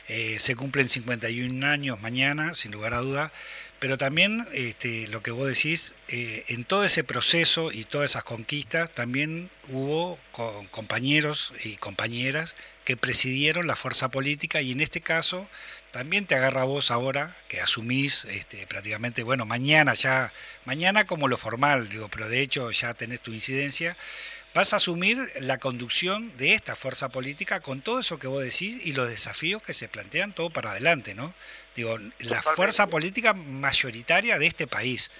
Eh, 0.08 0.36
se 0.38 0.54
cumplen 0.56 0.90
51 0.90 1.66
años 1.66 1.98
mañana, 2.02 2.52
sin 2.52 2.70
lugar 2.70 2.92
a 2.92 2.98
duda, 2.98 3.32
pero 3.78 3.96
también 3.96 4.46
este, 4.52 5.08
lo 5.08 5.22
que 5.22 5.30
vos 5.30 5.48
decís, 5.48 5.94
eh, 6.08 6.44
en 6.48 6.64
todo 6.64 6.84
ese 6.84 7.02
proceso 7.02 7.72
y 7.72 7.84
todas 7.84 8.10
esas 8.10 8.24
conquistas, 8.24 8.94
también 8.94 9.48
hubo 9.70 10.18
compañeros 10.70 11.54
y 11.64 11.76
compañeras 11.76 12.54
que 12.84 12.98
presidieron 12.98 13.66
la 13.66 13.76
fuerza 13.76 14.10
política 14.10 14.60
y 14.60 14.72
en 14.72 14.80
este 14.80 15.00
caso 15.00 15.48
también 15.92 16.26
te 16.26 16.34
agarra 16.34 16.64
vos 16.64 16.90
ahora, 16.90 17.36
que 17.48 17.60
asumís 17.60 18.26
este, 18.26 18.66
prácticamente, 18.66 19.22
bueno, 19.22 19.46
mañana 19.46 19.94
ya, 19.94 20.32
mañana 20.66 21.06
como 21.06 21.26
lo 21.26 21.38
formal, 21.38 21.88
digo, 21.88 22.08
pero 22.08 22.28
de 22.28 22.42
hecho 22.42 22.70
ya 22.70 22.94
tenés 22.94 23.20
tu 23.20 23.32
incidencia, 23.32 23.96
vas 24.54 24.72
a 24.72 24.76
asumir 24.76 25.30
la 25.40 25.58
conducción 25.58 26.36
de 26.36 26.54
esta 26.54 26.76
fuerza 26.76 27.08
política 27.08 27.60
con 27.60 27.80
todo 27.80 28.00
eso 28.00 28.18
que 28.18 28.26
vos 28.26 28.42
decís 28.42 28.84
y 28.84 28.92
los 28.92 29.08
desafíos 29.08 29.62
que 29.62 29.74
se 29.74 29.88
plantean 29.88 30.32
todo 30.32 30.50
para 30.50 30.72
adelante, 30.72 31.14
¿no? 31.14 31.34
Digo, 31.76 31.98
la 32.18 32.42
fuerza 32.42 32.88
política 32.88 33.32
mayoritaria 33.32 34.38
de 34.38 34.46
este 34.46 34.66
país, 34.66 35.10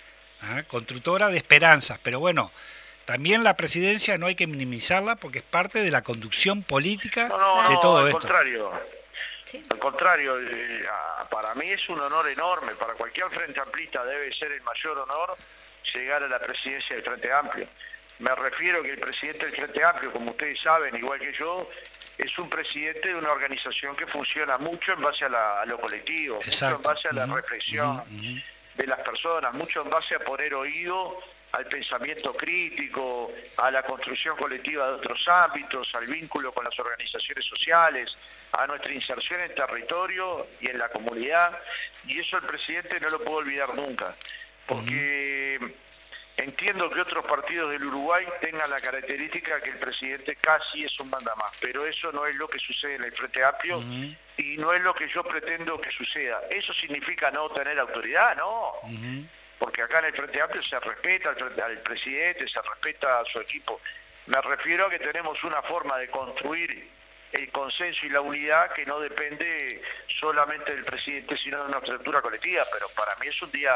¿ah? 0.42 0.62
constructora 0.66 1.28
de 1.28 1.36
esperanzas, 1.36 1.98
pero 2.02 2.18
bueno, 2.18 2.50
también 3.04 3.44
la 3.44 3.56
presidencia 3.56 4.18
no 4.18 4.26
hay 4.26 4.34
que 4.34 4.46
minimizarla 4.46 5.16
porque 5.16 5.38
es 5.38 5.44
parte 5.44 5.82
de 5.82 5.90
la 5.90 6.02
conducción 6.02 6.62
política 6.62 7.24
de 7.68 7.76
todo 7.80 8.06
esto. 8.06 8.18
Contrario 8.18 8.72
al 9.70 9.78
contrario, 9.78 10.38
eh, 10.40 10.84
para 11.30 11.54
mí 11.54 11.70
es 11.70 11.88
un 11.88 12.00
honor 12.00 12.28
enorme, 12.28 12.72
para 12.74 12.94
cualquier 12.94 13.28
Frente 13.30 13.60
Amplista 13.60 14.04
debe 14.04 14.32
ser 14.34 14.52
el 14.52 14.62
mayor 14.62 14.98
honor 14.98 15.36
llegar 15.92 16.22
a 16.22 16.28
la 16.28 16.38
presidencia 16.38 16.94
del 16.94 17.04
Frente 17.04 17.32
Amplio. 17.32 17.66
Me 18.20 18.34
refiero 18.34 18.82
que 18.82 18.92
el 18.92 18.98
presidente 18.98 19.46
del 19.46 19.56
Frente 19.56 19.82
Amplio, 19.82 20.12
como 20.12 20.30
ustedes 20.32 20.60
saben, 20.60 20.94
igual 20.94 21.18
que 21.18 21.32
yo, 21.32 21.68
es 22.18 22.38
un 22.38 22.50
presidente 22.50 23.08
de 23.08 23.14
una 23.14 23.32
organización 23.32 23.96
que 23.96 24.06
funciona 24.06 24.58
mucho 24.58 24.92
en 24.92 25.00
base 25.00 25.24
a, 25.24 25.64
lo 25.64 25.80
colectivo, 25.80 26.36
mucho 26.36 26.76
en 26.76 26.82
base 26.82 27.08
a 27.08 27.12
la 27.12 27.26
reflexión 27.26 28.02
de 28.76 28.86
las 28.86 29.00
personas, 29.00 29.54
mucho 29.54 29.82
en 29.82 29.90
base 29.90 30.16
a 30.16 30.18
poner 30.18 30.54
oído 30.54 31.18
al 31.52 31.64
pensamiento 31.66 32.34
crítico, 32.34 33.32
a 33.56 33.70
la 33.70 33.82
construcción 33.82 34.36
colectiva 34.36 34.86
de 34.86 34.92
otros 34.94 35.26
ámbitos, 35.26 35.94
al 35.94 36.06
vínculo 36.06 36.52
con 36.52 36.64
las 36.64 36.78
organizaciones 36.78 37.44
sociales, 37.46 38.14
a 38.52 38.66
nuestra 38.66 38.92
inserción 38.92 39.40
en 39.40 39.54
territorio 39.54 40.46
y 40.60 40.68
en 40.68 40.78
la 40.78 40.90
comunidad, 40.90 41.58
y 42.06 42.20
eso 42.20 42.36
el 42.36 42.44
presidente 42.44 43.00
no 43.00 43.08
lo 43.08 43.18
puedo 43.18 43.38
olvidar 43.38 43.74
nunca, 43.74 44.14
porque 44.66 45.58
entiendo 46.43 46.91
que 46.91 47.01
otros 47.01 47.24
partidos 47.24 47.70
del 47.70 47.84
Uruguay 47.84 48.26
tengan 48.41 48.68
la 48.70 48.80
característica 48.80 49.61
que 49.61 49.70
el 49.70 49.78
presidente 49.78 50.36
casi 50.36 50.84
es 50.84 51.01
un 51.01 51.11
mandamás, 51.11 51.53
pero 51.61 51.86
eso 51.86 52.11
no 52.12 52.26
es 52.26 52.34
lo 52.36 52.49
que 52.49 52.59
sucede 52.59 52.97
en 52.97 53.05
el 53.05 53.12
Frente 53.12 53.45
Amplio 53.45 53.82
y 54.36 54.57
no 54.57 54.72
es 54.72 54.82
lo 54.82 54.95
que 54.95 55.09
yo 55.09 55.22
pretendo 55.22 55.80
que 55.80 55.91
suceda. 55.91 56.41
¿Eso 56.51 56.72
significa 56.74 57.30
no 57.30 57.49
tener 57.51 57.78
autoridad? 57.78 58.36
No. 58.36 58.72
Porque 59.59 59.82
acá 59.82 59.99
en 59.99 60.07
el 60.07 60.12
Frente 60.14 60.41
Amplio 60.41 60.62
se 60.62 60.80
respeta 60.80 61.30
al, 61.30 61.61
al 61.61 61.78
presidente, 61.78 62.49
se 62.49 62.61
respeta 62.62 63.20
a 63.20 63.24
su 63.24 63.41
equipo. 63.41 63.80
Me 64.26 64.41
refiero 64.41 64.86
a 64.86 64.91
que 64.91 64.99
tenemos 64.99 65.43
una 65.45 65.61
forma 65.62 65.99
de 65.99 66.09
construir 66.09 66.88
el 67.32 67.51
consenso 67.51 68.07
y 68.07 68.09
la 68.09 68.20
unidad 68.20 68.72
que 68.72 68.84
no 68.84 68.99
depende 69.01 69.82
solamente 70.20 70.74
del 70.74 70.84
presidente, 70.84 71.36
sino 71.36 71.59
de 71.59 71.68
una 71.68 71.78
estructura 71.78 72.20
colectiva. 72.20 72.64
Pero 72.72 72.88
para 72.91 73.14
mí 73.16 73.26
es 73.26 73.41
un 73.43 73.51
día 73.53 73.72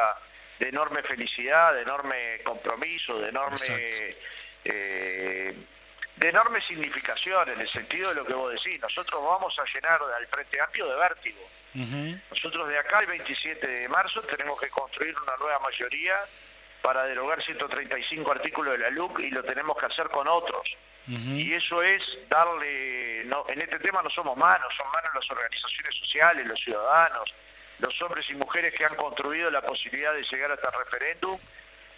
de 0.59 0.69
enorme 0.69 1.03
felicidad, 1.03 1.75
de 1.75 1.83
enorme 1.83 2.41
compromiso, 2.45 3.21
de 3.21 3.29
enorme... 3.29 3.59
Eh, 4.65 5.55
de 6.17 6.29
enorme 6.29 6.61
significación 6.63 7.49
en 7.49 7.61
el 7.61 7.69
sentido 7.69 8.11
de 8.11 8.15
lo 8.15 8.25
que 8.25 8.35
vos 8.35 8.53
decís. 8.53 8.81
Nosotros 8.81 9.23
vamos 9.23 9.55
a 9.59 9.65
llenar 9.75 10.01
al 10.17 10.27
Frente 10.29 10.61
Amplio 10.61 10.87
de 10.87 10.97
vértigo. 10.97 11.41
Nosotros 12.31 12.69
de 12.69 12.79
acá, 12.79 13.01
el 13.01 13.07
27 13.07 13.67
de 13.67 13.89
marzo, 13.89 14.23
tenemos 14.23 14.61
que 14.61 14.69
construir 14.69 15.15
una 15.19 15.37
nueva 15.39 15.59
mayoría 15.59 16.15
para 16.83 17.05
derogar 17.05 17.43
135 17.43 18.31
artículos 18.31 18.75
de 18.75 18.79
la 18.79 18.91
LUC 18.91 19.21
y 19.21 19.31
lo 19.31 19.43
tenemos 19.43 19.77
que 19.77 19.87
hacer 19.87 20.09
con 20.09 20.29
otros. 20.29 20.77
Y 21.07 21.53
eso 21.53 21.83
es 21.83 22.03
darle, 22.31 23.25
no, 23.27 23.45
en 23.49 23.61
este 23.61 23.79
tema 23.79 24.03
no 24.03 24.09
somos 24.09 24.37
manos, 24.39 24.73
son 24.75 24.87
manos 24.91 25.15
las 25.15 25.31
organizaciones 25.31 25.95
sociales, 25.97 26.47
los 26.47 26.59
ciudadanos, 26.61 27.35
los 27.79 28.01
hombres 28.03 28.29
y 28.31 28.35
mujeres 28.35 28.75
que 28.75 28.85
han 28.85 28.95
construido 28.95 29.51
la 29.51 29.63
posibilidad 29.63 30.15
de 30.15 30.23
llegar 30.23 30.53
hasta 30.53 30.69
el 30.69 30.85
referéndum 30.85 31.39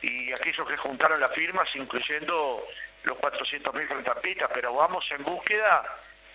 y 0.02 0.32
aquellos 0.32 0.66
que 0.66 0.76
juntaron 0.76 1.20
las 1.20 1.32
firmas, 1.32 1.68
incluyendo 1.74 2.66
los 3.04 3.18
400.000 3.18 3.88
frentampistas, 3.88 4.50
pero 4.52 4.74
vamos 4.74 5.08
en 5.10 5.22
búsqueda 5.22 5.84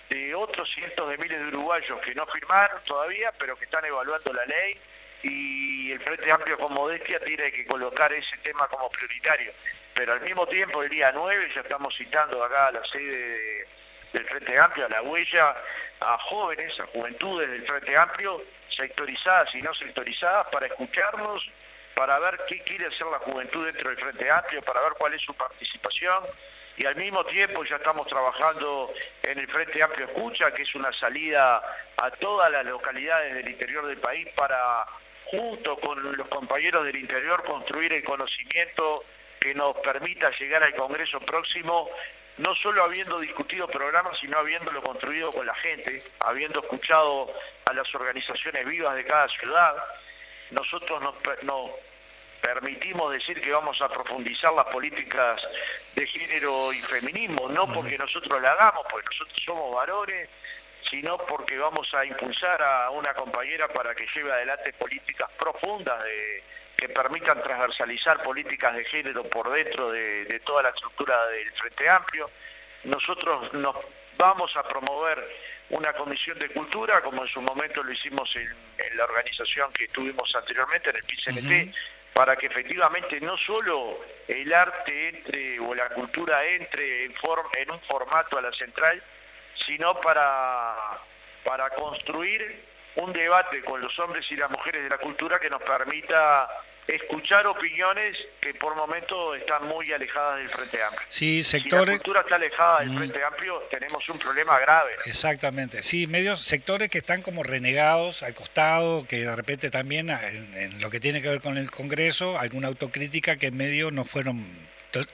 de 0.10 0.36
otros 0.36 0.70
cientos 0.74 1.10
de 1.10 1.18
miles 1.18 1.40
de 1.40 1.48
uruguayos 1.48 2.00
que 2.02 2.14
no 2.14 2.26
firmaron 2.28 2.82
todavía, 2.84 3.32
pero 3.38 3.58
que 3.58 3.66
están 3.66 3.86
evaluando 3.86 4.34
la 4.34 4.46
ley. 4.46 4.78
Y 5.24 5.92
el 5.92 6.00
Frente 6.00 6.32
Amplio 6.32 6.58
con 6.58 6.74
modestia 6.74 7.20
tiene 7.20 7.52
que 7.52 7.66
colocar 7.66 8.12
ese 8.12 8.38
tema 8.40 8.68
como 8.68 8.90
prioritario. 8.90 9.54
Pero 9.94 10.14
al 10.14 10.22
mismo 10.22 10.48
tiempo 10.48 10.84
el 10.84 10.90
día 10.90 11.12
9 11.14 11.52
ya 11.54 11.62
estamos 11.62 11.96
citando 11.96 12.44
acá 12.44 12.68
a 12.68 12.72
la 12.72 12.86
sede 12.86 13.68
del 14.12 14.26
Frente 14.26 14.58
Amplio, 14.58 14.86
a 14.86 14.90
la 14.90 15.02
huella, 15.02 15.56
a 16.00 16.18
jóvenes, 16.18 16.78
a 16.80 16.88
juventudes 16.88 17.50
del 17.50 17.66
Frente 17.66 17.96
Amplio, 17.96 18.42
sectorizadas 18.82 19.54
y 19.54 19.62
no 19.62 19.74
sectorizadas, 19.76 20.48
para 20.48 20.66
escucharnos, 20.66 21.48
para 21.96 22.18
ver 22.20 22.40
qué 22.48 22.60
quiere 22.62 22.88
hacer 22.88 23.06
la 23.08 23.20
juventud 23.20 23.66
dentro 23.66 23.90
del 23.90 24.00
Frente 24.00 24.30
Amplio, 24.32 24.62
para 24.64 24.82
ver 24.82 24.94
cuál 24.98 25.14
es 25.14 25.22
su 25.22 25.34
participación. 25.34 26.24
Y 26.78 26.86
al 26.86 26.96
mismo 26.96 27.24
tiempo 27.26 27.64
ya 27.64 27.76
estamos 27.76 28.08
trabajando 28.08 28.92
en 29.22 29.38
el 29.38 29.48
Frente 29.48 29.84
Amplio 29.84 30.08
Escucha, 30.08 30.52
que 30.52 30.64
es 30.64 30.74
una 30.74 30.92
salida 30.94 31.62
a 31.98 32.12
todas 32.12 32.52
las 32.52 32.66
localidades 32.66 33.36
del 33.36 33.48
interior 33.48 33.86
del 33.86 33.98
país 33.98 34.28
para, 34.36 34.86
junto 35.26 35.78
con 35.78 36.18
los 36.18 36.28
compañeros 36.28 36.86
del 36.86 36.96
interior, 36.96 37.44
construir 37.44 37.94
el 37.94 38.04
conocimiento 38.04 39.04
que 39.40 39.54
nos 39.54 39.78
permita 39.78 40.32
llegar 40.40 40.64
al 40.64 40.76
Congreso 40.76 41.20
próximo 41.20 41.90
no 42.42 42.56
solo 42.56 42.84
habiendo 42.84 43.20
discutido 43.20 43.68
programas, 43.68 44.18
sino 44.20 44.40
habiéndolo 44.40 44.82
construido 44.82 45.32
con 45.32 45.46
la 45.46 45.54
gente, 45.56 46.04
habiendo 46.20 46.60
escuchado 46.60 47.32
a 47.66 47.74
las 47.74 47.94
organizaciones 47.94 48.66
vivas 48.66 48.96
de 48.96 49.06
cada 49.06 49.28
ciudad. 49.30 49.76
Nosotros 50.50 51.02
nos, 51.02 51.16
permitimos 52.42 53.14
decir 53.14 53.40
que 53.40 53.52
vamos 53.52 53.80
a 53.82 53.90
profundizar 53.90 54.52
las 54.54 54.66
políticas 54.68 55.40
de 55.96 56.08
género 56.08 56.74
y 56.74 56.82
feminismo, 56.82 57.48
no 57.48 57.72
porque 57.72 57.96
nosotros 57.98 58.42
la 58.42 58.54
hagamos, 58.54 58.88
porque 58.90 59.08
nosotros 59.12 59.40
somos 59.46 59.76
varones, 59.76 60.28
sino 60.90 61.20
porque 61.20 61.60
vamos 61.60 61.94
a 61.94 62.04
impulsar 62.04 62.60
a 62.64 62.90
una 62.90 63.14
compañera 63.14 63.68
para 63.68 63.94
que 63.94 64.08
lleve 64.16 64.32
adelante 64.32 64.74
políticas 64.74 65.30
profundas 65.38 66.04
de 66.04 66.44
que 66.82 66.90
permitan 66.90 67.44
transversalizar 67.44 68.24
políticas 68.24 68.76
de 68.76 68.84
género 68.86 69.24
por 69.26 69.52
dentro 69.52 69.92
de, 69.92 70.42
toda 70.44 70.64
la 70.64 70.70
estructura 70.70 71.28
del 71.28 71.52
Frente 71.52 71.88
Amplio. 71.88 72.28
Nosotros 72.86 73.54
nos 73.54 73.76
vamos 74.18 74.58
a 74.58 74.64
promover 74.64 75.24
una 75.70 75.94
comisión 75.94 76.40
de 76.40 76.50
cultura, 76.50 77.00
como 77.02 77.22
en 77.22 77.28
su 77.28 77.40
momento 77.40 77.84
lo 77.84 77.92
hicimos 77.92 78.36
en, 78.36 78.50
la 78.98 79.04
organización 79.04 79.72
que 79.72 79.90
tuvimos 79.90 80.36
anteriormente, 80.36 80.90
en 80.90 80.96
el 80.96 81.04
PCNT, 81.04 81.76
para 82.14 82.36
que 82.36 82.48
efectivamente 82.48 83.22
no 83.22 83.38
solo 83.38 84.00
el 84.28 84.52
arte 84.52 85.10
entre 85.10 85.60
o 85.60 85.76
la 85.76 85.88
cultura 85.90 86.44
entre 86.46 87.06
en, 87.06 87.14
en 87.58 87.72
un 87.72 87.80
formato 87.82 88.40
a 88.40 88.42
la 88.42 88.52
central, 88.54 89.04
sino 89.68 90.02
para, 90.02 90.98
para 91.44 91.70
construir 91.70 92.60
un 92.96 93.14
debate 93.14 93.62
con 93.62 93.80
los 93.82 93.98
hombres 94.00 94.26
y 94.32 94.36
las 94.36 94.50
mujeres 94.50 94.82
de 94.84 94.90
la 94.90 94.98
cultura 94.98 95.40
que 95.40 95.50
nos 95.50 95.62
permita 95.62 96.48
escuchar 96.96 97.48
opiniones 97.48 98.18
que 98.40 98.54
por 98.54 98.76
momento 98.76 99.34
están 99.36 99.68
muy 99.68 99.92
alejadas 99.92 100.40
del 100.40 100.50
Frente 100.50 100.84
Amplio. 100.84 101.08
Sí, 101.10 101.44
sectores... 101.44 101.86
Si 101.86 101.98
la 101.98 102.04
cultura 102.04 102.22
está 102.22 102.36
alejada 102.36 102.80
del 102.80 102.90
mm. 102.90 102.98
Frente 102.98 103.24
Amplio, 103.24 103.60
tenemos 103.72 104.10
un 104.10 104.20
problema 104.20 104.60
grave. 104.60 104.92
Exactamente, 105.06 105.84
sí, 105.84 106.08
medios, 106.08 106.42
sectores 106.42 106.90
que 106.90 106.98
están 107.00 107.22
como 107.22 107.44
renegados 107.44 108.24
al 108.24 108.34
costado, 108.34 109.06
que 109.08 109.22
de 109.22 109.36
repente 109.36 109.70
también 109.70 110.10
en, 110.10 110.82
lo 110.82 110.90
que 110.90 111.00
tiene 111.00 111.22
que 111.22 111.30
ver 111.30 111.42
con 111.42 111.58
el 111.58 111.72
Congreso, 111.72 112.38
alguna 112.38 112.68
autocrítica 112.68 113.38
que 113.38 113.48
en 113.48 113.58
medio 113.58 113.92
no 113.92 114.06
fueron 114.06 114.46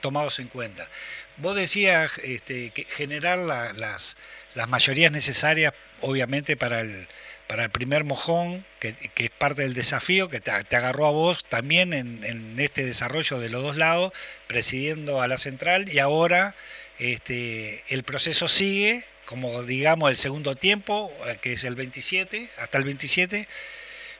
tomados 0.00 0.38
en 0.40 0.48
cuenta. 0.48 0.88
Vos 1.36 1.54
decías 1.54 2.18
este, 2.18 2.70
que 2.70 2.84
generar 2.84 3.38
las, 3.38 4.16
las 4.54 4.68
mayorías 4.68 5.12
necesarias, 5.12 5.72
obviamente, 6.00 6.56
para 6.56 6.80
el 6.80 7.06
para 7.48 7.64
el 7.64 7.70
primer 7.70 8.04
mojón, 8.04 8.64
que, 8.78 8.94
es 9.16 9.30
parte 9.30 9.62
del 9.62 9.74
desafío 9.74 10.28
que 10.28 10.38
te, 10.38 10.50
agarró 10.50 11.06
a 11.06 11.10
vos 11.10 11.44
también 11.44 11.92
en, 11.92 12.54
este 12.58 12.84
desarrollo 12.84 13.40
de 13.40 13.48
los 13.48 13.62
dos 13.62 13.76
lados, 13.76 14.12
presidiendo 14.46 15.20
a 15.22 15.26
la 15.28 15.38
central, 15.38 15.90
y 15.90 15.98
ahora 15.98 16.54
este, 16.98 17.82
el 17.88 18.04
proceso 18.04 18.48
sigue, 18.48 19.04
como 19.24 19.62
digamos 19.62 20.10
el 20.10 20.16
segundo 20.16 20.54
tiempo, 20.54 21.10
eh, 21.26 21.38
que 21.40 21.54
es 21.54 21.64
el 21.64 21.74
27, 21.74 22.50
hasta 22.58 22.78
el 22.78 22.84
27, 22.84 23.48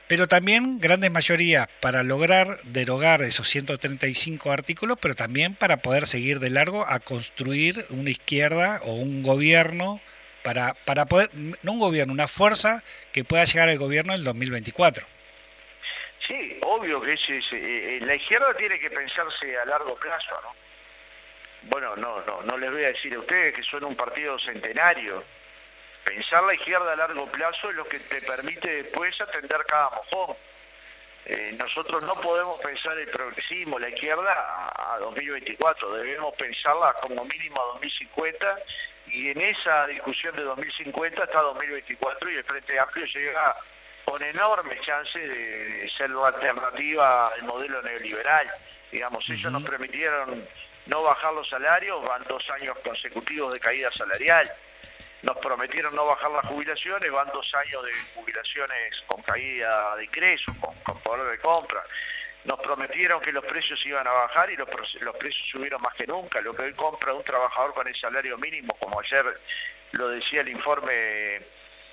pero 0.07 0.27
también 0.27 0.79
grandes 0.79 1.11
mayorías 1.11 1.67
para 1.81 2.01
lograr 2.01 2.59
derogar 2.63 3.21
esos 3.21 3.47
135 3.47 4.51
artículos, 4.51 4.97
pero 4.99 5.13
también 5.13 5.53
para 5.53 5.77
poder 5.77 6.07
seguir 6.07 6.39
de 6.39 6.49
largo 6.49 6.83
a 6.87 6.99
construir 6.99 7.85
una 7.91 8.09
izquierda 8.09 8.81
o 8.83 8.95
un 8.95 9.21
gobierno 9.21 10.01
para, 10.43 10.73
para 10.73 11.05
poder, 11.05 11.29
no 11.33 11.71
un 11.73 11.79
gobierno, 11.79 12.13
una 12.13 12.27
fuerza 12.27 12.83
que 13.11 13.23
pueda 13.23 13.45
llegar 13.45 13.69
al 13.69 13.77
gobierno 13.77 14.13
en 14.13 14.23
2024. 14.23 15.05
Sí, 16.27 16.59
obvio 16.63 17.01
que 17.01 17.13
es, 17.13 17.21
eh, 17.29 17.99
la 18.03 18.15
izquierda 18.15 18.53
tiene 18.55 18.79
que 18.79 18.89
pensarse 18.89 19.57
a 19.57 19.65
largo 19.65 19.95
plazo, 19.95 20.39
¿no? 20.43 20.55
Bueno, 21.63 21.95
no, 21.95 22.21
no, 22.21 22.41
no 22.43 22.57
les 22.57 22.71
voy 22.71 22.83
a 22.83 22.87
decir 22.89 23.13
a 23.15 23.19
ustedes 23.19 23.53
que 23.53 23.63
son 23.63 23.83
un 23.83 23.95
partido 23.95 24.39
centenario. 24.39 25.23
Pensar 26.03 26.43
la 26.43 26.53
izquierda 26.53 26.93
a 26.93 26.95
largo 26.95 27.25
plazo 27.27 27.69
es 27.69 27.75
lo 27.75 27.85
que 27.85 27.99
te 27.99 28.21
permite 28.21 28.83
después 28.83 29.19
atender 29.19 29.65
cada 29.67 29.89
mojón. 29.89 30.37
Eh, 31.25 31.53
nosotros 31.57 32.01
no 32.03 32.13
podemos 32.13 32.59
pensar 32.59 32.97
el 32.97 33.07
progresismo, 33.07 33.77
la 33.77 33.89
izquierda 33.89 34.33
a, 34.33 34.95
a 34.95 34.99
2024, 34.99 35.93
debemos 35.95 36.33
pensarla 36.35 36.93
como 37.01 37.25
mínimo 37.25 37.61
a 37.61 37.65
2050 37.73 38.57
y 39.11 39.29
en 39.29 39.41
esa 39.41 39.87
discusión 39.87 40.35
de 40.35 40.43
2050 40.43 41.23
está 41.23 41.41
2024 41.41 42.31
y 42.31 42.35
el 42.35 42.43
Frente 42.43 42.79
Amplio 42.79 43.05
llega 43.05 43.55
con 44.05 44.21
enorme 44.23 44.79
chance 44.81 45.19
de 45.19 45.89
ser 45.89 46.09
la 46.09 46.27
alternativa 46.27 47.27
al 47.27 47.43
modelo 47.43 47.81
neoliberal. 47.81 48.47
Digamos, 48.91 49.29
ellos 49.29 49.51
nos 49.51 49.63
permitieron 49.63 50.45
no 50.87 51.03
bajar 51.03 51.33
los 51.33 51.47
salarios, 51.47 52.03
van 52.03 52.23
dos 52.27 52.49
años 52.49 52.77
consecutivos 52.83 53.53
de 53.53 53.59
caída 53.59 53.91
salarial. 53.91 54.51
Nos 55.21 55.37
prometieron 55.37 55.93
no 55.95 56.05
bajar 56.05 56.31
las 56.31 56.45
jubilaciones, 56.45 57.11
van 57.11 57.27
dos 57.33 57.53
años 57.53 57.83
de 57.83 57.91
jubilaciones 58.15 59.01
con 59.05 59.21
caída 59.21 59.95
de 59.97 60.05
ingresos, 60.05 60.55
con, 60.59 60.73
con 60.81 60.97
poder 61.01 61.29
de 61.31 61.37
compra 61.39 61.83
nos 62.45 62.59
prometieron 62.59 63.21
que 63.21 63.31
los 63.31 63.43
precios 63.45 63.79
iban 63.85 64.07
a 64.07 64.11
bajar 64.11 64.49
y 64.51 64.55
los, 64.55 64.67
precios 64.69 65.47
subieron 65.51 65.81
más 65.81 65.93
que 65.95 66.07
nunca. 66.07 66.39
Lo 66.41 66.53
que 66.53 66.63
hoy 66.63 66.73
compra 66.73 67.13
un 67.13 67.23
trabajador 67.23 67.73
con 67.73 67.87
el 67.87 67.95
salario 67.95 68.37
mínimo, 68.37 68.73
como 68.79 68.99
ayer 68.99 69.25
lo 69.91 70.09
decía 70.09 70.41
el 70.41 70.49
informe 70.49 71.41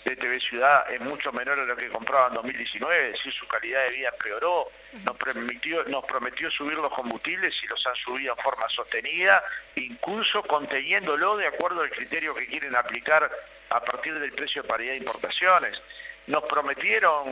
de 0.05 0.17
TV 0.17 0.39
Ciudad, 0.39 0.89
es 0.93 1.01
mucho 1.01 1.33
menor 1.33 1.59
a 1.59 1.65
lo 1.65 1.75
que 1.75 1.89
compraba 1.89 2.29
en 2.29 2.35
2019, 2.35 3.07
es 3.07 3.13
decir, 3.15 3.33
su 3.33 3.47
calidad 3.49 3.83
de 3.85 3.91
vida 3.91 4.11
empeoró. 4.13 4.69
Nos 5.05 5.17
prometió, 5.17 5.85
nos 5.85 6.05
prometió 6.05 6.49
subir 6.51 6.75
los 6.75 6.93
combustibles 6.93 7.53
y 7.63 7.67
los 7.67 7.85
han 7.87 7.97
subido 7.97 8.35
en 8.37 8.43
forma 8.43 8.69
sostenida, 8.69 9.43
incluso 9.75 10.45
conteniéndolo 10.45 11.37
de 11.37 11.49
acuerdo 11.49 11.81
al 11.81 11.91
criterio 11.91 12.35
que 12.35 12.47
quieren 12.47 12.77
aplicar 12.77 13.29
a 13.71 13.85
partir 13.85 14.17
del 14.21 14.31
precio 14.31 14.63
de 14.63 14.69
paridad 14.69 14.93
de 14.93 14.99
importaciones 14.99 15.83
nos 16.27 16.45
prometieron, 16.45 17.25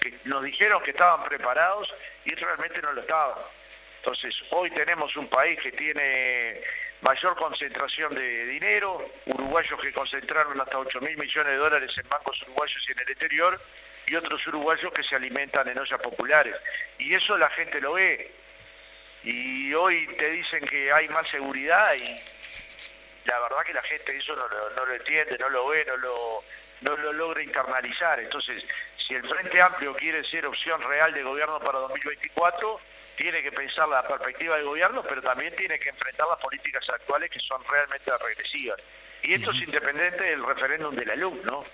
que 0.00 0.18
nos 0.24 0.42
dijeron 0.42 0.82
que 0.82 0.90
estaban 0.90 1.24
preparados 1.24 1.92
y 2.28 2.34
realmente 2.34 2.82
no 2.82 2.92
lo 2.92 3.00
estaban. 3.00 3.38
Entonces, 4.02 4.34
hoy 4.50 4.70
tenemos 4.70 5.16
un 5.16 5.28
país 5.28 5.58
que 5.60 5.72
tiene 5.72 6.60
mayor 7.00 7.34
concentración 7.36 8.14
de 8.14 8.46
dinero, 8.46 9.10
uruguayos 9.26 9.80
que 9.80 9.92
concentraron 9.92 10.60
hasta 10.60 10.78
8 10.78 11.00
mil 11.00 11.16
millones 11.16 11.52
de 11.52 11.56
dólares 11.56 11.92
en 11.96 12.08
bancos 12.08 12.40
uruguayos 12.42 12.84
y 12.86 12.92
en 12.92 12.98
el 12.98 13.10
exterior, 13.10 13.60
y 14.06 14.14
otros 14.14 14.46
uruguayos 14.46 14.92
que 14.92 15.02
se 15.02 15.16
alimentan 15.16 15.68
en 15.68 15.78
ollas 15.78 16.00
populares. 16.00 16.54
Y 16.98 17.14
eso 17.14 17.36
la 17.38 17.48
gente 17.50 17.80
lo 17.80 17.94
ve. 17.94 18.30
Y 19.24 19.72
hoy 19.74 20.06
te 20.18 20.30
dicen 20.30 20.64
que 20.66 20.92
hay 20.92 21.08
más 21.08 21.26
seguridad 21.28 21.94
y 21.94 22.16
la 23.24 23.38
verdad 23.40 23.64
que 23.66 23.74
la 23.74 23.82
gente 23.82 24.16
eso 24.16 24.36
no, 24.36 24.48
no 24.48 24.86
lo 24.86 24.94
entiende, 24.94 25.36
no 25.38 25.48
lo 25.48 25.68
ve, 25.68 25.84
no 25.86 25.96
lo 25.96 26.44
no 26.80 26.96
lo 26.96 27.12
logra 27.12 27.42
internalizar. 27.42 28.20
Entonces, 28.20 28.64
si 29.08 29.14
el 29.14 29.26
Frente 29.26 29.60
Amplio 29.62 29.94
quiere 29.94 30.22
ser 30.24 30.44
opción 30.46 30.82
real 30.82 31.14
de 31.14 31.22
gobierno 31.22 31.58
para 31.58 31.78
2024, 31.78 32.78
tiene 33.16 33.42
que 33.42 33.50
pensar 33.50 33.88
la 33.88 34.06
perspectiva 34.06 34.58
de 34.58 34.62
gobierno, 34.62 35.02
pero 35.02 35.22
también 35.22 35.56
tiene 35.56 35.78
que 35.78 35.88
enfrentar 35.88 36.28
las 36.28 36.38
políticas 36.38 36.86
actuales 36.90 37.30
que 37.30 37.40
son 37.40 37.60
realmente 37.64 38.10
regresivas. 38.18 38.78
Y 39.22 39.32
esto 39.32 39.50
es 39.50 39.56
independiente 39.56 40.22
del 40.22 40.44
referéndum 40.44 40.94
de 40.94 41.06
la 41.06 41.16
luz, 41.16 41.42
¿no? 41.44 41.64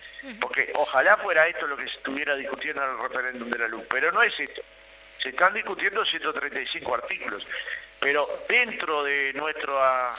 Porque 0.40 0.72
ojalá 0.74 1.16
fuera 1.16 1.46
esto 1.48 1.66
lo 1.66 1.76
que 1.76 1.88
se 1.88 1.96
estuviera 1.96 2.36
discutiendo 2.36 2.82
en 2.82 2.90
el 2.90 2.98
referéndum 2.98 3.50
de 3.50 3.58
la 3.58 3.68
luz, 3.68 3.84
pero 3.90 4.12
no 4.12 4.22
es 4.22 4.38
esto. 4.38 4.62
Se 5.18 5.30
están 5.30 5.52
discutiendo 5.52 6.04
135 6.04 6.94
artículos, 6.94 7.46
pero 8.00 8.28
dentro 8.48 9.02
de 9.04 9.32
nuestro, 9.34 9.82
ah, 9.82 10.14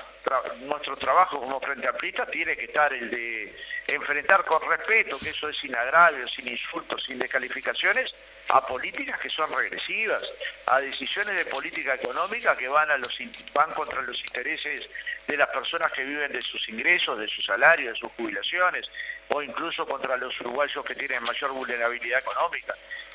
nuestro 0.61 0.95
trabajo 0.95 1.39
como 1.39 1.59
Frente 1.59 1.88
Amplista 1.88 2.26
tiene 2.26 2.55
que 2.57 2.65
estar 2.65 2.91
el 2.93 3.09
de 3.09 3.55
enfrentar 3.88 4.43
con 4.45 4.67
respeto, 4.67 5.17
que 5.19 5.30
eso 5.30 5.49
es 5.49 5.57
sin 5.57 5.76
agravios, 5.76 6.32
sin 6.32 6.47
insultos, 6.47 7.03
sin 7.03 7.19
descalificaciones, 7.19 8.13
a 8.49 8.65
políticas 8.65 9.19
que 9.19 9.30
son 9.30 9.51
regresivas, 9.55 10.23
a 10.67 10.80
decisiones 10.80 11.36
de 11.36 11.45
política 11.45 11.95
económica 11.95 12.55
que 12.57 12.67
van, 12.67 12.89
a 12.89 12.97
los, 12.97 13.17
van 13.53 13.71
contra 13.71 14.01
los 14.01 14.19
intereses 14.19 14.89
de 15.28 15.38
las 15.38 15.49
personas 15.49 15.91
que 15.91 16.03
viven 16.03 16.32
de 16.32 16.41
sus 16.41 16.67
ingresos, 16.69 17.19
de 17.19 17.28
sus 17.28 17.45
salarios, 17.45 17.93
de 17.93 17.99
sus 17.99 18.11
jubilaciones, 18.13 18.86
o 19.30 19.41
incluso 19.41 19.86
contra 19.86 20.17
los 20.17 20.39
uruguayos 20.41 20.86
que 20.86 20.95
tienen 20.95 21.23
mayor 21.23 21.51
vulnerabilidad 21.51 22.19
económica. 22.19 22.73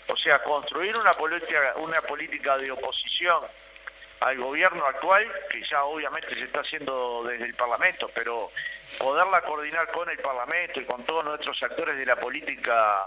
O 0.09 0.17
sea, 0.17 0.41
construir 0.41 0.97
una 0.97 1.13
política, 1.13 1.75
una 1.77 2.01
política 2.01 2.57
de 2.59 2.73
oposición 2.73 3.41
al 4.21 4.39
gobierno 4.39 4.85
actual, 4.87 5.27
que 5.51 5.63
ya 5.65 5.85
obviamente 5.85 6.35
se 6.35 6.43
está 6.43 6.61
haciendo 6.61 7.25
desde 7.25 7.47
el 7.47 7.55
Parlamento, 7.55 8.11
pero 8.15 8.51
poderla 8.99 9.41
coordinar 9.43 9.91
con 9.91 10.09
el 10.11 10.19
Parlamento 10.19 10.81
y 10.81 10.85
con 10.85 11.05
todos 11.05 11.25
nuestros 11.25 11.63
actores 11.63 11.97
de 11.97 12.05
la 12.05 12.17
política 12.17 13.05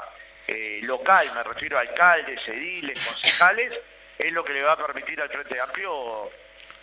eh, 0.48 0.80
local, 0.84 1.26
me 1.36 1.44
refiero 1.44 1.78
a 1.78 1.82
alcaldes, 1.82 2.46
ediles, 2.48 3.00
concejales, 3.06 3.74
es 4.18 4.32
lo 4.32 4.44
que 4.44 4.54
le 4.54 4.64
va 4.64 4.74
a 4.74 4.78
permitir 4.78 5.22
al 5.22 5.30
Frente 5.30 5.60
Amplio 5.60 6.32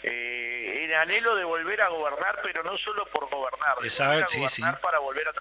eh, 0.02 0.84
el 0.84 0.94
anhelo 0.94 1.34
de 1.34 1.44
volver 1.44 1.80
a 1.82 1.88
gobernar, 1.88 2.38
pero 2.42 2.62
no 2.62 2.78
solo 2.78 3.04
por 3.06 3.28
gobernar, 3.28 3.76
de 3.78 3.88
volver 3.88 4.24
a 4.24 4.26
gobernar 4.26 4.80
para 4.80 4.98
volver 5.00 5.28
a 5.28 5.32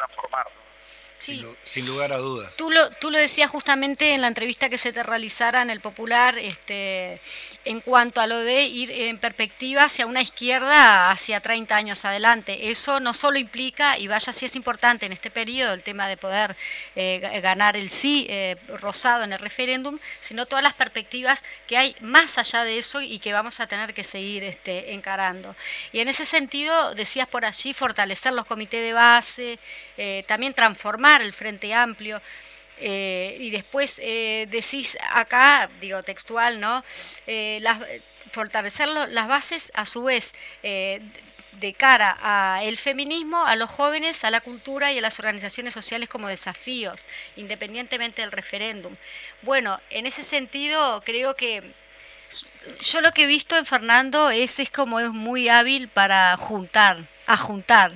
Sin, 1.20 1.86
lugar 1.86 2.14
a 2.14 2.18
dudas. 2.18 2.54
Tú 2.56 2.72
lo, 2.72 2.90
tú 2.92 3.12
lo 3.12 3.18
decías 3.18 3.52
justamente 3.52 4.14
en 4.14 4.22
la 4.22 4.28
entrevista 4.28 4.70
que 4.70 4.78
se 4.78 4.94
te 4.94 5.04
realizara 5.04 5.62
en 5.62 5.70
el 5.70 5.82
Popular, 5.82 6.38
este, 6.38 7.20
en 7.66 7.82
cuanto 7.82 8.22
a 8.22 8.28
lo 8.28 8.40
de 8.40 8.64
ir 8.64 8.90
en 8.90 9.18
perspectiva 9.18 9.84
hacia 9.84 10.06
una 10.06 10.22
izquierda 10.22 11.12
hacia 11.12 11.42
30 11.42 11.76
años 11.76 12.06
adelante. 12.06 12.72
Eso 12.72 13.02
no 13.02 13.14
solo 13.14 13.38
implica, 13.38 13.98
y 13.98 14.08
vaya 14.08 14.32
si 14.32 14.46
es 14.46 14.56
importante 14.56 15.06
en 15.06 15.12
este 15.12 15.30
periodo, 15.30 15.74
el 15.74 15.84
tema 15.84 16.08
de 16.08 16.16
poder 16.16 16.56
eh, 16.96 17.20
ganar 17.42 17.76
el 17.76 17.90
sí 17.90 18.26
eh, 18.30 18.56
rosado 18.78 19.26
en 19.26 19.34
el 19.34 19.40
referéndum, 19.40 20.00
sino 20.22 20.46
todas 20.46 20.64
las 20.64 20.74
perspectivas 20.74 21.44
que 21.68 21.76
hay 21.76 21.96
más 22.00 22.38
allá 22.38 22.64
de 22.64 22.78
eso 22.78 23.02
y 23.02 23.20
que 23.20 23.34
vamos 23.34 23.60
a 23.60 23.68
tener 23.68 23.94
que 23.94 24.06
seguir 24.06 24.46
este, 24.46 24.94
encarando. 24.94 25.54
Y 25.92 26.00
en 26.00 26.08
ese 26.08 26.24
sentido, 26.24 26.96
decías 26.96 27.28
por 27.28 27.44
allí, 27.44 27.74
fortalecer 27.74 28.32
los 28.32 28.46
comités 28.46 28.82
de 28.82 28.94
base, 28.94 29.60
eh, 29.98 30.24
también 30.28 30.54
transformar 30.54 31.09
el 31.18 31.34
Frente 31.34 31.74
Amplio. 31.74 32.22
Eh, 32.82 33.36
y 33.40 33.50
después 33.50 34.00
eh, 34.02 34.48
decís 34.50 34.98
acá, 35.12 35.70
digo 35.82 36.02
textual, 36.04 36.60
¿no? 36.60 36.84
Eh, 37.28 37.60
las, 37.62 37.80
fortalecer 38.32 38.88
las 38.88 39.28
bases 39.28 39.72
a 39.76 39.86
su 39.86 40.04
vez 40.04 40.34
de 40.62 41.74
cara 41.74 42.12
al 42.56 42.78
feminismo, 42.78 43.46
a 43.46 43.56
los 43.58 43.70
jóvenes, 43.70 44.24
a 44.24 44.32
la 44.32 44.40
cultura 44.40 44.94
y 44.94 45.00
a 45.00 45.02
las 45.02 45.20
organizaciones 45.20 45.74
sociales 45.74 46.08
como 46.08 46.30
desafíos, 46.30 47.08
independientemente 47.36 48.22
del 48.22 48.32
referéndum. 48.32 48.96
Bueno, 49.42 49.80
en 49.90 50.06
ese 50.06 50.24
sentido 50.24 51.02
creo 51.04 51.36
que 51.36 51.74
yo 52.82 53.02
lo 53.02 53.12
que 53.12 53.24
he 53.24 53.28
visto 53.28 53.58
en 53.58 53.66
Fernando 53.66 54.30
es, 54.30 54.60
es 54.60 54.70
como 54.70 55.00
es 55.00 55.10
muy 55.10 55.50
hábil 55.50 55.88
para 55.88 56.36
juntar, 56.38 56.98
a 57.26 57.38
juntar. 57.38 57.94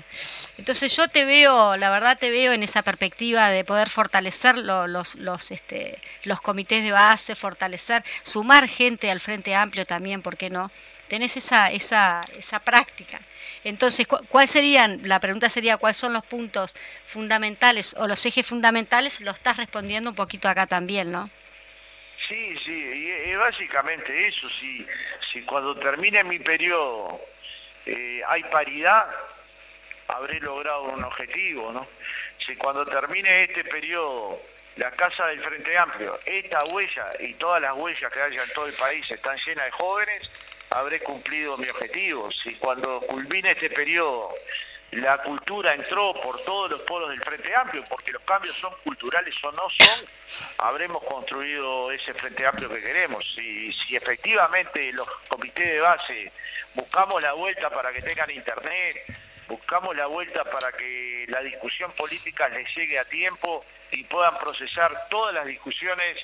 Entonces 0.57 0.95
yo 0.95 1.07
te 1.07 1.25
veo, 1.25 1.75
la 1.77 1.89
verdad 1.89 2.17
te 2.17 2.29
veo 2.29 2.53
en 2.53 2.63
esa 2.63 2.81
perspectiva 2.81 3.49
de 3.49 3.65
poder 3.65 3.89
fortalecer 3.89 4.57
los, 4.57 5.15
los, 5.15 5.51
este, 5.51 5.99
los 6.23 6.41
comités 6.41 6.83
de 6.83 6.91
base, 6.91 7.35
fortalecer, 7.35 8.03
sumar 8.23 8.67
gente 8.67 9.11
al 9.11 9.19
Frente 9.19 9.55
Amplio 9.55 9.85
también, 9.85 10.21
¿por 10.21 10.37
qué 10.37 10.49
no? 10.49 10.71
Tenés 11.07 11.37
esa, 11.37 11.69
esa, 11.69 12.25
esa 12.37 12.59
práctica. 12.59 13.19
Entonces, 13.63 14.07
¿cuál 14.07 14.47
serían? 14.47 15.01
La 15.03 15.19
pregunta 15.19 15.49
sería, 15.49 15.77
¿cuáles 15.77 15.97
son 15.97 16.13
los 16.13 16.25
puntos 16.25 16.75
fundamentales 17.05 17.95
o 17.97 18.07
los 18.07 18.25
ejes 18.25 18.45
fundamentales? 18.45 19.21
Lo 19.21 19.31
estás 19.31 19.57
respondiendo 19.57 20.09
un 20.09 20.15
poquito 20.15 20.49
acá 20.49 20.65
también, 20.65 21.11
¿no? 21.11 21.29
Sí, 22.33 22.57
sí, 22.65 22.71
y, 22.71 23.35
básicamente 23.35 24.27
eso, 24.27 24.49
si, 24.49 24.83
si 25.31 25.43
cuando 25.43 25.75
termine 25.75 26.23
mi 26.23 26.39
periodo 26.39 27.21
eh, 27.85 28.23
hay 28.27 28.41
paridad, 28.45 29.05
habré 30.07 30.39
logrado 30.39 30.85
un 30.85 31.03
objetivo, 31.03 31.71
¿no? 31.71 31.85
Si 32.43 32.55
cuando 32.55 32.87
termine 32.87 33.43
este 33.43 33.63
periodo 33.63 34.41
la 34.77 34.89
Casa 34.89 35.27
del 35.27 35.43
Frente 35.43 35.77
Amplio, 35.77 36.19
esta 36.25 36.63
huella 36.63 37.05
y 37.19 37.35
todas 37.35 37.61
las 37.61 37.75
huellas 37.75 38.11
que 38.11 38.19
haya 38.19 38.41
en 38.41 38.53
todo 38.53 38.65
el 38.65 38.73
país 38.73 39.05
están 39.11 39.37
llenas 39.45 39.65
de 39.65 39.71
jóvenes, 39.71 40.31
habré 40.71 41.01
cumplido 41.01 41.55
mi 41.57 41.69
objetivo. 41.69 42.31
Si 42.31 42.55
cuando 42.55 42.99
culmine 43.01 43.51
este 43.51 43.69
periodo 43.69 44.33
la 44.95 45.17
cultura 45.19 45.73
entró 45.73 46.13
por 46.13 46.39
todos 46.43 46.71
los 46.71 46.81
polos 46.81 47.09
del 47.09 47.21
Frente 47.21 47.55
Amplio, 47.55 47.83
porque 47.89 48.11
los 48.11 48.21
cambios 48.23 48.53
son 48.55 48.73
culturales 48.83 49.35
o 49.43 49.51
no 49.51 49.69
son, 49.69 50.05
habremos 50.59 51.03
construido 51.03 51.91
ese 51.91 52.13
Frente 52.13 52.45
Amplio 52.45 52.69
que 52.69 52.81
queremos. 52.81 53.25
Si, 53.33 53.71
si 53.71 53.95
efectivamente 53.95 54.91
los 54.93 55.07
comités 55.27 55.67
de 55.67 55.79
base 55.79 56.31
buscamos 56.75 57.21
la 57.21 57.33
vuelta 57.33 57.69
para 57.69 57.91
que 57.91 58.01
tengan 58.01 58.29
internet, 58.31 59.05
buscamos 59.47 59.95
la 59.95 60.05
vuelta 60.07 60.43
para 60.43 60.71
que 60.71 61.25
la 61.27 61.41
discusión 61.41 61.91
política 61.93 62.49
les 62.49 62.73
llegue 62.75 62.99
a 62.99 63.05
tiempo 63.05 63.63
y 63.91 64.03
puedan 64.03 64.37
procesar 64.37 65.07
todas 65.09 65.33
las 65.33 65.45
discusiones 65.45 66.17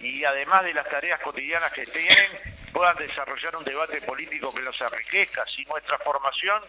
y 0.00 0.24
además 0.24 0.64
de 0.64 0.74
las 0.74 0.88
tareas 0.88 1.20
cotidianas 1.20 1.72
que 1.72 1.84
tienen, 1.86 2.56
puedan 2.72 2.96
desarrollar 2.96 3.56
un 3.56 3.64
debate 3.64 4.00
político 4.02 4.54
que 4.54 4.62
los 4.62 4.78
enriquezca. 4.80 5.46
Si 5.46 5.64
nuestra 5.64 5.98
formación 5.98 6.62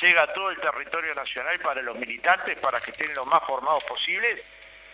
llega 0.00 0.22
a 0.22 0.32
todo 0.32 0.50
el 0.50 0.60
territorio 0.60 1.14
nacional 1.14 1.58
para 1.60 1.82
los 1.82 1.96
militantes, 1.96 2.58
para 2.58 2.80
que 2.80 2.90
estén 2.90 3.14
lo 3.14 3.24
más 3.26 3.42
formados 3.44 3.84
posibles, 3.84 4.40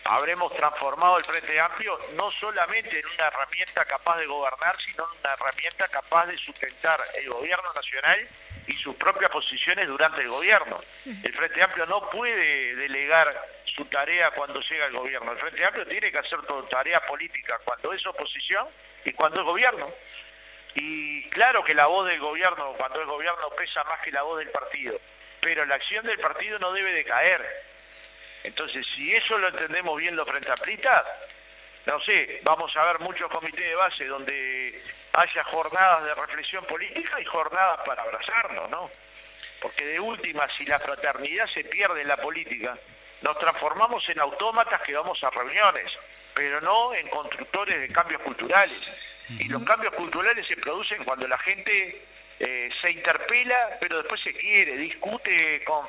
habremos 0.05 0.55
transformado 0.55 1.19
el 1.19 1.25
Frente 1.25 1.61
Amplio 1.61 1.99
no 2.15 2.31
solamente 2.31 2.99
en 2.99 3.07
una 3.07 3.27
herramienta 3.27 3.85
capaz 3.85 4.19
de 4.19 4.27
gobernar, 4.27 4.77
sino 4.81 5.05
en 5.05 5.21
una 5.21 5.33
herramienta 5.35 5.89
capaz 5.89 6.27
de 6.27 6.37
sustentar 6.37 7.01
el 7.19 7.29
gobierno 7.29 7.73
nacional 7.75 8.29
y 8.67 8.75
sus 8.75 8.95
propias 8.97 9.31
posiciones 9.31 9.89
durante 9.89 10.23
el 10.23 10.29
gobierno. 10.29 10.79
El 11.05 11.33
Frente 11.33 11.63
Amplio 11.63 11.87
no 11.87 12.09
puede 12.09 12.77
delegar 12.77 13.35
su 13.65 13.85
tarea 13.87 14.31
cuando 14.33 14.61
llega 14.61 14.87
el 14.87 14.93
gobierno. 14.93 15.33
El 15.33 15.39
Frente 15.39 15.65
Amplio 15.65 15.87
tiene 15.87 16.11
que 16.11 16.19
hacer 16.19 16.39
su 16.47 16.63
tarea 16.65 17.05
política 17.07 17.59
cuando 17.65 17.93
es 17.93 18.07
oposición 18.07 18.67
y 19.05 19.13
cuando 19.13 19.41
es 19.41 19.47
gobierno. 19.47 19.91
Y 20.75 21.23
claro 21.31 21.64
que 21.64 21.75
la 21.75 21.87
voz 21.87 22.07
del 22.07 22.21
gobierno, 22.21 22.73
cuando 22.77 23.01
es 23.01 23.07
gobierno, 23.07 23.51
pesa 23.51 23.83
más 23.85 24.01
que 24.01 24.12
la 24.12 24.23
voz 24.23 24.39
del 24.39 24.51
partido, 24.51 24.99
pero 25.41 25.64
la 25.64 25.75
acción 25.75 26.07
del 26.07 26.18
partido 26.18 26.59
no 26.59 26.73
debe 26.73 26.93
de 26.93 27.05
caer. 27.05 27.45
Entonces, 28.45 28.87
si 28.95 29.14
eso 29.14 29.37
lo 29.39 29.49
entendemos 29.49 29.99
bien 29.99 30.16
los 30.16 30.29
frente 30.29 30.51
amplistas, 30.51 31.05
no 31.87 32.01
sé, 32.01 32.41
vamos 32.43 32.75
a 32.77 32.85
ver 32.85 33.01
muchos 33.01 33.31
comités 33.31 33.66
de 33.66 33.75
base 33.75 34.07
donde 34.07 34.83
haya 35.12 35.45
jornadas 35.45 36.05
de 36.05 36.14
reflexión 36.14 36.64
política 36.64 37.21
y 37.21 37.25
jornadas 37.25 37.81
para 37.85 38.03
abrazarnos, 38.03 38.71
¿no? 38.71 38.91
Porque 39.61 39.85
de 39.85 40.01
última, 40.01 40.49
si 40.51 40.64
la 40.64 40.79
fraternidad 40.79 41.47
se 41.49 41.64
pierde 41.64 42.03
en 42.03 42.09
la 42.09 42.16
política, 42.16 42.77
nos 43.23 43.39
transformamos 43.39 44.09
en 44.09 44.21
autómatas 44.21 44.81
que 44.83 44.95
vamos 44.95 45.23
a 45.23 45.31
reuniones, 45.31 45.93
pero 46.33 46.61
no 46.61 46.95
en 46.95 47.09
constructores 47.09 47.81
de 47.81 47.89
cambios 47.89 48.23
culturales. 48.23 49.10
Y 49.39 49.49
los 49.49 49.62
cambios 49.64 49.95
culturales 49.95 50.47
se 50.47 50.57
producen 50.57 51.05
cuando 51.05 51.28
la 51.28 51.39
gente 51.39 52.03
eh, 52.43 52.70
se 52.81 52.91
interpela, 52.91 53.76
pero 53.81 53.99
después 53.99 54.20
se 54.22 54.33
quiere, 54.33 54.76
discute 54.76 55.62
con 55.64 55.87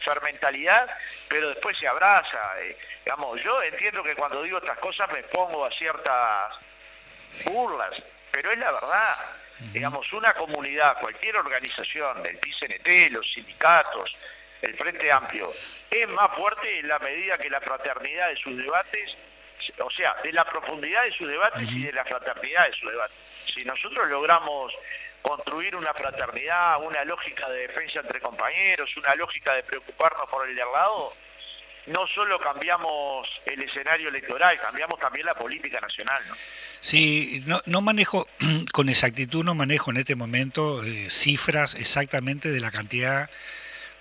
fermentalidad, 0.00 0.86
pero 1.28 1.48
después 1.48 1.78
se 1.78 1.88
abraza. 1.88 2.60
Eh, 2.60 2.76
digamos, 3.04 3.42
yo 3.42 3.62
entiendo 3.62 4.02
que 4.02 4.14
cuando 4.14 4.42
digo 4.42 4.58
estas 4.58 4.78
cosas 4.78 5.10
me 5.10 5.22
pongo 5.24 5.64
a 5.64 5.70
ciertas 5.70 6.54
burlas, 7.46 7.94
pero 8.30 8.52
es 8.52 8.58
la 8.58 8.70
verdad. 8.70 9.16
Digamos, 9.72 10.12
una 10.12 10.34
comunidad, 10.34 11.00
cualquier 11.00 11.36
organización, 11.36 12.22
del 12.22 12.36
PCNT, 12.36 13.10
los 13.10 13.26
sindicatos, 13.32 14.14
el 14.62 14.76
Frente 14.76 15.10
Amplio, 15.10 15.48
es 15.90 16.08
más 16.10 16.32
fuerte 16.36 16.80
en 16.80 16.86
la 16.86 16.98
medida 16.98 17.38
que 17.38 17.50
la 17.50 17.60
fraternidad 17.60 18.28
de 18.28 18.36
sus 18.36 18.56
debates 18.56 19.16
o 19.80 19.90
sea, 19.90 20.14
de 20.22 20.32
la 20.32 20.44
profundidad 20.44 21.04
de 21.04 21.12
sus 21.12 21.28
debates 21.28 21.70
y 21.70 21.84
de 21.84 21.92
la 21.92 22.04
fraternidad 22.04 22.66
de 22.66 22.72
sus 22.72 22.90
debates. 22.90 23.16
Si 23.46 23.64
nosotros 23.64 24.08
logramos 24.08 24.72
construir 25.22 25.76
una 25.76 25.92
fraternidad, 25.94 26.80
una 26.82 27.04
lógica 27.04 27.48
de 27.48 27.66
defensa 27.66 28.00
entre 28.00 28.20
compañeros, 28.20 28.96
una 28.96 29.14
lógica 29.14 29.54
de 29.54 29.62
preocuparnos 29.62 30.28
por 30.28 30.48
el 30.48 30.54
de 30.54 30.62
al 30.62 30.72
lado, 30.72 31.12
no 31.86 32.06
solo 32.06 32.38
cambiamos 32.38 33.28
el 33.46 33.62
escenario 33.62 34.08
electoral, 34.08 34.58
cambiamos 34.60 34.98
también 35.00 35.26
la 35.26 35.34
política 35.34 35.80
nacional. 35.80 36.22
¿no? 36.28 36.34
Sí, 36.80 37.42
no, 37.46 37.60
no 37.66 37.80
manejo 37.80 38.28
con 38.72 38.88
exactitud, 38.88 39.44
no 39.44 39.54
manejo 39.54 39.90
en 39.90 39.98
este 39.98 40.14
momento 40.14 40.82
eh, 40.84 41.08
cifras 41.10 41.74
exactamente 41.74 42.50
de 42.50 42.60
la 42.60 42.70
cantidad 42.70 43.30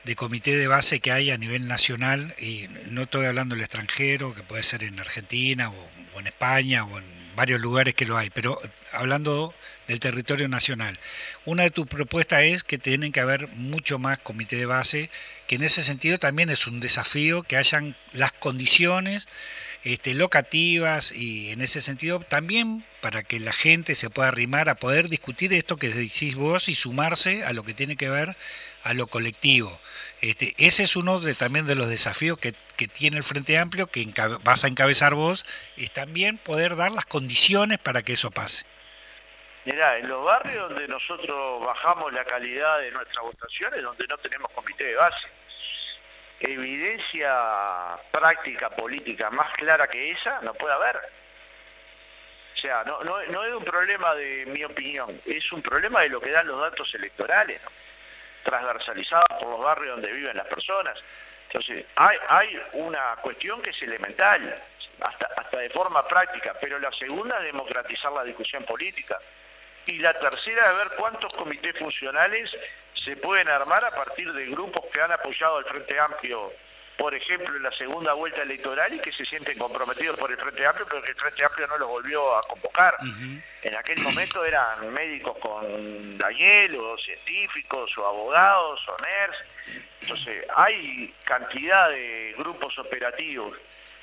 de 0.07 0.15
comité 0.15 0.55
de 0.55 0.67
base 0.67 1.01
que 1.01 1.11
hay 1.11 1.31
a 1.31 1.37
nivel 1.37 1.67
nacional, 1.67 2.33
y 2.39 2.67
no 2.89 3.03
estoy 3.03 3.25
hablando 3.25 3.55
del 3.55 3.63
extranjero, 3.63 4.33
que 4.33 4.41
puede 4.41 4.63
ser 4.63 4.83
en 4.83 4.97
Argentina 5.01 5.69
o, 5.69 6.19
en 6.19 6.27
España 6.27 6.85
o 6.85 6.97
en 6.97 7.03
varios 7.35 7.59
lugares 7.59 7.93
que 7.93 8.05
lo 8.05 8.17
hay, 8.17 8.29
pero 8.31 8.59
hablando 8.93 9.53
del 9.87 9.99
territorio 9.99 10.47
nacional. 10.47 10.97
Una 11.45 11.63
de 11.63 11.71
tus 11.71 11.85
propuestas 11.87 12.43
es 12.43 12.63
que 12.63 12.77
tienen 12.77 13.11
que 13.11 13.19
haber 13.19 13.49
mucho 13.49 13.99
más 13.99 14.17
comité 14.17 14.55
de 14.55 14.65
base, 14.65 15.09
que 15.45 15.55
en 15.55 15.63
ese 15.63 15.83
sentido 15.83 16.17
también 16.17 16.49
es 16.49 16.65
un 16.67 16.79
desafío 16.79 17.43
que 17.43 17.57
hayan 17.57 17.95
las 18.13 18.31
condiciones 18.31 19.27
este, 19.83 20.15
locativas 20.15 21.11
y 21.11 21.51
en 21.51 21.61
ese 21.61 21.81
sentido 21.81 22.19
también 22.21 22.83
para 23.01 23.23
que 23.23 23.39
la 23.39 23.53
gente 23.53 23.93
se 23.93 24.09
pueda 24.09 24.29
arrimar 24.29 24.69
a 24.69 24.75
poder 24.75 25.07
discutir 25.07 25.53
esto 25.53 25.77
que 25.77 25.89
decís 25.89 26.35
vos 26.35 26.67
y 26.69 26.75
sumarse 26.75 27.43
a 27.43 27.53
lo 27.53 27.63
que 27.63 27.73
tiene 27.73 27.95
que 27.95 28.09
ver 28.09 28.35
a 28.87 28.93
lo 28.93 29.07
colectivo. 29.07 29.79
Este, 30.21 30.55
ese 30.57 30.83
es 30.83 30.95
uno 30.95 31.19
de, 31.19 31.35
también 31.35 31.67
de 31.67 31.75
los 31.75 31.89
desafíos 31.89 32.39
que, 32.39 32.53
tiene 32.93 33.17
el 33.17 33.23
Frente 33.23 33.57
Amplio, 33.57 33.87
que 33.87 34.07
vas 34.43 34.63
a 34.63 34.67
encabezar 34.67 35.15
vos, 35.15 35.45
es 35.77 35.91
también 35.91 36.37
poder 36.37 36.75
dar 36.75 36.91
las 36.91 37.05
condiciones 37.05 37.79
para 37.79 38.03
que 38.03 38.13
eso 38.13 38.29
pase. 38.29 38.65
Mirá, 39.65 39.97
en 39.97 40.07
los 40.07 40.23
barrios 40.23 40.69
donde 40.69 40.87
nosotros 40.87 41.65
bajamos 41.65 42.13
la 42.13 42.23
calidad 42.23 42.79
de 42.79 42.91
nuestras 42.91 43.23
votaciones, 43.23 43.81
donde 43.81 44.05
no 44.07 44.17
tenemos 44.19 44.51
comité 44.51 44.83
de 44.85 44.95
base. 44.95 45.27
evidencia 46.39 47.97
práctica 48.11 48.69
política 48.69 49.31
más 49.31 49.51
clara 49.55 49.87
que 49.87 50.11
esa 50.11 50.39
no 50.41 50.53
puede 50.53 50.75
haber. 50.75 50.97
O 52.55 52.59
sea, 52.59 52.83
no, 52.83 53.03
no 53.03 53.43
es 53.43 53.53
un 53.53 53.63
problema 53.63 54.13
de 54.13 54.45
mi 54.45 54.63
opinión, 54.63 55.19
es 55.25 55.51
un 55.51 55.63
problema 55.63 56.01
de 56.01 56.09
lo 56.09 56.21
que 56.21 56.29
dan 56.29 56.47
los 56.47 56.61
datos 56.61 56.93
electorales, 56.93 57.59
transversalizados 58.47 59.27
por 59.39 59.49
los 59.49 59.59
barrios 59.59 59.95
donde 59.95 60.11
viven 60.11 60.37
las 60.37 60.47
personas. 60.47 60.97
Entonces, 61.47 61.85
hay, 61.95 62.17
hay 62.29 62.61
una 62.73 63.15
cuestión 63.21 63.61
que 63.61 63.71
es 63.71 63.81
elemental, 63.81 64.63
hasta, 65.01 65.27
hasta 65.35 65.57
de 65.57 65.69
forma 65.69 66.07
práctica, 66.07 66.55
pero 66.59 66.79
la 66.79 66.91
segunda 66.93 67.37
es 67.37 67.43
democratizar 67.43 68.11
la 68.11 68.23
discusión 68.23 68.63
política. 68.63 69.17
Y 69.85 69.99
la 69.99 70.13
tercera 70.13 70.71
es 70.71 70.77
ver 70.77 70.97
cuántos 70.97 71.33
comités 71.33 71.77
funcionales 71.77 72.49
se 72.93 73.15
pueden 73.17 73.49
armar 73.49 73.83
a 73.85 73.91
partir 73.91 74.31
de 74.33 74.47
grupos 74.47 74.85
que 74.91 75.01
han 75.01 75.11
apoyado 75.11 75.57
al 75.57 75.65
Frente 75.65 75.99
Amplio, 75.99 76.51
por 76.97 77.13
ejemplo, 77.13 77.55
en 77.55 77.63
la 77.63 77.71
segunda 77.71 78.13
vuelta 78.13 78.41
electoral 78.41 78.93
y 78.93 78.99
que 78.99 79.11
se 79.11 79.23
sienten 79.23 79.57
comprometidos 79.57 80.17
por 80.17 80.31
el 80.31 80.37
Frente 80.37 80.65
Amplio, 80.65 80.87
pero 80.89 81.03
que 81.03 81.11
el 81.11 81.15
Frente 81.15 81.45
Amplio 81.45 81.67
no 81.67 81.77
los 81.77 81.87
volvió 81.87 82.35
a 82.35 82.41
convocar. 82.43 82.95
En 83.61 83.75
aquel 83.75 83.99
momento 83.99 84.43
eran 84.43 84.91
médicos 84.91 85.37
con 85.37 86.17
Daniel, 86.17 86.75
o 86.75 86.97
científicos, 86.97 87.95
o 87.97 88.05
abogados, 88.05 88.81
o 88.87 88.97
NERS. 89.03 89.37
Entonces, 90.01 90.45
hay 90.55 91.13
cantidad 91.23 91.89
de 91.89 92.33
grupos 92.37 92.77
operativos 92.79 93.55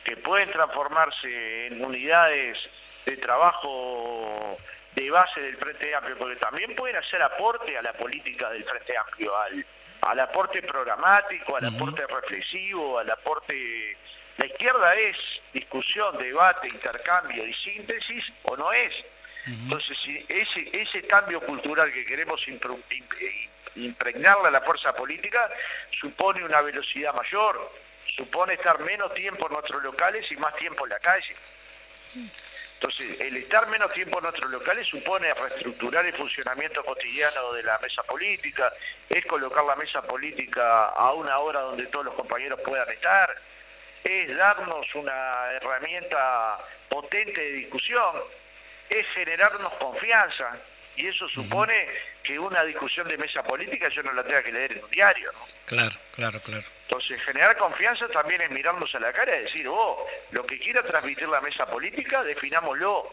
que 0.04 0.16
pueden 0.16 0.50
transformarse 0.50 1.66
en 1.66 1.84
unidades 1.84 2.58
de 3.04 3.16
trabajo 3.16 4.56
de 4.94 5.10
base 5.10 5.40
del 5.40 5.56
Frente 5.56 5.94
Amplio, 5.94 6.16
porque 6.16 6.36
también 6.36 6.76
pueden 6.76 6.96
hacer 6.96 7.20
aporte 7.22 7.76
a 7.76 7.82
la 7.82 7.92
política 7.92 8.50
del 8.50 8.62
Frente 8.64 8.96
Amplio, 8.96 9.36
al, 9.36 9.66
al 10.06 10.20
aporte 10.20 10.62
programático, 10.62 11.56
al 11.56 11.66
aporte 11.66 12.06
reflexivo, 12.06 12.98
al 12.98 13.10
aporte... 13.10 13.96
La 14.36 14.46
izquierda 14.46 14.96
es 14.96 15.16
discusión, 15.52 16.18
debate, 16.18 16.66
intercambio 16.66 17.46
y 17.46 17.54
síntesis 17.54 18.32
o 18.42 18.56
no 18.56 18.72
es. 18.72 18.92
Entonces, 19.46 19.96
si 20.04 20.24
ese, 20.28 20.70
ese 20.72 21.06
cambio 21.06 21.40
cultural 21.40 21.92
que 21.92 22.04
queremos 22.04 22.40
impregnarle 23.76 24.48
a 24.48 24.50
la 24.50 24.60
fuerza 24.62 24.92
política 24.94 25.48
supone 26.00 26.44
una 26.44 26.62
velocidad 26.62 27.14
mayor, 27.14 27.70
supone 28.16 28.54
estar 28.54 28.80
menos 28.80 29.14
tiempo 29.14 29.46
en 29.46 29.52
nuestros 29.52 29.82
locales 29.82 30.30
y 30.32 30.36
más 30.36 30.56
tiempo 30.56 30.84
en 30.84 30.90
la 30.90 30.98
calle. 30.98 31.36
Entonces, 32.84 33.18
el 33.18 33.34
estar 33.38 33.66
menos 33.68 33.90
tiempo 33.94 34.18
en 34.18 34.24
nuestros 34.24 34.50
locales 34.50 34.86
supone 34.86 35.32
reestructurar 35.32 36.04
el 36.04 36.12
funcionamiento 36.12 36.84
cotidiano 36.84 37.54
de 37.54 37.62
la 37.62 37.78
mesa 37.78 38.02
política, 38.02 38.70
es 39.08 39.24
colocar 39.24 39.64
la 39.64 39.74
mesa 39.74 40.02
política 40.02 40.88
a 40.88 41.14
una 41.14 41.38
hora 41.38 41.60
donde 41.60 41.86
todos 41.86 42.04
los 42.04 42.14
compañeros 42.14 42.60
puedan 42.60 42.86
estar, 42.92 43.34
es 44.04 44.36
darnos 44.36 44.86
una 44.96 45.52
herramienta 45.52 46.58
potente 46.90 47.40
de 47.40 47.52
discusión, 47.52 48.16
es 48.90 49.06
generarnos 49.14 49.72
confianza, 49.74 50.54
y 50.96 51.06
eso 51.08 51.28
supone 51.28 51.88
que 52.22 52.38
una 52.38 52.62
discusión 52.64 53.08
de 53.08 53.18
mesa 53.18 53.42
política 53.42 53.88
yo 53.88 54.02
no 54.02 54.12
la 54.12 54.22
tenga 54.22 54.42
que 54.42 54.52
leer 54.52 54.72
en 54.72 54.84
un 54.84 54.90
diario. 54.90 55.32
¿no? 55.32 55.40
Claro, 55.66 55.96
claro, 56.14 56.40
claro. 56.40 56.64
Entonces, 56.88 57.20
generar 57.22 57.56
confianza 57.56 58.06
también 58.08 58.42
es 58.42 58.50
mirarnos 58.50 58.94
a 58.94 59.00
la 59.00 59.12
cara 59.12 59.36
y 59.36 59.44
decir, 59.44 59.66
oh, 59.68 60.06
lo 60.30 60.46
que 60.46 60.58
quiera 60.58 60.82
transmitir 60.82 61.28
la 61.28 61.40
mesa 61.40 61.66
política, 61.66 62.22
definámoslo. 62.22 63.12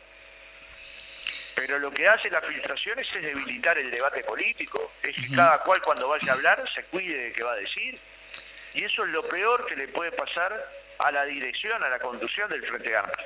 Pero 1.56 1.80
lo 1.80 1.92
que 1.92 2.08
hace 2.08 2.30
las 2.30 2.46
filtraciones 2.46 3.08
es 3.14 3.22
debilitar 3.22 3.78
el 3.78 3.92
debate 3.92 4.24
político. 4.24 4.94
Es 5.02 5.16
que 5.16 5.36
cada 5.36 5.60
cual 5.64 5.82
cuando 5.82 6.08
vaya 6.08 6.32
a 6.32 6.36
hablar 6.36 6.64
se 6.74 6.84
cuide 6.86 7.26
de 7.26 7.34
qué 7.34 7.44
va 7.44 7.54
a 7.54 7.58
decir. 7.58 8.00
Y 8.74 8.84
eso 8.84 9.04
es 9.04 9.10
lo 9.10 9.24
peor 9.24 9.66
que 9.66 9.76
le 9.76 9.88
puede 9.88 10.12
pasar 10.12 10.54
a 11.00 11.12
la 11.12 11.26
dirección, 11.26 11.84
a 11.84 11.90
la 11.90 12.00
conducción 12.00 12.50
del 12.50 12.66
Frente 12.66 12.96
Amplio. 12.96 13.26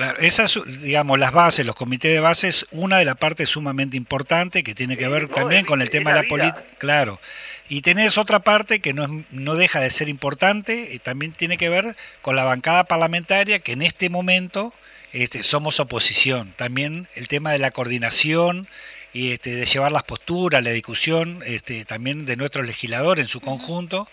Claro, 0.00 0.18
esas, 0.22 0.58
digamos, 0.80 1.18
las 1.18 1.30
bases, 1.30 1.66
los 1.66 1.74
comités 1.74 2.10
de 2.10 2.20
bases, 2.20 2.64
una 2.70 2.96
de 2.96 3.04
las 3.04 3.16
partes 3.16 3.50
sumamente 3.50 3.98
importante 3.98 4.62
que 4.62 4.74
tiene 4.74 4.96
que 4.96 5.08
ver 5.08 5.28
también 5.28 5.66
con 5.66 5.82
el 5.82 5.90
tema 5.90 6.14
de 6.14 6.22
la 6.22 6.26
política. 6.26 6.64
Claro. 6.78 7.20
Y 7.68 7.82
tenés 7.82 8.16
otra 8.16 8.38
parte 8.38 8.80
que 8.80 8.94
no, 8.94 9.26
no 9.28 9.56
deja 9.56 9.78
de 9.78 9.90
ser 9.90 10.08
importante, 10.08 10.88
y 10.94 11.00
también 11.00 11.32
tiene 11.32 11.58
que 11.58 11.68
ver 11.68 11.96
con 12.22 12.34
la 12.34 12.44
bancada 12.44 12.84
parlamentaria, 12.84 13.58
que 13.58 13.72
en 13.72 13.82
este 13.82 14.08
momento 14.08 14.72
este, 15.12 15.42
somos 15.42 15.80
oposición. 15.80 16.54
También 16.56 17.06
el 17.14 17.28
tema 17.28 17.52
de 17.52 17.58
la 17.58 17.70
coordinación 17.70 18.68
y 19.12 19.32
este, 19.32 19.54
de 19.54 19.66
llevar 19.66 19.92
las 19.92 20.04
posturas, 20.04 20.64
la 20.64 20.70
discusión, 20.70 21.42
este, 21.44 21.84
también 21.84 22.24
de 22.24 22.36
nuestro 22.36 22.62
legislador 22.62 23.18
en 23.18 23.28
su 23.28 23.42
conjunto 23.42 24.08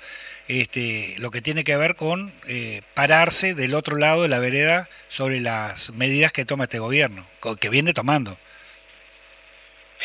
este, 0.47 1.15
lo 1.19 1.31
que 1.31 1.41
tiene 1.41 1.63
que 1.63 1.75
ver 1.75 1.95
con 1.95 2.33
eh, 2.47 2.81
pararse 2.93 3.53
del 3.53 3.73
otro 3.73 3.97
lado 3.97 4.23
de 4.23 4.29
la 4.29 4.39
vereda 4.39 4.89
sobre 5.09 5.39
las 5.39 5.91
medidas 5.91 6.31
que 6.31 6.45
toma 6.45 6.65
este 6.65 6.79
gobierno, 6.79 7.25
que 7.59 7.69
viene 7.69 7.93
tomando. 7.93 8.37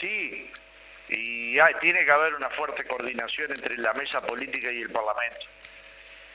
Sí, 0.00 0.50
y 1.08 1.56
tiene 1.80 2.04
que 2.04 2.10
haber 2.10 2.34
una 2.34 2.48
fuerte 2.50 2.84
coordinación 2.84 3.52
entre 3.52 3.76
la 3.76 3.92
mesa 3.92 4.20
política 4.20 4.70
y 4.72 4.82
el 4.82 4.90
Parlamento. 4.90 5.46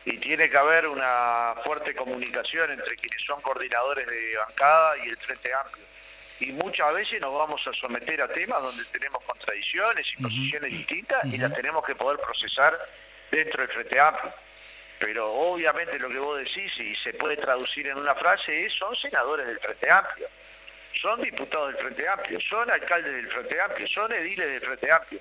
Y 0.05 0.17
tiene 0.19 0.49
que 0.49 0.57
haber 0.57 0.87
una 0.87 1.53
fuerte 1.65 1.93
comunicación 1.93 2.71
entre 2.71 2.95
quienes 2.95 3.21
son 3.25 3.41
coordinadores 3.41 4.07
de 4.07 4.37
bancada 4.37 4.97
y 5.03 5.09
el 5.09 5.17
Frente 5.17 5.53
Amplio. 5.53 5.85
Y 6.39 6.51
muchas 6.53 6.93
veces 6.93 7.19
nos 7.19 7.37
vamos 7.37 7.59
a 7.67 7.73
someter 7.73 8.21
a 8.21 8.27
temas 8.27 8.61
donde 8.61 8.85
tenemos 8.85 9.21
contradicciones 9.23 10.05
y 10.13 10.21
posiciones 10.21 10.71
distintas 10.71 11.25
y 11.25 11.37
las 11.37 11.53
tenemos 11.53 11.83
que 11.83 11.95
poder 11.95 12.19
procesar 12.19 12.77
dentro 13.32 13.61
del 13.61 13.73
Frente 13.73 13.99
Amplio. 13.99 14.34
Pero 14.99 15.32
obviamente 15.32 15.99
lo 15.99 16.09
que 16.09 16.17
vos 16.17 16.39
decís, 16.39 16.71
y 16.80 16.95
se 16.95 17.13
puede 17.13 17.38
traducir 17.38 17.88
en 17.88 17.97
una 17.97 18.15
frase, 18.15 18.65
es 18.65 18.73
son 18.73 18.95
senadores 18.95 19.45
del 19.45 19.59
Frente 19.59 19.89
Amplio, 19.91 20.28
son 20.99 21.21
diputados 21.21 21.73
del 21.73 21.84
Frente 21.84 22.07
Amplio, 22.07 22.39
son 22.41 22.69
alcaldes 22.71 23.13
del 23.13 23.28
Frente 23.28 23.61
Amplio, 23.61 23.88
son 23.88 24.11
ediles 24.11 24.49
del 24.49 24.61
Frente 24.61 24.91
Amplio, 24.91 25.19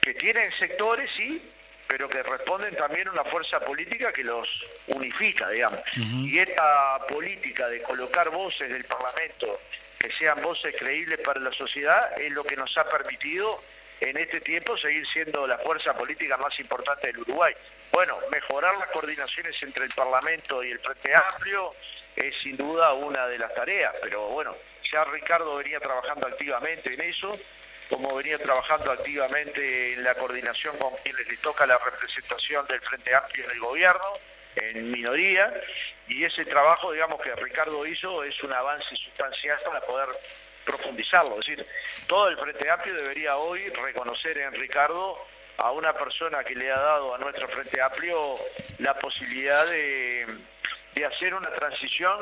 que 0.00 0.14
tienen 0.14 0.50
sectores, 0.52 1.08
sí, 1.16 1.40
pero 1.86 2.08
que 2.08 2.22
responden 2.22 2.74
también 2.74 3.06
a 3.08 3.12
una 3.12 3.24
fuerza 3.24 3.60
política 3.60 4.12
que 4.12 4.24
los 4.24 4.66
unifica, 4.88 5.48
digamos. 5.50 5.80
Y 5.94 6.38
esta 6.38 6.98
política 7.08 7.68
de 7.68 7.80
colocar 7.82 8.30
voces 8.30 8.68
del 8.68 8.84
Parlamento 8.84 9.60
que 9.98 10.10
sean 10.12 10.42
voces 10.42 10.74
creíbles 10.76 11.20
para 11.20 11.40
la 11.40 11.52
sociedad 11.52 12.20
es 12.20 12.32
lo 12.32 12.42
que 12.42 12.56
nos 12.56 12.76
ha 12.76 12.88
permitido 12.88 13.62
en 14.00 14.16
este 14.16 14.40
tiempo 14.40 14.76
seguir 14.76 15.06
siendo 15.06 15.46
la 15.46 15.58
fuerza 15.58 15.94
política 15.94 16.36
más 16.36 16.58
importante 16.60 17.06
del 17.08 17.18
Uruguay. 17.18 17.54
Bueno, 17.92 18.18
mejorar 18.30 18.76
las 18.76 18.88
coordinaciones 18.88 19.60
entre 19.62 19.84
el 19.84 19.90
Parlamento 19.94 20.62
y 20.62 20.70
el 20.70 20.78
Frente 20.78 21.14
Amplio 21.14 21.74
es 22.14 22.34
sin 22.42 22.56
duda 22.56 22.92
una 22.92 23.26
de 23.28 23.38
las 23.38 23.54
tareas, 23.54 23.94
pero 24.02 24.28
bueno, 24.28 24.54
ya 24.90 25.04
Ricardo 25.04 25.56
venía 25.56 25.80
trabajando 25.80 26.26
activamente 26.26 26.94
en 26.94 27.00
eso, 27.02 27.36
como 27.88 28.14
venía 28.14 28.38
trabajando 28.38 28.90
activamente 28.90 29.92
en 29.94 30.02
la 30.02 30.14
coordinación 30.14 30.76
con 30.78 30.94
quienes 31.02 31.26
le 31.28 31.36
toca 31.38 31.66
la 31.66 31.78
representación 31.78 32.66
del 32.66 32.80
Frente 32.80 33.14
Amplio 33.14 33.44
en 33.44 33.50
el 33.50 33.60
gobierno, 33.60 34.12
en 34.56 34.90
minoría, 34.90 35.52
y 36.08 36.24
ese 36.24 36.44
trabajo, 36.44 36.92
digamos, 36.92 37.20
que 37.20 37.34
Ricardo 37.34 37.84
hizo 37.86 38.24
es 38.24 38.42
un 38.42 38.52
avance 38.52 38.96
sustancial 38.96 39.58
para 39.64 39.80
poder 39.80 40.08
profundizarlo. 40.66 41.38
Es 41.40 41.46
decir, 41.46 41.66
todo 42.06 42.28
el 42.28 42.36
Frente 42.36 42.68
Amplio 42.68 42.94
debería 42.94 43.36
hoy 43.36 43.68
reconocer 43.70 44.36
en 44.36 44.52
Ricardo 44.52 45.16
a 45.56 45.70
una 45.70 45.94
persona 45.94 46.44
que 46.44 46.54
le 46.54 46.70
ha 46.70 46.78
dado 46.78 47.14
a 47.14 47.18
nuestro 47.18 47.48
Frente 47.48 47.80
Amplio 47.80 48.36
la 48.78 48.98
posibilidad 48.98 49.66
de, 49.66 50.26
hacer 51.06 51.34
una 51.34 51.50
transición 51.50 52.18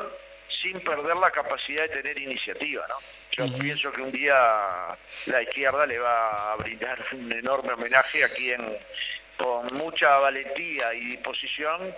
sin 0.61 0.79
perder 0.81 1.15
la 1.17 1.31
capacidad 1.31 1.83
de 1.83 1.89
tener 1.89 2.17
iniciativa. 2.17 2.85
¿no? 2.87 2.95
Yo 3.31 3.57
pienso 3.57 3.91
que 3.91 4.01
un 4.01 4.11
día 4.11 4.95
la 5.27 5.41
izquierda 5.41 5.85
le 5.85 5.99
va 5.99 6.53
a 6.53 6.55
brindar 6.55 7.01
un 7.11 7.31
enorme 7.31 7.73
homenaje 7.73 8.23
a 8.23 8.29
quien 8.29 8.77
con 9.37 9.67
mucha 9.73 10.17
valentía 10.19 10.93
y 10.93 11.05
disposición 11.07 11.93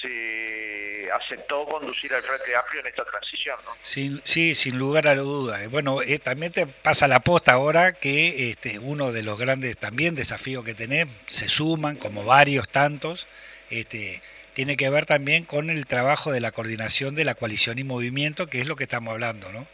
se 0.00 1.08
aceptó 1.12 1.64
conducir 1.66 2.12
al 2.14 2.22
Frente 2.22 2.56
Amplio 2.56 2.80
en 2.80 2.86
esta 2.86 3.04
transición. 3.04 3.56
¿no? 3.64 4.20
sí, 4.24 4.54
sin 4.54 4.78
lugar 4.78 5.08
a 5.08 5.14
la 5.14 5.22
duda. 5.22 5.58
Bueno, 5.68 6.02
eh, 6.02 6.18
también 6.18 6.52
te 6.52 6.66
pasa 6.66 7.08
la 7.08 7.20
posta 7.20 7.52
ahora 7.52 7.92
que 7.92 8.50
este, 8.50 8.78
uno 8.78 9.12
de 9.12 9.22
los 9.22 9.38
grandes 9.38 9.76
también 9.76 10.14
desafíos 10.14 10.64
que 10.64 10.74
tenés, 10.74 11.06
se 11.26 11.48
suman, 11.48 11.96
como 11.96 12.24
varios 12.24 12.68
tantos, 12.68 13.26
este, 13.70 14.22
tiene 14.52 14.76
que 14.76 14.90
ver 14.90 15.06
también 15.06 15.44
con 15.44 15.70
el 15.70 15.86
trabajo 15.86 16.32
de 16.32 16.40
la 16.40 16.52
coordinación 16.52 17.14
de 17.14 17.24
la 17.24 17.34
coalición 17.34 17.78
y 17.78 17.84
movimiento, 17.84 18.48
que 18.48 18.60
es 18.60 18.66
lo 18.66 18.76
que 18.76 18.84
estamos 18.84 19.12
hablando, 19.12 19.52
¿no? 19.52 19.66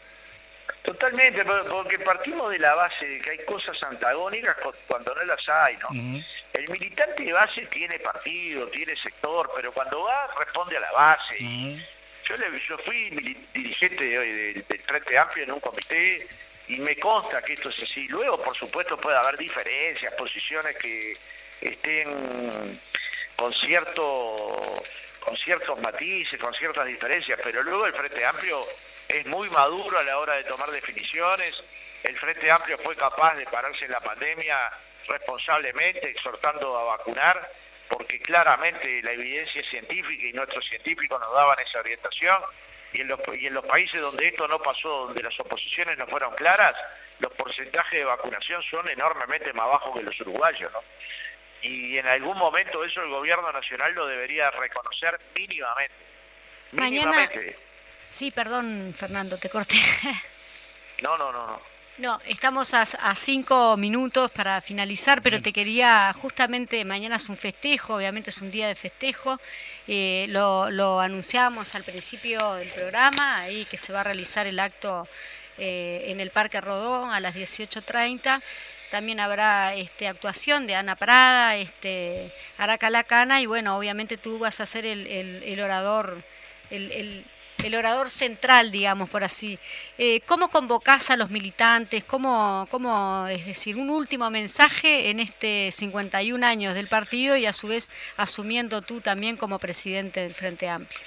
Totalmente, 0.87 1.43
porque 1.43 1.99
partimos 1.99 2.49
de 2.49 2.59
la 2.59 2.73
base 2.73 3.05
de 3.05 3.19
que 3.19 3.31
hay 3.31 3.39
cosas 3.39 3.75
antagónicas 3.83 4.55
cuando 4.87 5.13
no 5.13 5.21
las 5.25 5.49
hay, 5.49 5.75
¿no? 5.75 5.89
El 6.53 6.69
militante 6.69 7.23
de 7.25 7.33
base 7.33 7.65
tiene 7.65 7.99
partido, 7.99 8.65
tiene 8.69 8.95
sector, 8.95 9.51
pero 9.53 9.73
cuando 9.73 10.03
va 10.03 10.29
responde 10.39 10.77
a 10.77 10.79
la 10.79 10.91
base. 10.93 11.37
Yo, 11.39 12.37
le, 12.37 12.59
yo 12.69 12.77
fui 12.77 13.09
dirigente 13.53 14.01
del, 14.01 14.65
del 14.65 14.79
Frente 14.79 15.17
Amplio 15.17 15.43
en 15.43 15.51
un 15.51 15.59
comité 15.59 16.25
y 16.69 16.77
me 16.77 16.97
consta 16.97 17.41
que 17.41 17.55
esto 17.55 17.67
es 17.67 17.83
así. 17.83 18.07
Luego, 18.07 18.41
por 18.41 18.55
supuesto, 18.55 18.95
puede 18.95 19.17
haber 19.17 19.37
diferencias, 19.37 20.13
posiciones 20.13 20.77
que 20.77 21.17
estén 21.59 22.79
con 23.35 23.53
cierto 23.53 24.83
con 25.19 25.35
ciertos 25.35 25.77
matices, 25.81 26.39
con 26.39 26.53
ciertas 26.53 26.85
diferencias, 26.85 27.37
pero 27.43 27.61
luego 27.61 27.87
el 27.87 27.93
Frente 27.93 28.25
Amplio 28.25 28.65
es 29.07 29.25
muy 29.25 29.49
maduro 29.49 29.97
a 29.97 30.03
la 30.03 30.17
hora 30.17 30.35
de 30.35 30.43
tomar 30.43 30.69
definiciones. 30.69 31.55
El 32.03 32.17
Frente 32.17 32.49
Amplio 32.51 32.77
fue 32.79 32.95
capaz 32.95 33.35
de 33.35 33.45
pararse 33.45 33.85
en 33.85 33.91
la 33.91 33.99
pandemia 33.99 34.71
responsablemente, 35.07 36.09
exhortando 36.09 36.77
a 36.77 36.97
vacunar, 36.97 37.49
porque 37.89 38.19
claramente 38.19 39.01
la 39.01 39.13
evidencia 39.13 39.63
científica 39.63 40.27
y 40.27 40.33
nuestros 40.33 40.65
científicos 40.65 41.19
nos 41.19 41.33
daban 41.33 41.57
esa 41.59 41.79
orientación. 41.79 42.41
Y 42.93 43.01
en, 43.01 43.09
los, 43.09 43.19
y 43.37 43.47
en 43.47 43.53
los 43.53 43.65
países 43.65 44.01
donde 44.01 44.27
esto 44.27 44.47
no 44.47 44.59
pasó, 44.59 45.07
donde 45.07 45.21
las 45.21 45.37
oposiciones 45.39 45.97
no 45.97 46.07
fueron 46.07 46.33
claras, 46.35 46.75
los 47.19 47.31
porcentajes 47.33 47.99
de 47.99 48.05
vacunación 48.05 48.63
son 48.63 48.87
enormemente 48.89 49.51
más 49.53 49.67
bajos 49.67 49.97
que 49.97 50.03
los 50.03 50.19
uruguayos. 50.21 50.71
¿no? 50.71 50.81
y 51.61 51.97
en 51.97 52.07
algún 52.07 52.37
momento 52.37 52.83
eso 52.83 53.01
el 53.01 53.09
gobierno 53.09 53.51
nacional 53.51 53.93
lo 53.93 54.07
debería 54.07 54.51
reconocer 54.51 55.19
mínimamente. 55.35 55.95
Mañana. 56.71 57.29
Sí, 58.07 58.31
perdón, 58.31 58.93
Fernando, 58.95 59.37
te 59.37 59.49
corté. 59.49 59.75
no, 61.03 61.17
no, 61.17 61.29
no, 61.33 61.45
no. 61.45 61.59
No, 61.97 62.21
estamos 62.25 62.73
a, 62.73 62.85
cinco 63.15 63.75
minutos 63.75 64.31
para 64.31 64.61
finalizar, 64.61 65.21
pero 65.21 65.41
te 65.41 65.51
quería, 65.51 66.13
justamente 66.13 66.85
mañana 66.85 67.17
es 67.17 67.27
un 67.27 67.35
festejo, 67.35 67.95
obviamente 67.95 68.29
es 68.29 68.37
un 68.41 68.49
día 68.49 68.67
de 68.67 68.75
festejo, 68.75 69.39
eh, 69.87 70.27
lo, 70.29 70.69
lo 70.69 71.01
anunciábamos 71.01 71.73
al 71.75 71.83
principio 71.83 72.53
del 72.53 72.71
programa, 72.71 73.39
ahí 73.39 73.65
que 73.65 73.77
se 73.77 73.91
va 73.91 74.01
a 74.01 74.03
realizar 74.03 74.45
el 74.45 74.59
acto 74.59 75.07
eh, 75.57 76.05
en 76.07 76.21
el 76.21 76.29
Parque 76.29 76.61
Rodó 76.61 77.11
a 77.11 77.19
las 77.19 77.35
18.30. 77.35 78.41
También 78.89 79.19
habrá 79.19 79.73
este, 79.75 80.07
actuación 80.07 80.65
de 80.65 80.75
Ana 80.75 80.95
Prada, 80.95 81.57
este, 81.57 82.31
Aracalacana 82.57 83.41
y 83.41 83.47
bueno, 83.47 83.75
obviamente 83.75 84.15
tú 84.17 84.39
vas 84.39 84.61
a 84.61 84.65
ser 84.65 84.85
el, 84.85 85.59
orador, 85.59 86.23
el, 86.69 87.25
orador 87.75 88.09
central, 88.09 88.71
digamos, 88.71 89.09
por 89.09 89.23
así. 89.23 89.59
Eh, 89.97 90.21
¿Cómo 90.21 90.49
convocás 90.49 91.09
a 91.09 91.17
los 91.17 91.29
militantes? 91.29 92.03
¿Cómo, 92.03 92.67
¿Cómo, 92.69 93.27
es 93.27 93.45
decir, 93.45 93.77
un 93.77 93.89
último 93.89 94.29
mensaje 94.29 95.09
en 95.09 95.19
este 95.19 95.71
51 95.71 96.45
años 96.45 96.75
del 96.75 96.87
partido 96.87 97.35
y 97.35 97.45
a 97.45 97.53
su 97.53 97.67
vez 97.67 97.89
asumiendo 98.17 98.81
tú 98.81 99.01
también 99.01 99.37
como 99.37 99.59
presidente 99.59 100.21
del 100.21 100.33
Frente 100.33 100.69
Amplio? 100.69 100.99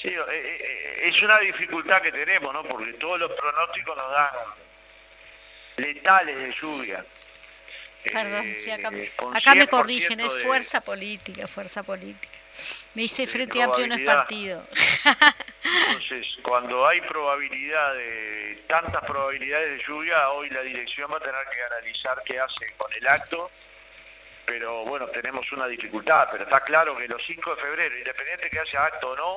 Sí, 0.00 0.08
eh, 0.08 0.22
eh, 0.30 1.08
es 1.08 1.22
una 1.22 1.38
dificultad 1.40 2.00
que 2.00 2.12
tenemos, 2.12 2.52
¿no? 2.52 2.62
Porque 2.62 2.92
todos 2.94 3.18
los 3.18 3.32
pronósticos 3.32 3.96
nos 3.96 4.10
dan 4.10 4.30
letales 5.76 6.36
de 6.36 6.52
lluvia. 6.52 7.04
Perdón, 8.04 8.54
sí, 8.54 8.70
acá, 8.70 8.90
me 9.54 9.66
corrigen, 9.66 10.20
es 10.20 10.42
fuerza 10.42 10.80
política, 10.80 11.46
fuerza 11.46 11.82
política. 11.82 12.37
Me 12.94 13.02
dice 13.02 13.26
Frente 13.26 13.62
Amplio 13.62 13.86
no 13.86 13.94
es 13.94 14.04
partido. 14.04 14.64
Entonces, 15.88 16.26
cuando 16.42 16.86
hay 16.86 17.00
probabilidad 17.02 17.94
de 17.94 18.62
tantas 18.66 19.04
probabilidades 19.04 19.78
de 19.78 19.84
lluvia, 19.86 20.30
hoy 20.30 20.50
la 20.50 20.62
dirección 20.62 21.10
va 21.12 21.16
a 21.16 21.20
tener 21.20 21.46
que 21.52 21.62
analizar 21.62 22.22
qué 22.24 22.40
hace 22.40 22.74
con 22.76 22.92
el 22.94 23.06
acto, 23.06 23.50
pero 24.44 24.84
bueno, 24.84 25.06
tenemos 25.08 25.50
una 25.52 25.66
dificultad, 25.66 26.28
pero 26.32 26.44
está 26.44 26.60
claro 26.60 26.96
que 26.96 27.06
los 27.06 27.22
5 27.26 27.54
de 27.54 27.62
febrero, 27.62 27.98
independiente 27.98 28.50
que 28.50 28.58
haya 28.58 28.84
acto 28.84 29.10
o 29.10 29.16
no, 29.16 29.34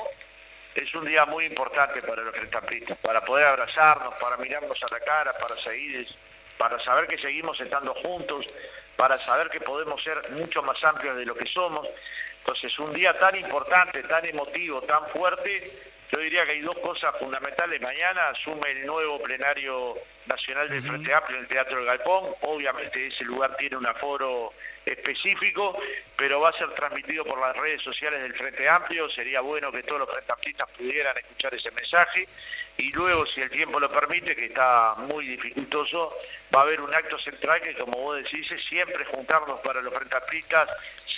es 0.73 0.93
un 0.95 1.05
día 1.05 1.25
muy 1.25 1.45
importante 1.45 2.01
para 2.01 2.21
los 2.21 2.33
Frente 2.33 2.57
Amplistas, 2.57 2.97
para 2.99 3.23
poder 3.23 3.47
abrazarnos, 3.47 4.13
para 4.19 4.37
mirarnos 4.37 4.81
a 4.81 4.93
la 4.93 4.99
cara, 5.01 5.33
para 5.37 5.55
seguir 5.55 6.07
para 6.57 6.79
saber 6.79 7.07
que 7.07 7.17
seguimos 7.17 7.59
estando 7.59 7.91
juntos, 7.95 8.45
para 8.95 9.17
saber 9.17 9.49
que 9.49 9.59
podemos 9.59 10.01
ser 10.03 10.21
mucho 10.33 10.61
más 10.61 10.81
amplios 10.83 11.17
de 11.17 11.25
lo 11.25 11.33
que 11.33 11.47
somos. 11.47 11.87
Entonces, 12.41 12.77
un 12.79 12.93
día 12.93 13.17
tan 13.17 13.35
importante, 13.35 14.03
tan 14.03 14.25
emotivo, 14.25 14.81
tan 14.81 15.07
fuerte, 15.07 15.71
yo 16.11 16.19
diría 16.19 16.43
que 16.43 16.51
hay 16.51 16.61
dos 16.61 16.77
cosas 16.79 17.15
fundamentales. 17.17 17.81
Mañana 17.81 18.29
asume 18.29 18.71
el 18.71 18.85
nuevo 18.85 19.21
plenario 19.21 19.95
nacional 20.25 20.67
del 20.67 20.81
Frente 20.81 21.13
Amplio 21.13 21.37
en 21.37 21.43
el 21.43 21.47
Teatro 21.47 21.77
del 21.77 21.85
Galpón. 21.85 22.35
Obviamente 22.41 23.07
ese 23.07 23.23
lugar 23.23 23.55
tiene 23.55 23.77
un 23.77 23.87
aforo 23.87 24.51
específico, 24.85 25.79
pero 26.17 26.41
va 26.41 26.49
a 26.49 26.57
ser 26.57 26.69
transmitido 26.71 27.23
por 27.23 27.39
las 27.39 27.55
redes 27.55 27.81
sociales 27.81 28.21
del 28.21 28.33
Frente 28.33 28.67
Amplio. 28.67 29.09
Sería 29.09 29.39
bueno 29.39 29.71
que 29.71 29.83
todos 29.83 29.99
los 29.99 30.09
frente 30.09 30.33
amplistas 30.33 30.69
pudieran 30.71 31.17
escuchar 31.17 31.53
ese 31.53 31.71
mensaje 31.71 32.27
y 32.77 32.91
luego, 32.93 33.25
si 33.27 33.41
el 33.41 33.49
tiempo 33.49 33.79
lo 33.79 33.89
permite, 33.89 34.35
que 34.35 34.45
está 34.45 34.95
muy 34.97 35.27
dificultoso, 35.27 36.15
va 36.55 36.61
a 36.61 36.63
haber 36.63 36.81
un 36.81 36.93
acto 36.93 37.19
central 37.19 37.61
que, 37.61 37.75
como 37.75 37.97
vos 37.97 38.17
decís, 38.23 38.49
es 38.51 38.63
siempre 38.65 39.05
juntarnos 39.05 39.59
para 39.59 39.81
los 39.81 39.93
frentapistas, 39.93 40.69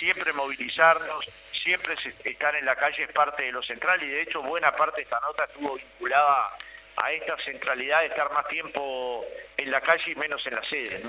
siempre 0.04 0.32
movilizarnos, 0.34 1.30
siempre 1.50 1.94
estar 2.24 2.54
en 2.54 2.66
la 2.66 2.76
calle 2.76 3.04
es 3.04 3.12
parte 3.12 3.44
de 3.44 3.52
lo 3.52 3.62
central 3.62 4.02
y 4.02 4.08
de 4.08 4.22
hecho 4.22 4.42
buena 4.42 4.74
parte 4.76 4.98
de 4.98 5.04
esta 5.04 5.18
nota 5.20 5.44
estuvo 5.44 5.74
vinculada 5.76 6.50
a 6.96 7.10
esta 7.10 7.36
centralidad 7.38 8.00
de 8.00 8.06
estar 8.06 8.30
más 8.32 8.46
tiempo 8.46 9.24
en 9.56 9.70
la 9.70 9.80
calle 9.80 10.12
y 10.12 10.14
menos 10.14 10.46
en 10.46 10.54
la 10.54 10.62
sede. 10.68 11.02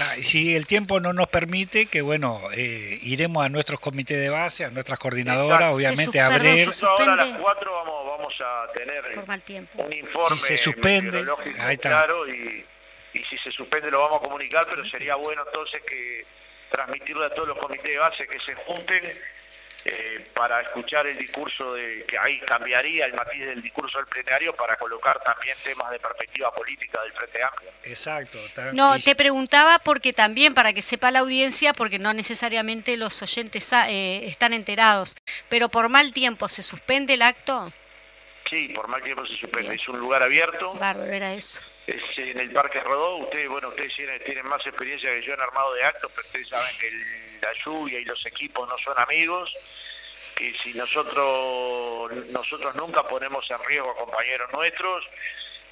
Ah, 0.00 0.14
si 0.20 0.54
el 0.54 0.66
tiempo 0.66 1.00
no 1.00 1.12
nos 1.12 1.28
permite, 1.28 1.86
que 1.86 2.02
bueno, 2.02 2.42
eh, 2.54 2.98
iremos 3.02 3.46
a 3.46 3.48
nuestros 3.48 3.80
comités 3.80 4.20
de 4.20 4.28
base, 4.28 4.64
a 4.64 4.70
nuestras 4.70 4.98
coordinadoras, 4.98 5.74
obviamente 5.74 6.20
a 6.20 6.26
abrir. 6.26 6.68
Ahora 6.82 7.12
a 7.12 7.16
las 7.16 7.38
4 7.38 7.72
vamos, 7.72 8.06
vamos 8.06 8.34
a 8.40 8.72
tener 8.72 9.04
un 9.74 9.92
informe 9.92 10.36
si 10.36 10.38
se 10.38 10.56
suspende, 10.58 11.24
ahí 11.60 11.74
está. 11.74 11.90
claro 11.90 12.28
y, 12.28 12.64
y 13.14 13.22
si 13.22 13.38
se 13.38 13.50
suspende 13.52 13.90
lo 13.90 14.00
vamos 14.00 14.20
a 14.20 14.24
comunicar, 14.24 14.66
pero 14.68 14.84
sería 14.84 15.14
bueno 15.14 15.44
entonces 15.46 15.80
que 15.84 16.24
transmitirle 16.70 17.26
a 17.26 17.30
todos 17.30 17.48
los 17.48 17.58
comités 17.58 17.90
de 17.90 17.98
base 17.98 18.26
que 18.26 18.38
se 18.40 18.54
junten 18.54 19.02
eh, 19.86 20.26
para 20.32 20.62
escuchar 20.62 21.06
el 21.06 21.18
discurso 21.18 21.74
de 21.74 22.06
que 22.08 22.16
ahí 22.16 22.40
cambiaría 22.40 23.04
el 23.04 23.12
matiz 23.12 23.44
del 23.44 23.60
discurso 23.60 23.98
del 23.98 24.06
plenario 24.06 24.54
para 24.56 24.76
colocar 24.78 25.22
también 25.22 25.54
temas 25.62 25.90
de 25.90 25.98
perspectiva 25.98 26.50
política 26.54 27.02
del 27.02 27.12
Frente 27.12 27.42
Amplio. 27.42 27.70
Exacto. 27.82 28.38
No, 28.72 28.98
te 28.98 29.14
preguntaba 29.14 29.78
porque 29.78 30.14
también 30.14 30.54
para 30.54 30.72
que 30.72 30.80
sepa 30.80 31.10
la 31.10 31.18
audiencia, 31.18 31.74
porque 31.74 31.98
no 31.98 32.14
necesariamente 32.14 32.96
los 32.96 33.20
oyentes 33.22 33.70
eh, 33.74 34.26
están 34.26 34.54
enterados, 34.54 35.16
pero 35.50 35.68
por 35.68 35.90
mal 35.90 36.14
tiempo 36.14 36.48
se 36.48 36.62
suspende 36.62 37.14
el 37.14 37.22
acto. 37.22 37.70
Sí, 38.48 38.68
por 38.68 38.88
mal 38.88 39.02
tiempo 39.02 39.26
se 39.26 39.34
suspende. 39.36 39.74
Es 39.74 39.86
un 39.86 39.98
lugar 39.98 40.22
abierto. 40.22 40.72
Bárbaro, 40.74 41.12
era 41.12 41.34
eso. 41.34 41.62
Es 41.86 42.02
en 42.16 42.40
el 42.40 42.50
Parque 42.50 42.80
Rodó. 42.80 43.16
Ustedes, 43.16 43.48
bueno, 43.48 43.68
ustedes 43.68 43.94
tienen, 43.94 44.46
más 44.46 44.64
experiencia 44.66 45.10
que 45.10 45.22
yo 45.22 45.34
en 45.34 45.40
armado 45.40 45.74
de 45.74 45.84
actos, 45.84 46.10
pero 46.14 46.26
ustedes 46.26 46.48
saben 46.48 46.78
que 46.78 46.90
la 47.42 47.52
lluvia 47.64 48.00
y 48.00 48.04
los 48.04 48.24
equipos 48.26 48.68
no 48.68 48.78
son 48.78 48.98
amigos. 48.98 49.50
Que 50.36 50.52
si 50.52 50.74
nosotros 50.74 52.10
nosotros 52.30 52.74
nunca 52.74 53.02
ponemos 53.04 53.48
en 53.50 53.58
riesgo 53.66 53.90
a 53.90 53.96
compañeros 53.96 54.50
nuestros, 54.52 55.04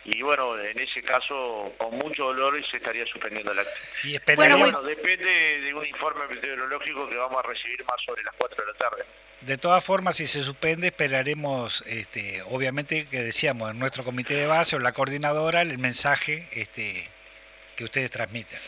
y 0.04 0.20
bueno, 0.22 0.58
en 0.58 0.78
ese 0.78 1.02
caso, 1.02 1.72
con 1.78 1.96
mucho 1.96 2.24
dolor 2.24 2.60
se 2.68 2.76
estaría 2.76 3.06
suspendiendo 3.06 3.52
el 3.52 3.60
acto. 3.60 3.72
Y 4.02 4.18
bueno, 4.34 4.58
bueno, 4.58 4.82
depende 4.82 5.60
de 5.60 5.74
un 5.74 5.86
informe 5.86 6.26
meteorológico 6.26 7.08
que 7.08 7.16
vamos 7.16 7.38
a 7.44 7.48
recibir 7.48 7.84
más 7.84 8.00
sobre 8.04 8.22
las 8.24 8.34
4 8.36 8.64
de 8.64 8.72
la 8.72 8.78
tarde. 8.78 9.04
De 9.46 9.58
todas 9.58 9.82
formas, 9.82 10.16
si 10.16 10.26
se 10.28 10.42
suspende, 10.42 10.88
esperaremos, 10.88 11.82
este, 11.86 12.42
obviamente, 12.42 13.06
que 13.06 13.22
decíamos, 13.22 13.70
en 13.72 13.78
nuestro 13.78 14.04
comité 14.04 14.34
de 14.34 14.46
base 14.46 14.76
o 14.76 14.78
la 14.78 14.92
coordinadora, 14.92 15.62
el 15.62 15.78
mensaje 15.78 16.48
este, 16.52 17.08
que 17.74 17.84
ustedes 17.84 18.10
transmitan. 18.10 18.58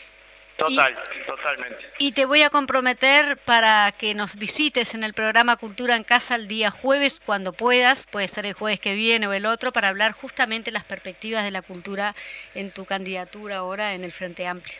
Total, 0.57 0.95
totalmente. 1.27 1.77
Y 1.97 2.13
te 2.13 2.25
voy 2.25 2.41
a 2.41 2.49
comprometer 2.49 3.37
para 3.37 3.93
que 3.97 4.15
nos 4.15 4.37
visites 4.37 4.93
en 4.95 5.03
el 5.03 5.13
programa 5.13 5.57
Cultura 5.57 5.95
en 5.95 6.03
Casa 6.03 6.35
el 6.35 6.47
día 6.47 6.71
jueves 6.71 7.21
cuando 7.25 7.51
puedas, 7.51 8.07
puede 8.07 8.27
ser 8.27 8.45
el 8.45 8.53
jueves 8.53 8.79
que 8.79 8.95
viene 8.95 9.27
o 9.27 9.33
el 9.33 9.45
otro, 9.45 9.73
para 9.73 9.89
hablar 9.89 10.13
justamente 10.13 10.71
las 10.71 10.85
perspectivas 10.85 11.43
de 11.43 11.51
la 11.51 11.61
cultura 11.61 12.15
en 12.53 12.71
tu 12.71 12.85
candidatura 12.85 13.57
ahora 13.57 13.93
en 13.93 14.03
el 14.03 14.11
Frente 14.11 14.47
Amplio. 14.47 14.77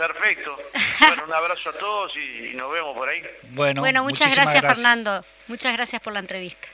Perfecto. 0.00 0.56
Bueno, 1.00 1.24
un 1.24 1.32
abrazo 1.32 1.70
a 1.70 1.72
todos 1.72 2.12
y, 2.16 2.54
nos 2.54 2.70
vemos 2.70 2.94
por 2.94 3.08
ahí. 3.08 3.22
Bueno, 3.50 3.80
bueno 3.80 4.04
muchas 4.04 4.32
gracias, 4.34 4.60
Fernando. 4.60 5.24
Muchas 5.48 5.72
gracias 5.72 6.00
por 6.00 6.12
la 6.12 6.20
entrevista. 6.20 6.68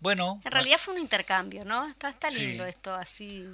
Bueno. 0.00 0.40
En 0.44 0.52
realidad 0.52 0.78
fue 0.78 0.94
un 0.94 1.00
intercambio, 1.00 1.64
¿no? 1.64 1.86
Está, 1.86 2.10
está 2.10 2.28
lindo 2.30 2.66
esto 2.66 2.94
así. 2.94 3.48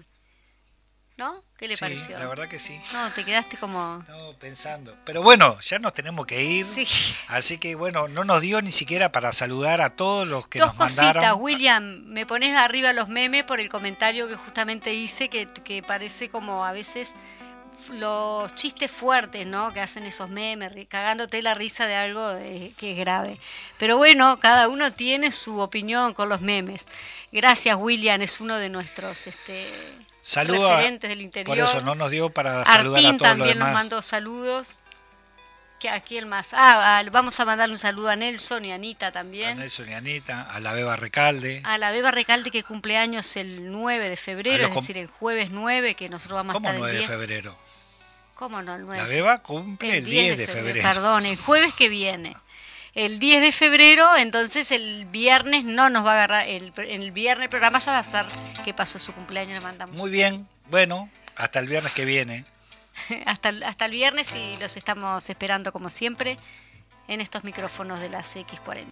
¿No? 1.19 1.43
¿Qué 1.59 1.69
le 1.69 1.77
sí, 1.77 1.81
pareció? 1.81 2.19
La 2.19 2.27
verdad 2.27 2.49
que 2.49 2.59
sí. 2.59 2.81
No, 2.95 3.11
te 3.11 3.23
quedaste 3.23 3.59
como. 3.59 4.03
No, 4.09 4.33
pensando. 4.41 4.97
Pero 5.05 5.23
bueno, 5.23 5.61
ya 5.61 5.79
nos 5.79 5.93
tenemos 5.93 6.27
que 6.27 6.43
ir. 6.43 6.65
Sí. 6.65 6.87
Así 7.29 7.59
que 7.59 7.75
bueno, 7.75 8.09
no 8.09 8.25
nos 8.25 8.41
dio 8.41 8.63
ni 8.63 8.73
siquiera 8.73 9.13
para 9.13 9.33
saludar 9.33 9.83
a 9.83 9.91
todos 9.91 10.27
los 10.27 10.49
que 10.49 10.59
nos 10.59 10.75
mandaron. 10.75 10.89
Dos 10.89 11.15
cositas, 11.15 11.37
William. 11.39 12.03
Me 12.07 12.25
pones 12.25 12.57
arriba 12.57 12.93
los 12.95 13.09
memes 13.09 13.45
por 13.45 13.61
el 13.61 13.69
comentario 13.69 14.27
que 14.27 14.37
justamente 14.37 14.95
hice, 14.95 15.29
que, 15.29 15.47
que 15.47 15.83
parece 15.83 16.31
como 16.31 16.65
a 16.65 16.73
veces 16.73 17.15
los 17.91 18.55
chistes 18.55 18.91
fuertes, 18.91 19.47
¿no? 19.47 19.73
Que 19.73 19.81
hacen 19.81 20.05
esos 20.05 20.29
memes, 20.29 20.73
cagándote 20.89 21.43
la 21.43 21.55
risa 21.55 21.87
de 21.87 21.95
algo 21.95 22.33
eh, 22.39 22.73
que 22.77 22.93
es 22.93 22.99
grave. 22.99 23.39
Pero 23.79 23.97
bueno, 23.97 24.39
cada 24.41 24.69
uno 24.69 24.93
tiene 24.93 25.33
su 25.33 25.59
opinión 25.59 26.15
con 26.15 26.29
los 26.29 26.41
memes. 26.41 26.87
Gracias, 27.31 27.77
William, 27.79 28.21
es 28.21 28.41
uno 28.41 28.57
de 28.57 28.69
nuestros 28.69 29.27
este, 29.27 29.67
referentes 30.23 31.09
del 31.09 31.21
interior. 31.21 31.57
Por 31.57 31.65
eso 31.65 31.81
no 31.81 31.95
nos 31.95 32.11
dio 32.11 32.31
para 32.31 32.65
saludar 32.65 33.01
a 33.01 33.03
todos 33.03 33.19
también 33.19 33.59
los 33.59 33.69
nos 33.69 33.75
mandó 33.75 34.03
saludos. 34.03 34.79
¿A 35.91 36.01
quién 36.01 36.29
más? 36.29 36.51
Ah, 36.53 37.03
vamos 37.11 37.39
a 37.41 37.45
mandarle 37.45 37.75
un 37.75 37.79
saludo 37.79 38.09
a 38.09 38.17
Nelson 38.17 38.65
y 38.65 38.73
a 38.73 38.77
Anita 38.77 39.11
también. 39.11 39.59
A 39.59 39.63
Nelson 39.63 39.89
y 39.89 39.95
Anita, 39.95 40.43
a 40.43 40.61
la 40.61 40.73
Beba 40.73 40.97
Recalde. 40.97 41.61
A 41.65 41.79
la 41.79 41.91
Beba 41.91 42.11
Recalde 42.11 42.51
que 42.51 42.63
cumple 42.63 42.97
años 42.97 43.37
el 43.37 43.71
9 43.73 44.09
de 44.09 44.17
febrero, 44.17 44.67
es 44.67 44.75
decir, 44.75 44.97
el 44.99 45.09
jueves 45.09 45.51
9, 45.51 45.95
que 45.95 46.09
nosotros 46.09 46.37
vamos 46.37 46.55
a 46.55 46.59
estar 46.59 46.75
¿Cómo 46.75 46.85
9 46.85 46.99
de 46.99 47.07
febrero? 47.07 47.57
¿Cómo 48.43 48.61
no? 48.61 48.75
El 48.75 48.87
9? 48.87 49.01
La 49.01 49.09
Beba 49.09 49.39
cumple 49.39 49.99
el 49.99 50.05
10, 50.05 50.37
de 50.37 50.49
febrero. 50.49 50.83
Perdón, 50.83 51.27
el 51.27 51.37
jueves 51.37 51.75
que 51.75 51.89
viene. 51.89 52.37
El 52.93 53.21
10 53.21 53.41
de 53.41 53.53
febrero, 53.53 54.17
entonces 54.17 54.73
el 54.73 55.05
viernes 55.05 55.63
no 55.63 55.91
nos 55.91 56.05
va 56.05 56.11
a 56.11 56.15
agarrar, 56.15 56.49
el, 56.49 56.73
el 56.77 57.13
viernes 57.13 57.45
el 57.45 57.51
programa 57.51 57.79
ya 57.79 57.93
va 57.93 57.99
a 57.99 58.03
ser 58.03 58.27
que 58.65 58.75
pasó 58.75 58.99
su 58.99 59.13
cumpleaños, 59.13 59.55
le 59.55 59.61
mandamos. 59.61 59.95
Muy 59.95 60.11
bien, 60.11 60.49
bueno, 60.71 61.09
hasta 61.37 61.61
el 61.61 61.69
viernes 61.69 61.93
que 61.93 62.05
viene. 62.05 62.45
hasta, 63.27 63.53
hasta 63.65 63.85
el 63.85 63.93
viernes 63.93 64.35
y 64.35 64.57
los 64.57 64.77
estamos 64.77 65.31
esperando 65.31 65.71
como 65.71 65.89
siempre 65.89 66.37
en 67.07 67.21
estos 67.21 67.45
micrófonos 67.45 68.01
de 68.01 68.09
las 68.09 68.35
X40. 68.35 68.91